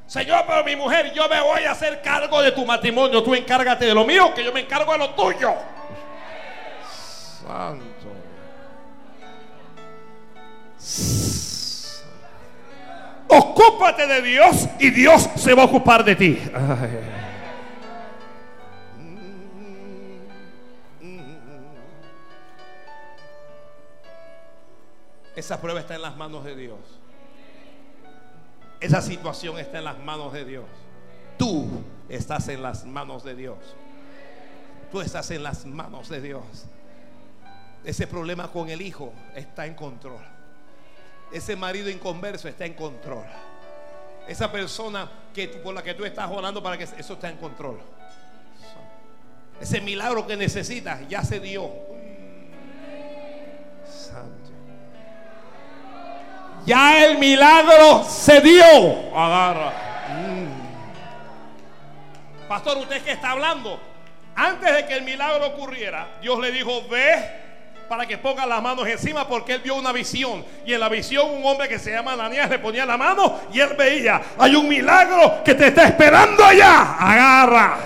Señor, 0.06 0.44
pero 0.46 0.62
mi 0.62 0.76
mujer, 0.76 1.12
yo 1.14 1.28
me 1.28 1.40
voy 1.40 1.64
a 1.64 1.72
hacer 1.72 2.02
cargo 2.02 2.42
de 2.42 2.52
tu 2.52 2.64
matrimonio. 2.66 3.22
Tú 3.22 3.34
encárgate 3.34 3.86
de 3.86 3.94
lo 3.94 4.04
mío, 4.04 4.32
que 4.34 4.44
yo 4.44 4.52
me 4.52 4.60
encargo 4.60 4.92
de 4.92 4.98
lo 4.98 5.10
tuyo. 5.10 5.54
Santo. 7.46 7.92
Ocúpate 13.34 14.06
de 14.06 14.20
Dios 14.20 14.68
y 14.78 14.90
Dios 14.90 15.28
se 15.36 15.54
va 15.54 15.62
a 15.62 15.64
ocupar 15.64 16.04
de 16.04 16.16
ti. 16.16 16.38
Esa 25.34 25.58
prueba 25.58 25.80
está 25.80 25.94
en 25.94 26.02
las 26.02 26.14
manos 26.14 26.44
de 26.44 26.54
Dios. 26.54 26.78
Esa 28.80 29.00
situación 29.00 29.58
está 29.58 29.78
en 29.78 29.84
las 29.84 29.98
manos 29.98 30.32
de 30.34 30.44
Dios. 30.44 30.66
Tú 31.38 31.66
estás 32.10 32.48
en 32.48 32.62
las 32.62 32.84
manos 32.84 33.24
de 33.24 33.34
Dios. 33.34 33.56
Tú 34.90 35.00
estás 35.00 35.30
en 35.30 35.42
las 35.42 35.64
manos 35.64 36.10
de 36.10 36.20
Dios. 36.20 36.42
Ese 37.82 38.06
problema 38.06 38.48
con 38.48 38.68
el 38.68 38.82
hijo 38.82 39.12
está 39.34 39.66
en 39.66 39.74
control. 39.74 40.20
Ese 41.32 41.56
marido 41.56 41.88
inconverso 41.88 42.48
está 42.48 42.66
en 42.66 42.74
control. 42.74 43.24
Esa 44.28 44.52
persona 44.52 45.10
que, 45.34 45.48
por 45.48 45.74
la 45.74 45.82
que 45.82 45.94
tú 45.94 46.04
estás 46.04 46.30
orando 46.30 46.62
para 46.62 46.76
que 46.76 46.84
eso 46.84 47.14
está 47.14 47.28
en 47.28 47.36
control. 47.38 47.80
Ese 49.60 49.80
milagro 49.80 50.26
que 50.26 50.36
necesitas 50.36 51.08
ya 51.08 51.22
se 51.22 51.40
dio. 51.40 51.70
Ya 56.64 57.04
el 57.04 57.18
milagro 57.18 58.04
se 58.04 58.40
dio. 58.40 59.16
Agarra. 59.16 59.72
Mm. 60.10 60.62
Pastor, 62.48 62.78
usted 62.78 63.02
que 63.02 63.12
está 63.12 63.30
hablando. 63.30 63.80
Antes 64.34 64.72
de 64.74 64.86
que 64.86 64.94
el 64.94 65.02
milagro 65.02 65.46
ocurriera, 65.48 66.18
Dios 66.22 66.38
le 66.40 66.52
dijo, 66.52 66.86
ve 66.88 67.42
para 67.88 68.06
que 68.06 68.18
ponga 68.18 68.46
las 68.46 68.62
manos 68.62 68.86
encima 68.86 69.26
porque 69.26 69.54
él 69.54 69.60
vio 69.62 69.74
una 69.74 69.92
visión. 69.92 70.44
Y 70.64 70.72
en 70.72 70.80
la 70.80 70.88
visión 70.88 71.30
un 71.30 71.44
hombre 71.44 71.68
que 71.68 71.78
se 71.78 71.90
llama 71.90 72.14
Ananías 72.14 72.48
le 72.48 72.58
ponía 72.58 72.86
la 72.86 72.96
mano 72.96 73.40
y 73.52 73.60
él 73.60 73.74
veía, 73.76 74.20
hay 74.38 74.56
un 74.56 74.68
milagro 74.68 75.42
que 75.44 75.54
te 75.54 75.68
está 75.68 75.84
esperando 75.84 76.44
allá. 76.44 76.96
Agarra. 76.98 77.76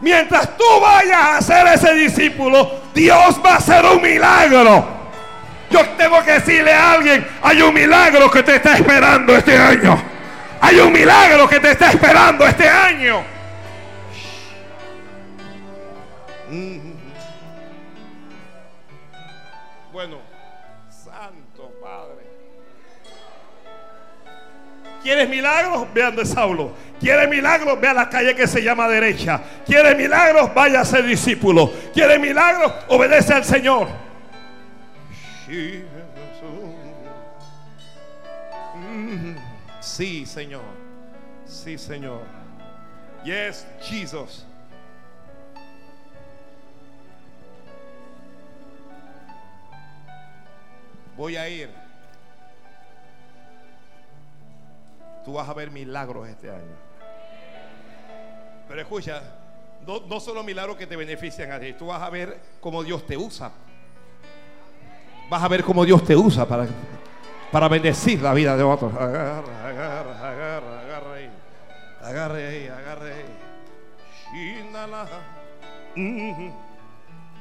Mientras 0.00 0.56
tú 0.56 0.64
vayas 0.80 1.20
a 1.20 1.42
ser 1.42 1.66
ese 1.66 1.94
discípulo, 1.94 2.70
Dios 2.94 3.40
va 3.44 3.52
a 3.52 3.56
hacer 3.56 3.84
un 3.84 4.00
milagro. 4.00 5.00
Yo 5.70 5.86
tengo 5.90 6.22
que 6.24 6.32
decirle 6.32 6.72
a 6.72 6.92
alguien, 6.92 7.26
hay 7.42 7.62
un 7.62 7.72
milagro 7.72 8.30
que 8.30 8.42
te 8.42 8.56
está 8.56 8.76
esperando 8.76 9.36
este 9.36 9.56
año. 9.56 10.02
Hay 10.60 10.78
un 10.80 10.92
milagro 10.92 11.48
que 11.48 11.60
te 11.60 11.70
está 11.70 11.90
esperando 11.90 12.46
este 12.46 12.68
año. 12.68 13.22
Bueno, 16.50 16.79
¿Quieres 25.02 25.28
milagros? 25.28 25.86
Vean 25.94 26.14
de 26.14 26.26
Saulo. 26.26 26.72
¿Quieres 27.00 27.28
milagros? 27.28 27.80
Ve 27.80 27.88
a 27.88 27.94
la 27.94 28.08
calle 28.08 28.34
que 28.34 28.46
se 28.46 28.62
llama 28.62 28.86
derecha. 28.88 29.40
¿Quieres 29.64 29.96
milagros? 29.96 30.52
Vaya 30.54 30.80
a 30.80 30.84
ser 30.84 31.04
discípulo. 31.04 31.72
¿Quieres 31.94 32.20
milagros? 32.20 32.72
Obedece 32.88 33.32
al 33.32 33.44
Señor. 33.44 33.88
Sí, 39.80 40.26
Señor. 40.26 40.62
Sí, 41.46 41.78
Señor. 41.78 42.22
Yes, 43.24 43.66
Jesus. 43.80 44.46
Voy 51.16 51.36
a 51.36 51.48
ir. 51.48 51.89
Tú 55.24 55.34
vas 55.34 55.48
a 55.48 55.54
ver 55.54 55.70
milagros 55.70 56.28
este 56.28 56.50
año. 56.50 56.76
Pero 58.68 58.80
escucha, 58.80 59.22
no, 59.86 60.20
solo 60.20 60.42
milagros 60.42 60.76
que 60.76 60.86
te 60.86 60.96
benefician 60.96 61.50
a 61.52 61.58
ti, 61.58 61.72
tú 61.72 61.86
vas 61.86 62.02
a 62.02 62.10
ver 62.10 62.38
cómo 62.60 62.82
Dios 62.82 63.04
te 63.06 63.16
usa 63.16 63.50
vas 65.30 65.42
a 65.44 65.48
ver 65.48 65.62
cómo 65.62 65.84
Dios 65.84 66.04
te 66.04 66.16
usa 66.16 66.44
para, 66.46 66.66
para 67.52 67.68
bendecir 67.68 68.20
la 68.20 68.34
vida 68.34 68.56
de 68.56 68.64
otros. 68.64 68.92
Agarra, 68.92 69.68
agarra, 69.68 70.28
agarra, 70.28 70.80
agarra 70.80 71.14
ahí. 71.14 71.30
Agarre 72.02 72.48
ahí, 72.48 72.66
agarre 72.66 73.14
ahí. 73.14 73.24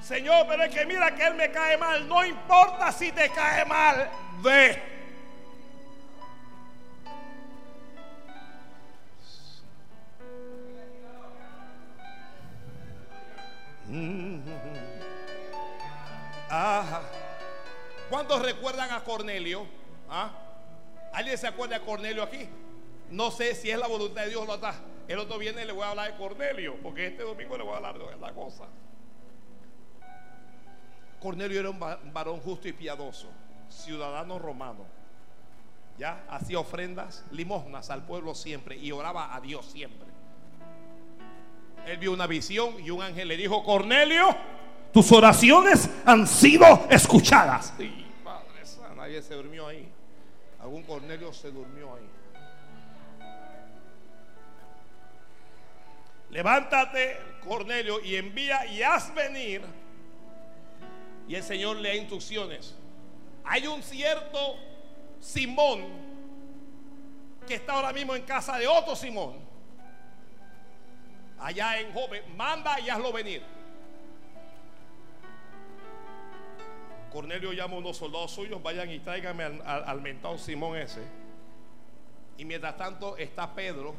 Señor, 0.02 0.46
pero 0.48 0.64
es 0.64 0.74
que 0.74 0.86
mira 0.86 1.14
que 1.16 1.26
Él 1.26 1.34
me 1.34 1.52
cae 1.52 1.78
mal. 1.78 2.08
No 2.08 2.24
importa 2.24 2.92
si 2.92 3.12
te 3.12 3.30
cae 3.30 3.66
mal. 3.66 4.08
Ve. 4.44 4.99
Ajá. 16.50 17.02
¿Cuántos 18.10 18.42
recuerdan 18.42 18.92
a 18.92 19.04
Cornelio? 19.04 19.66
¿Ah? 20.10 20.32
¿Alguien 21.14 21.38
se 21.38 21.48
acuerda 21.48 21.80
de 21.80 21.86
Cornelio 21.86 22.24
aquí? 22.24 22.48
No 23.10 23.32
sé 23.32 23.56
si 23.56 23.70
es 23.70 23.78
la 23.78 23.88
voluntad 23.88 24.24
de 24.24 24.30
Dios 24.30 24.46
lo 24.46 24.56
está. 24.56 24.76
El 25.08 25.18
otro 25.18 25.40
viene 25.40 25.64
y 25.64 25.66
le 25.66 25.72
voy 25.72 25.84
a 25.84 25.90
hablar 25.90 26.12
de 26.12 26.18
Cornelio, 26.18 26.78
porque 26.84 27.08
este 27.08 27.24
domingo 27.24 27.58
le 27.58 27.64
voy 27.64 27.74
a 27.74 27.78
hablar 27.78 27.98
de 27.98 28.18
la 28.18 28.32
cosa. 28.34 28.66
Cornelio 31.20 31.60
era 31.60 31.70
un 31.70 31.80
varón 32.14 32.40
justo 32.40 32.68
y 32.68 32.74
piadoso, 32.74 33.30
ciudadano 33.70 34.38
romano. 34.38 34.86
Ya 35.98 36.24
hacía 36.30 36.60
ofrendas, 36.60 37.26
limosnas 37.32 37.90
al 37.90 38.06
pueblo 38.06 38.34
siempre 38.36 38.78
y 38.78 38.92
oraba 38.92 39.36
a 39.36 39.42
Dios 39.42 39.66
siempre. 39.66 40.09
Él 41.86 41.98
vio 41.98 42.12
una 42.12 42.28
visión 42.28 42.76
y 42.84 42.90
un 42.90 43.02
ángel 43.02 43.28
le 43.28 43.38
dijo, 43.38 43.64
Cornelio, 43.64 44.36
tus 44.94 45.12
oraciones 45.12 45.90
han 46.06 46.28
sido 46.28 46.88
escuchadas. 46.90 47.74
Sí, 47.78 48.06
Padre 48.24 48.64
nadie 48.96 49.22
se 49.22 49.34
durmió 49.34 49.68
ahí. 49.68 49.88
Algún 50.62 50.84
Cornelio 50.84 51.34
se 51.34 51.52
durmió 51.52 51.96
ahí. 51.96 52.10
Levántate, 56.30 57.18
Cornelio, 57.44 58.00
y 58.04 58.16
envía 58.16 58.66
y 58.68 58.84
haz 58.84 59.14
venir. 59.16 59.62
Y 61.28 61.36
el 61.36 61.44
Señor 61.44 61.78
le 61.78 61.90
da 61.90 61.96
instrucciones. 61.96 62.76
Hay 63.44 63.66
un 63.68 63.82
cierto 63.82 64.58
Simón 65.20 65.84
que 67.48 67.56
está 67.56 67.74
ahora 67.74 67.92
mismo 67.92 68.16
en 68.16 68.24
casa 68.24 68.58
de 68.58 68.68
otro 68.68 68.96
Simón. 68.96 69.49
Allá 71.40 71.80
en 71.80 71.94
Joven, 71.94 72.24
manda 72.36 72.80
y 72.80 72.90
hazlo 72.90 73.14
venir. 73.14 73.42
Cornelio 77.12 77.54
llama 77.54 77.76
a 77.76 77.78
unos 77.80 77.98
soldados 77.98 78.32
suyos, 78.32 78.62
vayan 78.62 78.90
y 78.90 79.00
tráiganme 79.00 79.44
al, 79.44 80.02
mentado 80.02 80.38
Simón 80.38 80.78
ese. 80.78 81.02
Y 82.38 82.46
mientras 82.46 82.78
tanto 82.78 83.18
está 83.18 83.54
Pedro 83.54 83.96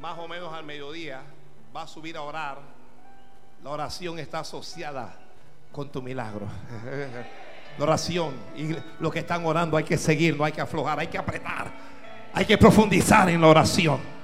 más 0.00 0.18
o 0.18 0.28
menos 0.28 0.52
al 0.52 0.64
mediodía, 0.64 1.22
va 1.74 1.82
a 1.82 1.86
subir 1.86 2.16
a 2.16 2.22
orar. 2.22 2.58
La 3.62 3.70
oración 3.70 4.18
está 4.18 4.40
asociada 4.40 5.14
con 5.72 5.90
tu 5.90 6.02
milagro. 6.02 6.46
La 7.78 7.84
oración 7.84 8.34
y 8.56 8.74
lo 8.98 9.10
que 9.10 9.20
están 9.20 9.46
orando 9.46 9.76
hay 9.76 9.84
que 9.84 9.96
seguir, 9.96 10.36
no 10.36 10.44
hay 10.44 10.52
que 10.52 10.60
aflojar, 10.60 10.98
hay 10.98 11.06
que 11.06 11.16
apretar, 11.16 11.70
hay 12.34 12.44
que 12.44 12.58
profundizar 12.58 13.30
en 13.30 13.40
la 13.40 13.46
oración. 13.46 14.19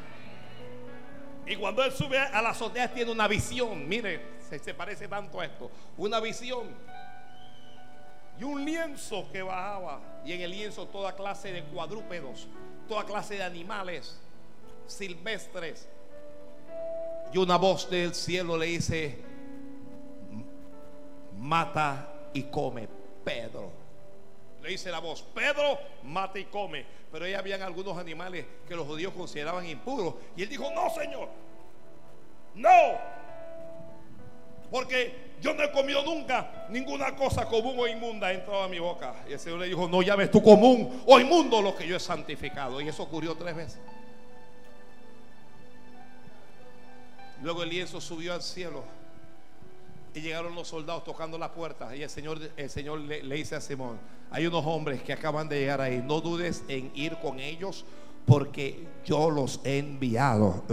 Y 1.47 1.57
cuando 1.57 1.85
él 1.85 1.93
sube 1.93 2.19
a 2.19 2.43
la 2.43 2.51
azotea 2.51 2.93
tiene 2.93 3.11
una 3.11 3.29
visión, 3.29 3.89
mire, 3.89 4.21
se, 4.49 4.59
se 4.59 4.75
parece 4.75 5.07
tanto 5.07 5.41
a 5.41 5.45
esto, 5.45 5.71
una 5.97 6.19
visión 6.21 6.69
y 8.39 8.45
un 8.45 8.65
lienzo 8.65 9.29
que 9.33 9.43
bajaba 9.43 10.01
y 10.25 10.33
en 10.33 10.41
el 10.41 10.51
lienzo 10.51 10.87
toda 10.87 11.15
clase 11.15 11.53
de 11.53 11.63
cuadrúpedos, 11.65 12.49
toda 12.89 13.05
clase 13.05 13.37
de 13.37 13.45
animales 13.45 14.19
silvestres. 14.87 15.89
Y 17.33 17.39
una 17.39 17.57
voz 17.57 17.89
del 17.91 18.15
cielo 18.15 18.57
le 18.57 18.67
dice, 18.67 19.19
mata 21.39 22.09
y 22.33 22.45
come 22.45 22.89
Pedro. 23.25 23.86
Le 24.67 24.73
dice 24.73 24.91
la 24.91 24.99
voz, 24.99 25.23
Pedro, 25.23 25.79
mata 26.03 26.41
y 26.41 26.47
come. 26.47 26.85
Pero 27.13 27.25
ahí 27.25 27.35
habían 27.35 27.63
algunos 27.63 27.97
animales 27.97 28.45
que 28.67 28.75
los 28.75 28.85
judíos 28.85 29.13
consideraban 29.17 29.65
impuros. 29.65 30.15
Y 30.37 30.43
él 30.43 30.49
dijo, 30.49 30.69
no, 30.75 30.91
Señor, 30.91 31.29
no. 32.57 32.99
Porque 34.69 35.37
yo 35.41 35.55
no 35.55 35.63
he 35.63 35.71
comido 35.71 36.03
nunca 36.03 36.67
ninguna 36.69 37.15
cosa 37.15 37.47
común 37.47 37.77
o 37.79 37.87
inmunda 37.87 38.33
entrado 38.33 38.65
a 38.65 38.69
mi 38.69 38.81
boca. 38.81 39.15
Y 39.29 39.35
el 39.35 39.39
Señor 39.39 39.61
le 39.61 39.67
dijo, 39.67 39.87
no 39.87 40.03
llames 40.03 40.33
tú 40.33 40.43
común 40.43 41.01
o 41.07 41.21
inmundo 41.21 41.63
lo 41.63 41.77
que 41.77 41.87
yo 41.87 41.95
he 41.95 42.01
santificado. 42.01 42.81
Y 42.81 42.89
eso 42.89 43.05
ocurrió 43.05 43.37
tres 43.37 43.55
veces. 43.55 43.79
Luego 47.41 47.63
el 47.63 47.69
lienzo 47.69 48.01
subió 48.01 48.35
al 48.35 48.43
cielo 48.43 48.83
y 50.17 50.23
llegaron 50.23 50.55
los 50.55 50.67
soldados 50.67 51.05
tocando 51.05 51.37
las 51.37 51.51
puertas. 51.51 51.95
Y 51.95 52.03
el 52.03 52.09
Señor, 52.09 52.41
el 52.57 52.71
Señor 52.71 53.01
le, 53.01 53.21
dice 53.23 53.55
a 53.55 53.61
Simón, 53.61 53.99
hay 54.31 54.47
unos 54.47 54.65
hombres 54.65 55.03
que 55.03 55.13
acaban 55.13 55.47
de 55.47 55.61
llegar 55.61 55.83
ahí. 55.83 56.03
No 56.03 56.23
dudes 56.23 56.65
en 56.69 56.91
ir 56.95 57.19
con 57.19 57.39
ellos 57.39 57.85
porque 58.25 58.87
yo 59.05 59.29
los 59.29 59.61
he 59.63 59.77
enviado. 59.79 60.65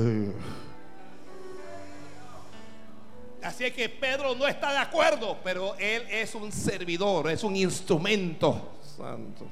Así 3.44 3.66
es 3.66 3.74
que 3.74 3.89
Pedro 3.89 4.34
no 4.34 4.48
está 4.48 4.72
de 4.72 4.78
acuerdo, 4.78 5.38
pero 5.44 5.76
él 5.76 6.04
es 6.10 6.34
un 6.36 6.50
servidor, 6.50 7.30
es 7.30 7.44
un 7.44 7.58
instrumento 7.58 8.80
santo. 8.96 9.46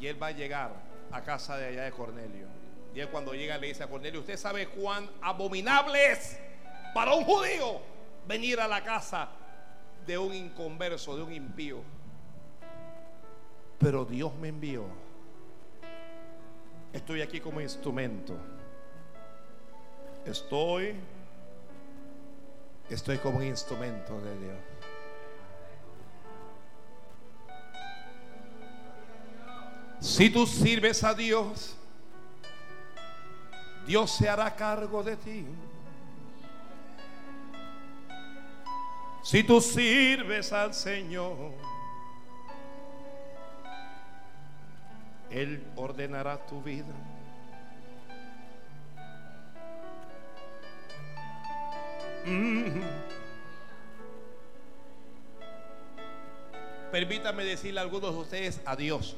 Y 0.00 0.06
él 0.06 0.20
va 0.20 0.28
a 0.28 0.32
llegar 0.32 0.72
a 1.10 1.20
casa 1.20 1.58
de 1.58 1.66
allá 1.66 1.82
de 1.84 1.90
Cornelio. 1.90 2.61
Y 2.94 3.00
él 3.00 3.08
cuando 3.08 3.32
llega 3.32 3.58
le 3.58 3.68
dice 3.68 3.82
a 3.82 3.88
Cornelio, 3.88 4.20
usted 4.20 4.36
sabe 4.36 4.68
cuán 4.68 5.10
abominable 5.22 6.12
es 6.12 6.38
para 6.94 7.14
un 7.14 7.24
judío 7.24 7.80
venir 8.26 8.60
a 8.60 8.68
la 8.68 8.84
casa 8.84 9.28
de 10.06 10.18
un 10.18 10.34
inconverso, 10.34 11.16
de 11.16 11.22
un 11.22 11.32
impío. 11.32 11.82
Pero 13.78 14.04
Dios 14.04 14.34
me 14.36 14.48
envió. 14.48 14.84
Estoy 16.92 17.22
aquí 17.22 17.40
como 17.40 17.60
instrumento. 17.60 18.36
Estoy, 20.26 20.94
estoy 22.90 23.18
como 23.18 23.42
instrumento 23.42 24.20
de 24.20 24.38
Dios. 24.38 24.56
Si 30.00 30.30
tú 30.30 30.46
sirves 30.46 31.02
a 31.04 31.14
Dios, 31.14 31.76
Dios 33.86 34.10
se 34.10 34.28
hará 34.28 34.54
cargo 34.54 35.02
de 35.02 35.16
ti. 35.16 35.46
Si 39.22 39.44
tú 39.44 39.60
sirves 39.60 40.52
al 40.52 40.74
Señor, 40.74 41.52
Él 45.30 45.64
ordenará 45.76 46.44
tu 46.46 46.60
vida. 46.62 46.94
Mm. 52.26 52.80
Permítame 56.92 57.44
decirle 57.44 57.80
a 57.80 57.82
algunos 57.84 58.14
de 58.14 58.20
ustedes 58.20 58.60
adiós. 58.66 59.16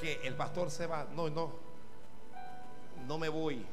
Que 0.00 0.20
el 0.26 0.34
pastor 0.34 0.70
se 0.70 0.86
va. 0.86 1.06
No, 1.14 1.28
no. 1.28 1.52
No 3.06 3.18
me 3.18 3.28
voy. 3.28 3.64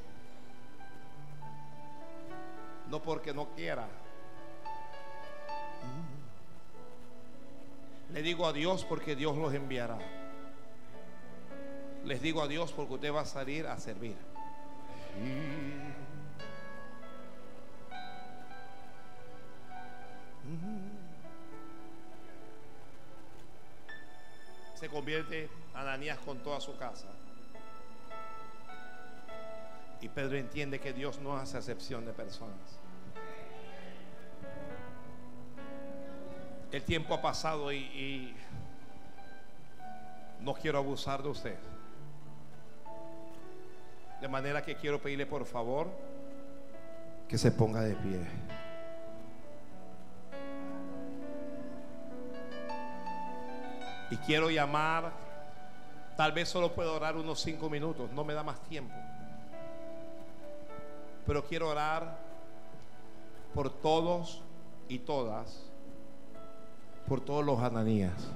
No 2.90 3.02
porque 3.02 3.34
no 3.34 3.48
quiera. 3.56 3.88
Le 8.14 8.22
digo 8.22 8.46
adiós 8.46 8.86
porque 8.86 9.16
Dios 9.16 9.38
los 9.38 9.54
enviará. 9.54 9.98
Les 12.04 12.22
digo 12.22 12.42
adiós 12.42 12.72
porque 12.72 12.94
usted 12.94 13.14
va 13.14 13.22
a 13.22 13.26
salir 13.26 13.68
a 13.68 13.78
servir. 13.78 14.16
Se 24.76 24.88
convierte 24.90 25.50
Ananías 25.78 26.18
con 26.20 26.40
toda 26.40 26.60
su 26.60 26.76
casa. 26.78 27.08
Y 30.02 30.10
Pedro 30.10 30.38
entiende 30.38 30.80
que 30.80 30.94
Dios 30.94 31.20
no 31.20 31.38
hace 31.38 31.58
excepción 31.58 32.06
de 32.06 32.14
personas. 32.14 32.80
El 36.72 36.84
tiempo 36.84 37.14
ha 37.14 37.22
pasado 37.22 37.72
y, 37.72 37.78
y 37.78 38.36
no 40.42 40.54
quiero 40.54 40.78
abusar 40.78 41.24
de 41.24 41.30
usted. 41.30 41.58
De 44.22 44.28
manera 44.28 44.64
que 44.64 44.76
quiero 44.76 45.02
pedirle 45.02 45.26
por 45.26 45.46
favor 45.46 45.88
que 47.28 47.38
se 47.38 47.52
ponga 47.52 47.82
de 47.82 47.94
pie. 47.96 48.26
Y 54.10 54.16
quiero 54.18 54.50
llamar, 54.50 55.12
tal 56.18 56.32
vez 56.34 56.50
solo 56.50 56.74
puedo 56.74 56.96
orar 56.96 57.16
unos 57.16 57.40
cinco 57.40 57.70
minutos, 57.70 58.12
no 58.12 58.26
me 58.26 58.34
da 58.34 58.44
más 58.44 58.60
tiempo. 58.64 58.96
Pero 61.26 61.46
quiero 61.46 61.70
orar 61.70 62.18
por 63.54 63.70
todos 63.70 64.42
y 64.90 65.00
todas, 65.00 65.72
por 67.08 67.22
todos 67.22 67.46
los 67.46 67.60
ananías. 67.62 68.32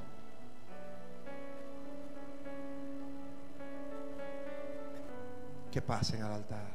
que 5.71 5.81
pasen 5.81 6.21
al 6.21 6.33
altar. 6.33 6.67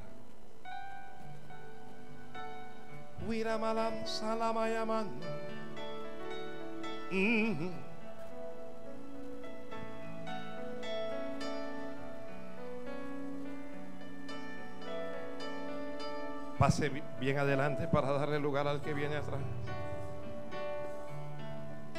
Pase 16.58 16.90
bien 17.20 17.38
adelante 17.38 17.86
para 17.88 18.12
darle 18.12 18.38
lugar 18.38 18.66
al 18.66 18.80
que 18.80 18.94
viene 18.94 19.16
atrás. 19.16 19.40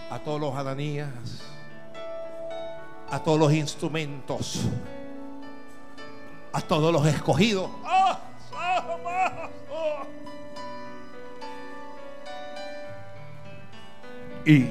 A 0.09 0.19
todos 0.19 0.39
los 0.39 0.55
ananías, 0.55 1.43
a 3.09 3.21
todos 3.21 3.39
los 3.39 3.53
instrumentos 3.53 4.69
a 6.57 6.61
todos 6.61 6.91
los 6.91 7.05
escogidos. 7.05 7.69
Y 14.45 14.65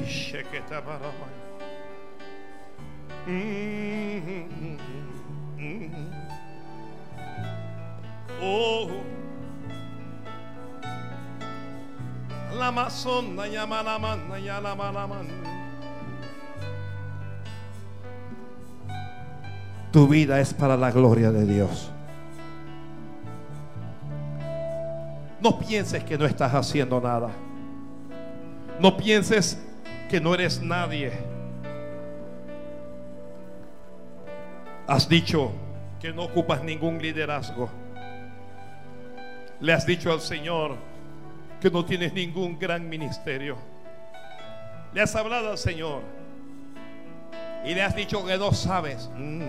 Oh, 8.42 8.90
Tu 19.90 20.06
vida 20.06 20.40
es 20.40 20.52
para 20.52 20.76
la 20.76 20.90
gloria 20.90 21.32
de 21.32 21.46
Dios. 21.46 21.90
No 25.40 25.58
pienses 25.58 26.04
que 26.04 26.18
no 26.18 26.26
estás 26.26 26.52
haciendo 26.52 27.00
nada. 27.00 27.30
No 28.78 28.94
pienses 28.98 29.58
que 30.10 30.20
no 30.20 30.34
eres 30.34 30.60
nadie. 30.60 31.12
Has 34.86 35.08
dicho 35.08 35.50
que 35.98 36.12
no 36.12 36.24
ocupas 36.24 36.62
ningún 36.62 36.98
liderazgo. 37.00 37.70
Le 39.60 39.72
has 39.72 39.86
dicho 39.86 40.12
al 40.12 40.20
Señor 40.20 40.76
que 41.60 41.70
no 41.70 41.84
tienes 41.84 42.12
ningún 42.12 42.58
gran 42.58 42.88
ministerio. 42.88 43.56
Le 44.92 45.00
has 45.00 45.14
hablado 45.14 45.50
al 45.50 45.58
Señor 45.58 46.02
y 47.64 47.74
le 47.74 47.82
has 47.82 47.94
dicho 47.94 48.24
que 48.24 48.36
no 48.36 48.52
sabes. 48.52 49.10
Mm. 49.14 49.42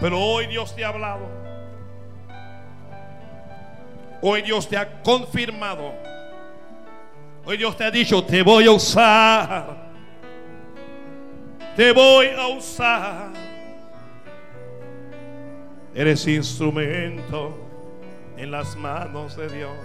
Pero 0.00 0.20
hoy 0.20 0.46
Dios 0.46 0.74
te 0.74 0.84
ha 0.84 0.88
hablado. 0.88 1.28
Hoy 4.20 4.42
Dios 4.42 4.68
te 4.68 4.76
ha 4.76 5.02
confirmado. 5.02 5.92
Hoy 7.44 7.56
Dios 7.56 7.76
te 7.76 7.84
ha 7.84 7.90
dicho, 7.90 8.22
te 8.24 8.42
voy 8.42 8.66
a 8.66 8.72
usar. 8.72 9.92
Te 11.76 11.92
voy 11.92 12.28
a 12.28 12.46
usar. 12.48 13.32
Eres 15.94 16.26
instrumento 16.26 17.61
en 18.36 18.50
las 18.50 18.76
manos 18.76 19.36
de 19.36 19.48
Dios. 19.48 19.76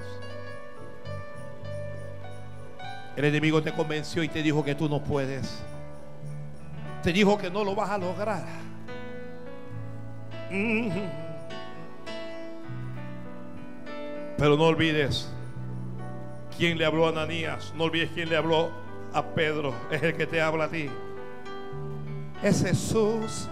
El 3.16 3.26
enemigo 3.26 3.62
te 3.64 3.74
convenció 3.74 4.22
y 4.24 4.30
te 4.30 4.44
dijo 4.44 4.64
que 4.64 4.76
tú 4.76 4.88
no 4.88 5.04
puedes. 5.04 5.64
Te 7.02 7.12
dijo 7.12 7.38
que 7.38 7.50
no 7.50 7.64
lo 7.64 7.74
vas 7.74 7.90
a 7.90 7.98
lograr. 7.98 8.44
Pero 14.38 14.56
no 14.56 14.64
olvides 14.66 15.30
quién 16.58 16.78
le 16.78 16.86
habló 16.86 17.08
a 17.08 17.10
Ananías. 17.10 17.74
No 17.76 17.86
olvides 17.86 18.12
quién 18.14 18.30
le 18.30 18.38
habló 18.38 18.70
a 19.14 19.24
Pedro. 19.24 19.74
Es 19.90 20.04
el 20.04 20.16
que 20.16 20.28
te 20.28 20.40
habla 20.40 20.66
a 20.66 20.70
ti. 20.70 20.90
Es 22.44 22.64
Jesús. 22.64 23.50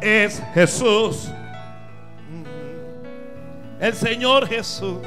Es 0.00 0.42
Jesús. 0.54 1.30
El 3.80 3.94
Señor 3.94 4.48
Jesús. 4.48 4.98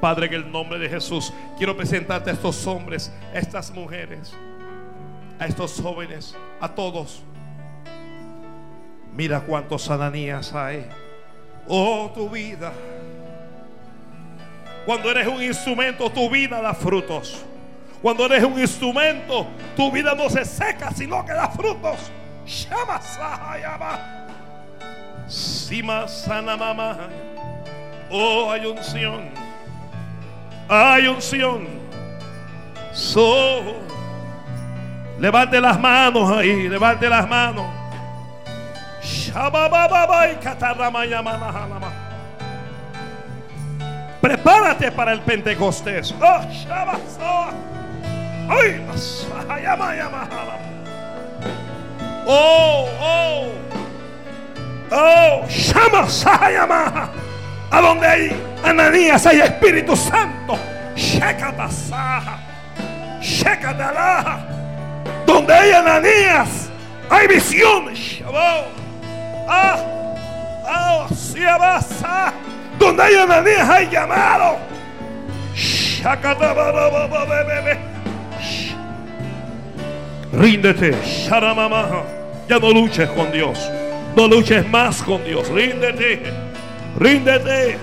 Padre, 0.00 0.26
en 0.26 0.34
el 0.34 0.52
nombre 0.52 0.78
de 0.78 0.88
Jesús, 0.88 1.32
quiero 1.56 1.76
presentarte 1.76 2.30
a 2.30 2.32
estos 2.32 2.66
hombres, 2.66 3.12
a 3.34 3.38
estas 3.38 3.70
mujeres, 3.72 4.32
a 5.38 5.46
estos 5.46 5.80
jóvenes, 5.80 6.36
a 6.60 6.68
todos. 6.68 7.22
Mira 9.12 9.40
cuántos 9.40 9.90
ananías 9.90 10.54
hay. 10.54 10.86
Oh, 11.66 12.10
tu 12.14 12.30
vida. 12.30 12.72
Cuando 14.86 15.10
eres 15.10 15.26
un 15.26 15.42
instrumento, 15.42 16.08
tu 16.10 16.30
vida 16.30 16.62
da 16.62 16.72
frutos. 16.72 17.44
Cuando 18.00 18.24
eres 18.26 18.44
un 18.44 18.58
instrumento, 18.58 19.46
tu 19.76 19.90
vida 19.90 20.14
no 20.14 20.30
se 20.30 20.44
seca, 20.44 20.92
sino 20.92 21.24
que 21.26 21.32
da 21.32 21.50
frutos. 21.50 22.10
Llama, 22.46 23.00
Sima 25.28 26.08
sana 26.08 26.56
mamá. 26.56 26.96
Oh, 28.10 28.50
hay 28.50 28.64
unción. 28.66 29.30
Hay 30.68 31.06
unción. 31.06 31.68
So. 32.92 33.76
Levante 35.18 35.60
las 35.60 35.78
manos 35.78 36.30
ahí. 36.30 36.68
Levante 36.68 37.08
las 37.08 37.28
manos. 37.28 37.66
Prepárate 44.20 44.90
para 44.92 45.12
el 45.12 45.20
Pentecostés. 45.20 46.14
Oh, 46.20 46.40
oh, 52.26 52.88
oh. 53.00 53.87
Oh, 54.90 55.44
llama, 55.48 56.06
llama. 56.50 57.10
A 57.70 57.80
donde 57.80 58.06
hay 58.06 58.42
Ananías 58.64 59.26
hay 59.26 59.40
Espíritu 59.40 59.94
Santo. 59.96 60.58
Donde 65.26 65.52
hay 65.52 65.72
Ananías 65.72 66.70
hay 67.10 67.26
visión. 67.26 67.92
Ah, 69.48 69.76
ah, 70.66 71.06
Donde 72.78 73.02
hay 73.02 73.14
Ananías 73.16 73.68
hay 73.68 73.88
llamado. 73.90 74.58
Ríndete. 80.32 80.94
Ya 82.48 82.58
no 82.58 82.70
luches 82.70 83.08
con 83.10 83.30
Dios. 83.32 83.58
No 84.18 84.26
luches 84.26 84.68
más 84.68 85.00
con 85.00 85.22
Dios. 85.22 85.48
Ríndete. 85.48 86.20
Ríndete. 86.98 87.78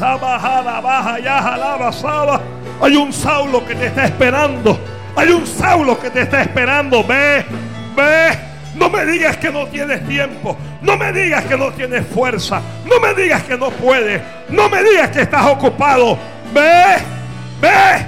baja, 0.00 1.18
ya 1.18 1.92
saba. 1.92 2.40
Hay 2.80 2.96
un 2.96 3.12
Saulo 3.12 3.66
que 3.66 3.74
te 3.74 3.88
está 3.88 4.06
esperando. 4.06 4.80
Hay 5.14 5.28
un 5.28 5.46
Saulo 5.46 6.00
que 6.00 6.08
te 6.08 6.22
está 6.22 6.40
esperando. 6.40 7.04
Ve, 7.04 7.44
ve. 7.94 8.38
No 8.74 8.88
me 8.88 9.04
digas 9.04 9.36
que 9.36 9.50
no 9.50 9.66
tienes 9.66 10.08
tiempo. 10.08 10.56
No 10.80 10.96
me 10.96 11.12
digas 11.12 11.44
que 11.44 11.58
no 11.58 11.70
tienes 11.72 12.06
fuerza. 12.06 12.62
No 12.86 12.98
me 12.98 13.12
digas 13.12 13.42
que 13.42 13.58
no 13.58 13.68
puedes. 13.68 14.22
No 14.48 14.70
me 14.70 14.82
digas 14.82 15.10
que 15.10 15.20
estás 15.20 15.48
ocupado. 15.48 16.16
Ve, 16.54 16.96
ve. 17.60 18.06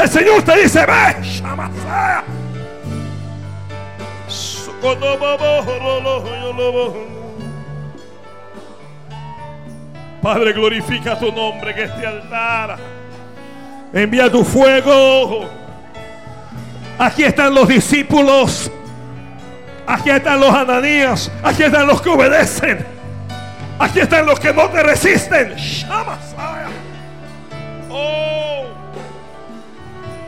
El 0.00 0.08
Señor 0.08 0.44
te 0.44 0.62
dice, 0.62 0.86
ve. 0.86 1.24
Shamasaya. 1.24 2.43
Padre, 10.20 10.52
glorifica 10.52 11.18
tu 11.18 11.32
nombre 11.32 11.70
en 11.70 11.78
este 11.78 12.06
altar. 12.06 12.76
Envía 13.94 14.30
tu 14.30 14.44
fuego. 14.44 15.48
Aquí 16.98 17.24
están 17.24 17.54
los 17.54 17.66
discípulos. 17.68 18.70
Aquí 19.86 20.10
están 20.10 20.40
los 20.40 20.54
ananías. 20.54 21.32
Aquí 21.42 21.62
están 21.62 21.86
los 21.86 22.02
que 22.02 22.10
obedecen. 22.10 22.84
Aquí 23.78 24.00
están 24.00 24.26
los 24.26 24.38
que 24.38 24.52
no 24.52 24.68
te 24.68 24.82
resisten. 24.82 25.54
Oh, 27.90 28.64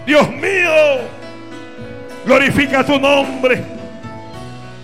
Dios 0.07 0.31
mío, 0.31 1.01
glorifica 2.25 2.85
tu 2.85 2.99
nombre. 2.99 3.76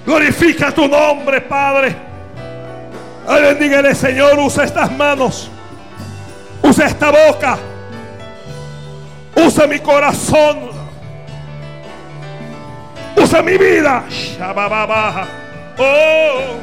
Glorifica 0.04 0.72
tu 0.72 0.88
nombre, 0.88 1.40
Padre. 1.40 1.94
Ay, 3.26 3.94
Señor. 3.94 4.38
Usa 4.38 4.64
estas 4.64 4.90
manos. 4.92 5.50
Usa 6.62 6.86
esta 6.86 7.10
boca. 7.10 7.58
Usa 9.34 9.66
mi 9.66 9.78
corazón. 9.78 10.70
Usa 13.16 13.42
mi 13.42 13.56
vida. 13.56 14.04
Oh, 15.78 16.58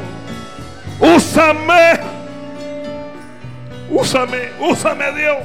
úsame. 1.16 2.20
Úsame, 3.90 4.52
úsame 4.60 5.12
Dios. 5.14 5.38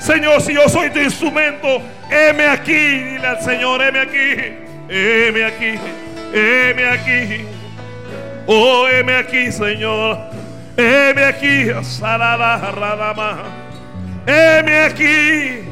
Señor, 0.00 0.40
si 0.42 0.54
yo 0.54 0.68
soy 0.68 0.90
tu 0.90 0.98
instrumento, 0.98 1.80
heme 2.10 2.46
aquí. 2.46 2.72
Dile 2.72 3.26
al 3.26 3.40
Señor, 3.40 3.82
heme 3.82 4.00
aquí. 4.00 4.65
Heme 4.88 5.44
aquí, 5.44 5.74
heme 6.32 6.88
aquí. 6.88 7.44
Oh, 8.46 8.86
heme 8.88 9.16
aquí, 9.16 9.50
Señor. 9.50 10.18
Heme 10.76 11.24
aquí, 11.24 11.70
Radama. 12.00 13.38
Heme 14.26 14.80
aquí. 14.80 15.68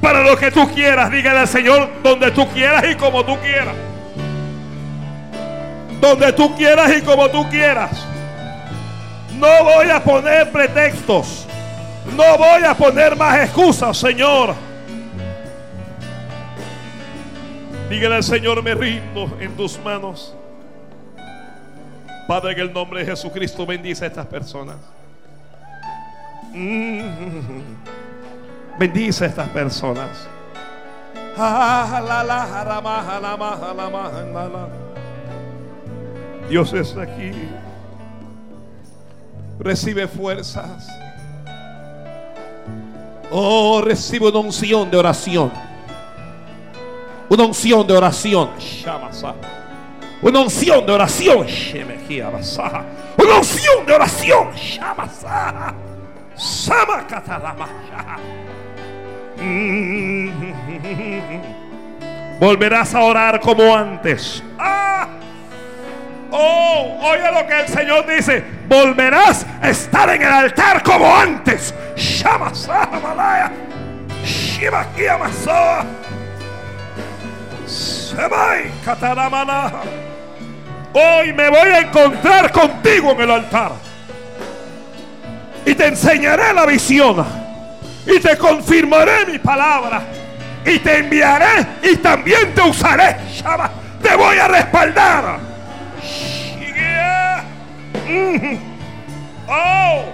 Para 0.00 0.22
lo 0.22 0.36
que 0.36 0.50
tú 0.50 0.68
quieras, 0.72 1.10
dígale 1.10 1.40
al 1.40 1.48
Señor 1.48 1.88
donde 2.02 2.30
tú 2.32 2.48
quieras 2.50 2.84
y 2.90 2.94
como 2.96 3.24
tú 3.24 3.38
quieras. 3.38 3.74
Donde 6.00 6.32
tú 6.32 6.54
quieras 6.56 6.92
y 6.96 7.02
como 7.02 7.28
tú 7.30 7.48
quieras. 7.48 7.90
No 9.38 9.64
voy 9.64 9.90
a 9.90 10.02
poner 10.02 10.50
pretextos. 10.50 11.46
No 12.16 12.36
voy 12.36 12.64
a 12.64 12.74
poner 12.74 13.16
más 13.16 13.40
excusas, 13.40 13.96
Señor. 13.96 14.54
Dígale 17.92 18.14
al 18.14 18.24
Señor, 18.24 18.62
me 18.62 18.74
rindo 18.74 19.36
en 19.38 19.54
tus 19.54 19.78
manos. 19.78 20.34
Padre, 22.26 22.52
en 22.52 22.60
el 22.60 22.72
nombre 22.72 23.00
de 23.00 23.06
Jesucristo 23.10 23.66
bendice 23.66 24.06
a 24.06 24.08
estas 24.08 24.24
personas. 24.24 24.76
Mm. 26.54 27.02
Bendice 28.78 29.26
a 29.26 29.28
estas 29.28 29.46
personas. 29.50 30.26
Dios 36.48 36.72
es 36.72 36.96
aquí. 36.96 37.32
Recibe 39.58 40.08
fuerzas. 40.08 40.88
Oh, 43.30 43.82
recibe 43.84 44.30
una 44.30 44.38
unción 44.38 44.90
de 44.90 44.96
oración. 44.96 45.71
Una 47.32 47.44
unción 47.44 47.86
de 47.86 47.94
oración. 47.94 48.50
Una 50.20 50.40
unción 50.40 50.84
de 50.84 50.92
oración. 50.92 51.46
Una 53.16 53.36
unción 53.38 53.86
de 53.86 53.92
oración. 53.94 54.48
Mm. 59.38 60.28
Volverás 62.38 62.94
a 62.94 63.00
orar 63.00 63.40
como 63.40 63.74
antes. 63.74 64.42
Ah. 64.58 65.08
Oh, 66.32 66.98
oye 67.02 67.32
lo 67.32 67.46
que 67.46 67.60
el 67.62 67.68
Señor 67.68 68.06
dice. 68.14 68.44
Volverás 68.68 69.46
a 69.62 69.70
estar 69.70 70.10
en 70.10 70.20
el 70.20 70.28
altar 70.28 70.82
como 70.82 71.16
antes. 71.16 71.74
Shamasa 71.96 72.90
malaya. 73.02 73.50
Hoy 80.94 81.32
me 81.32 81.48
voy 81.48 81.68
a 81.68 81.78
encontrar 81.80 82.52
contigo 82.52 83.12
en 83.12 83.20
el 83.22 83.30
altar. 83.30 83.72
Y 85.64 85.74
te 85.74 85.86
enseñaré 85.86 86.52
la 86.52 86.66
visión. 86.66 87.24
Y 88.06 88.18
te 88.20 88.36
confirmaré 88.36 89.26
mi 89.26 89.38
palabra. 89.38 90.02
Y 90.64 90.78
te 90.78 90.98
enviaré 90.98 91.66
y 91.82 91.96
también 91.96 92.54
te 92.54 92.62
usaré. 92.62 93.16
Te 94.02 94.14
voy 94.16 94.38
a 94.38 94.48
respaldar. 94.48 95.38
Shigia. 96.02 97.44
Mm. 98.08 98.58
Oh. 99.48 100.04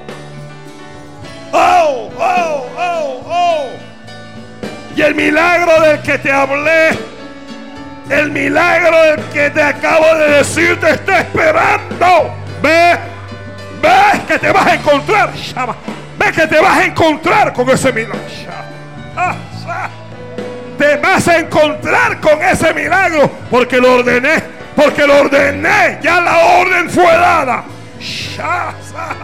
Oh, 1.52 2.10
oh, 2.18 2.66
oh, 2.76 3.22
oh. 3.26 3.70
Y 4.94 5.02
el 5.02 5.14
milagro 5.14 5.80
del 5.80 6.02
que 6.02 6.18
te 6.18 6.30
hablé, 6.30 6.90
el 8.10 8.30
milagro 8.30 9.02
del 9.02 9.24
que 9.26 9.50
te 9.50 9.62
acabo 9.62 10.14
de 10.16 10.30
decir, 10.38 10.78
te 10.80 10.90
está 10.90 11.20
esperando. 11.20 12.34
Ve, 12.62 12.98
ve 13.82 14.20
que 14.26 14.38
te 14.38 14.50
vas 14.50 14.66
a 14.66 14.74
encontrar. 14.74 15.34
Shama. 15.34 15.76
Ve 16.18 16.32
que 16.32 16.46
te 16.46 16.60
vas 16.60 16.78
a 16.78 16.84
encontrar 16.84 17.52
con 17.52 17.68
ese 17.70 17.92
milagro. 17.92 18.20
Ah, 19.16 19.36
ah. 19.66 19.88
Te 20.78 20.96
vas 20.96 21.26
a 21.28 21.38
encontrar 21.38 22.20
con 22.20 22.42
ese 22.42 22.72
milagro 22.72 23.30
porque 23.50 23.78
lo 23.78 23.94
ordené, 23.94 24.42
porque 24.76 25.06
lo 25.06 25.20
ordené. 25.20 25.98
Ya 26.02 26.20
la 26.20 26.36
orden 26.60 26.88
fue 26.88 27.04
dada. 27.04 27.64
Shasa. 28.00 29.16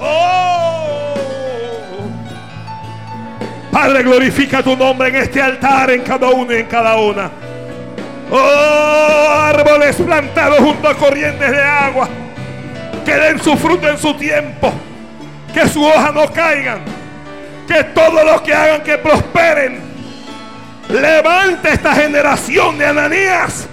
Oh. 0.00 1.14
Padre, 3.70 4.02
glorifica 4.02 4.62
tu 4.62 4.76
nombre 4.76 5.08
en 5.08 5.16
este 5.16 5.40
altar, 5.40 5.90
en 5.90 6.02
cada 6.02 6.28
uno 6.30 6.52
y 6.52 6.56
en 6.56 6.66
cada 6.66 6.96
una. 6.96 7.30
Oh, 8.30 9.28
árboles 9.30 9.96
plantados 9.96 10.58
junto 10.58 10.88
a 10.88 10.94
corrientes 10.94 11.50
de 11.50 11.62
agua. 11.62 12.08
Que 13.04 13.14
den 13.14 13.40
su 13.42 13.56
fruto 13.56 13.88
en 13.88 13.98
su 13.98 14.14
tiempo. 14.14 14.72
Que 15.52 15.68
su 15.68 15.84
hoja 15.84 16.10
no 16.12 16.32
caigan. 16.32 16.80
Que 17.68 17.84
todos 17.84 18.24
los 18.24 18.40
que 18.42 18.54
hagan 18.54 18.82
que 18.82 18.98
prosperen. 18.98 19.80
Levanta 20.88 21.68
esta 21.70 21.94
generación 21.94 22.78
de 22.78 22.86
Ananías 22.86 23.66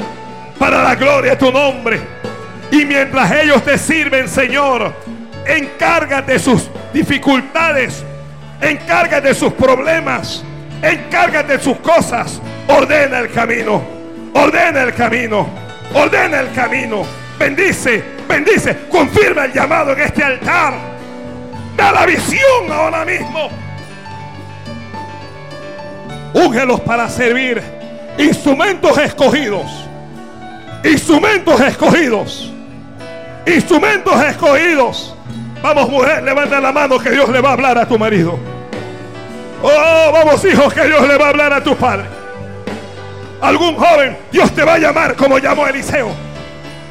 para 0.59 0.83
la 0.83 0.95
gloria 0.95 1.31
de 1.31 1.37
tu 1.37 1.51
nombre. 1.51 1.99
Y 2.71 2.85
mientras 2.85 3.31
ellos 3.31 3.63
te 3.63 3.77
sirven, 3.77 4.27
Señor, 4.27 4.93
encárgate 5.45 6.33
de 6.33 6.39
sus 6.39 6.69
dificultades. 6.93 8.03
Encárgate 8.61 9.29
de 9.29 9.33
sus 9.33 9.53
problemas. 9.53 10.43
Encárgate 10.81 11.57
de 11.57 11.63
sus 11.63 11.77
cosas. 11.77 12.41
Ordena 12.67 13.19
el 13.19 13.31
camino. 13.31 13.83
Ordena 14.33 14.83
el 14.83 14.93
camino. 14.93 15.47
Ordena 15.93 16.39
el 16.39 16.51
camino. 16.53 17.05
Bendice, 17.37 18.03
bendice. 18.27 18.77
Confirma 18.89 19.45
el 19.45 19.53
llamado 19.53 19.93
en 19.93 20.01
este 20.01 20.23
altar. 20.23 20.73
Da 21.75 21.91
la 21.91 22.05
visión 22.05 22.71
ahora 22.71 23.03
mismo. 23.05 23.49
Úngelos 26.33 26.79
para 26.81 27.09
servir. 27.09 27.61
Instrumentos 28.17 28.97
escogidos. 28.97 29.65
Instrumentos 30.83 31.59
escogidos. 31.61 32.51
Instrumentos 33.45 34.23
escogidos. 34.23 35.12
Vamos 35.63 35.89
mujer, 35.89 36.21
levanta 36.21 36.59
la 36.59 36.73
mano 36.73 36.99
que 36.99 37.09
Dios 37.09 37.29
le 37.29 37.39
va 37.39 37.51
a 37.51 37.53
hablar 37.53 37.77
a 37.77 37.87
tu 37.87 37.97
marido. 37.97 38.37
Oh, 39.61 40.11
vamos 40.11 40.43
hijos, 40.43 40.73
que 40.73 40.83
Dios 40.83 41.07
le 41.07 41.17
va 41.17 41.27
a 41.27 41.29
hablar 41.29 41.53
a 41.53 41.63
tu 41.63 41.73
padre. 41.77 42.03
Algún 43.39 43.77
joven, 43.77 44.17
Dios 44.29 44.51
te 44.51 44.65
va 44.65 44.73
a 44.73 44.77
llamar 44.77 45.15
como 45.15 45.37
llamó 45.37 45.65
Eliseo. 45.65 46.09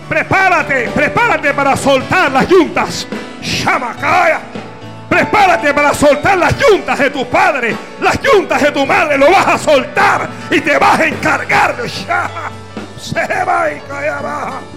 Prepárate, 0.08 0.88
prepárate 0.88 1.52
para 1.52 1.76
soltar 1.76 2.32
las 2.32 2.48
yuntas. 2.48 3.06
Shamacaya. 3.42 4.40
Prepárate 5.06 5.74
para 5.74 5.92
soltar 5.92 6.38
las 6.38 6.54
yuntas 6.58 6.98
de 6.98 7.10
tu 7.10 7.26
padre, 7.26 7.76
las 8.00 8.18
yuntas 8.22 8.62
de 8.62 8.72
tu 8.72 8.86
madre, 8.86 9.18
lo 9.18 9.30
vas 9.30 9.48
a 9.48 9.58
soltar 9.58 10.26
y 10.50 10.58
te 10.62 10.78
vas 10.78 10.98
a 10.98 11.04
encargar 11.04 11.76
de. 11.76 11.90
Se 11.90 13.44
va 13.44 13.70
y 13.70 14.71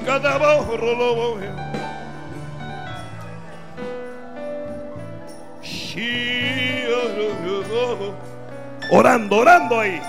cada 0.00 0.38
bajo 0.38 0.76
rolo 0.76 1.36
Orando, 8.90 9.36
orando 9.36 9.80
ahí. 9.80 10.00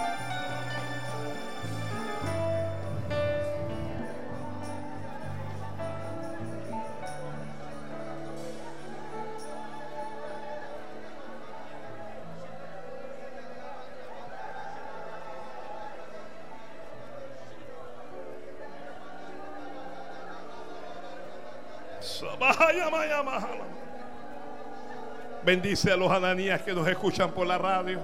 Bendice 25.44 25.92
a 25.92 25.98
los 25.98 26.12
ananías 26.12 26.62
que 26.62 26.74
nos 26.74 26.88
escuchan 26.88 27.32
por 27.32 27.46
la 27.46 27.58
radio. 27.58 28.00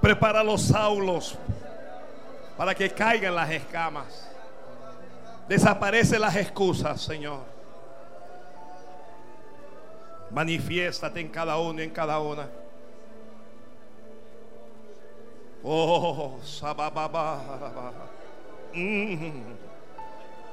Prepara 0.00 0.42
los 0.42 0.62
saulos 0.62 1.36
para 2.56 2.74
que 2.74 2.90
caigan 2.90 3.34
las 3.34 3.50
escamas. 3.50 4.28
Desaparecen 5.48 6.20
las 6.20 6.34
excusas, 6.36 7.00
Señor. 7.00 7.40
Manifiéstate 10.30 11.20
en 11.20 11.28
cada 11.28 11.58
uno 11.58 11.80
y 11.80 11.84
en 11.84 11.90
cada 11.90 12.18
una. 12.18 12.48
Oh, 15.62 16.40
sabababa. 16.42 18.11
Mm. 18.74 19.42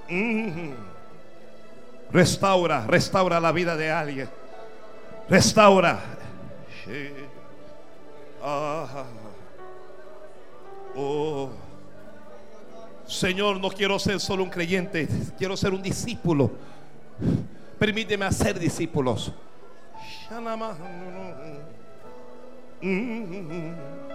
Mm. 0.09 0.73
Restaura, 2.11 2.85
restaura 2.87 3.39
la 3.39 3.51
vida 3.51 3.75
de 3.77 3.91
alguien. 3.91 4.29
Restaura. 5.29 5.99
Ah. 8.41 9.05
Oh. 10.95 11.49
Señor, 13.05 13.59
no 13.59 13.69
quiero 13.69 13.97
ser 13.99 14.19
solo 14.19 14.43
un 14.43 14.49
creyente, 14.49 15.07
quiero 15.37 15.57
ser 15.57 15.73
un 15.73 15.81
discípulo. 15.81 16.51
Permíteme 17.77 18.25
hacer 18.25 18.59
discípulos. 18.59 19.31
Mm. 22.81 24.09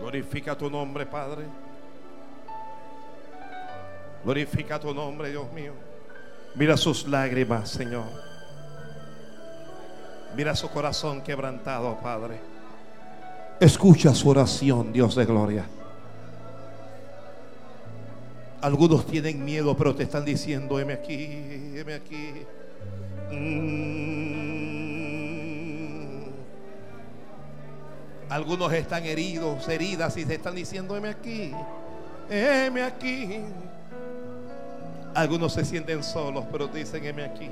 Glorifica 0.00 0.56
tu 0.56 0.70
nombre, 0.70 1.06
Padre. 1.06 1.44
Glorifica 4.24 4.78
tu 4.78 4.94
nombre, 4.94 5.30
Dios 5.30 5.52
mío. 5.52 5.72
Mira 6.54 6.76
sus 6.76 7.06
lágrimas, 7.06 7.70
Señor. 7.70 8.06
Mira 10.36 10.54
su 10.54 10.68
corazón 10.68 11.22
quebrantado, 11.22 11.98
Padre. 12.00 12.40
Escucha 13.60 14.14
su 14.14 14.28
oración, 14.28 14.92
Dios 14.92 15.14
de 15.14 15.26
gloria. 15.26 15.66
Algunos 18.62 19.06
tienen 19.06 19.44
miedo, 19.44 19.76
pero 19.76 19.94
te 19.94 20.02
están 20.04 20.24
diciendo, 20.24 20.78
heme 20.78 20.94
aquí, 20.94 21.74
heme 21.76 21.94
aquí. 21.94 22.32
Mm. 23.32 24.19
Algunos 28.30 28.72
están 28.72 29.04
heridos, 29.04 29.68
heridas 29.68 30.16
y 30.16 30.24
se 30.24 30.34
están 30.36 30.54
diciendo, 30.54 30.96
heme 30.96 31.08
aquí, 31.08 31.52
heme 32.30 32.84
aquí. 32.84 33.40
Algunos 35.12 35.52
se 35.52 35.64
sienten 35.64 36.04
solos, 36.04 36.44
pero 36.52 36.68
dicen, 36.68 37.04
heme 37.04 37.24
aquí. 37.24 37.50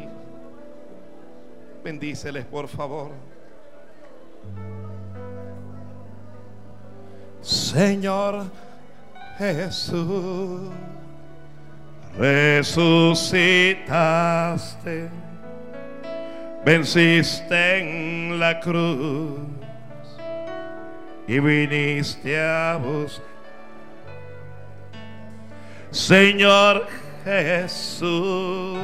Bendíceles, 1.82 2.44
por 2.44 2.68
favor. 2.68 3.10
Señor 7.40 8.44
Jesús, 9.36 10.70
resucitaste, 12.16 13.48
venciste 16.64 17.78
en 17.78 18.38
la 18.38 18.60
cruz 18.60 19.40
y 21.28 21.38
viniste 21.40 22.40
a 22.40 22.76
buscar. 22.82 23.28
Señor 25.90 26.86
Jesús, 27.24 28.78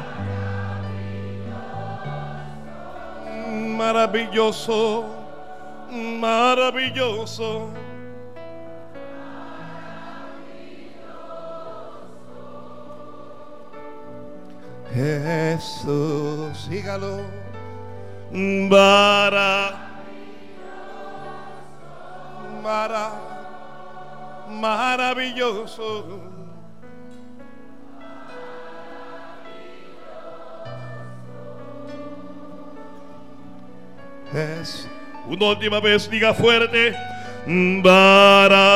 maravilloso, 3.75 5.03
maravilloso. 5.89 7.69
Jesús, 14.93 16.55
sígalo. 16.69 17.21
Mara, 22.61 23.34
maravilloso. 24.55 26.21
Es 34.33 34.87
una 35.27 35.45
última 35.47 35.79
vez, 35.79 36.09
diga 36.09 36.33
fuerte. 36.33 36.95
Maravilloso. 37.45 38.75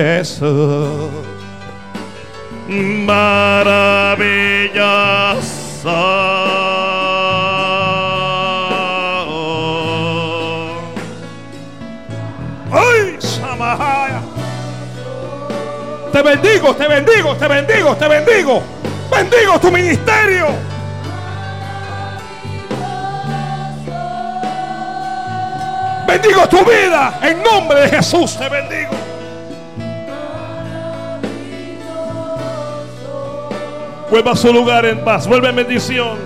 Jesús 0.00 1.10
maravilloso. 2.70 3.50
¡Ay, 12.72 13.16
Samahaya! 13.18 14.22
Te 16.12 16.22
bendigo, 16.22 16.74
te 16.74 16.88
bendigo, 16.88 17.36
te 17.36 17.48
bendigo, 17.48 17.96
te 17.96 18.08
bendigo. 18.08 18.62
Bendigo 19.10 19.60
tu 19.60 19.70
ministerio. 19.70 20.46
Bendigo 26.06 26.48
tu 26.48 26.64
vida. 26.64 27.18
En 27.22 27.42
nombre 27.42 27.80
de 27.82 27.88
Jesús 27.88 28.36
te 28.36 28.48
bendigo. 28.48 28.99
Vuelva 34.10 34.32
a 34.32 34.36
su 34.36 34.52
lugar 34.52 34.84
en 34.86 35.04
paz. 35.04 35.26
Vuelve 35.28 35.48
en 35.50 35.56
bendición. 35.56 36.18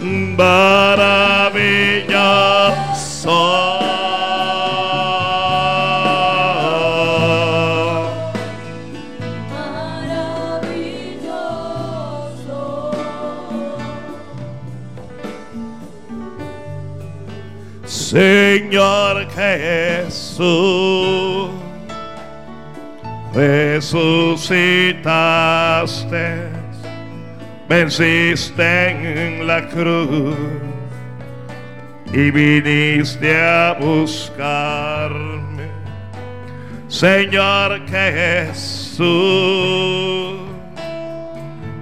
Maravilloso. 0.00 1.16
Señor 18.16 19.26
Jesús, 19.30 20.46
resucitaste, 23.36 25.04
venciste 27.68 28.90
en 28.90 29.46
la 29.46 29.68
cruz 29.68 30.34
y 32.12 32.30
viniste 32.30 33.38
a 33.38 33.76
buscarme. 33.78 35.66
Señor 36.88 37.86
Jesús, 37.86 39.06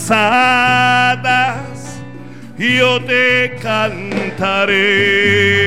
yo 2.58 3.00
te 3.04 3.56
cantaré. 4.36 5.63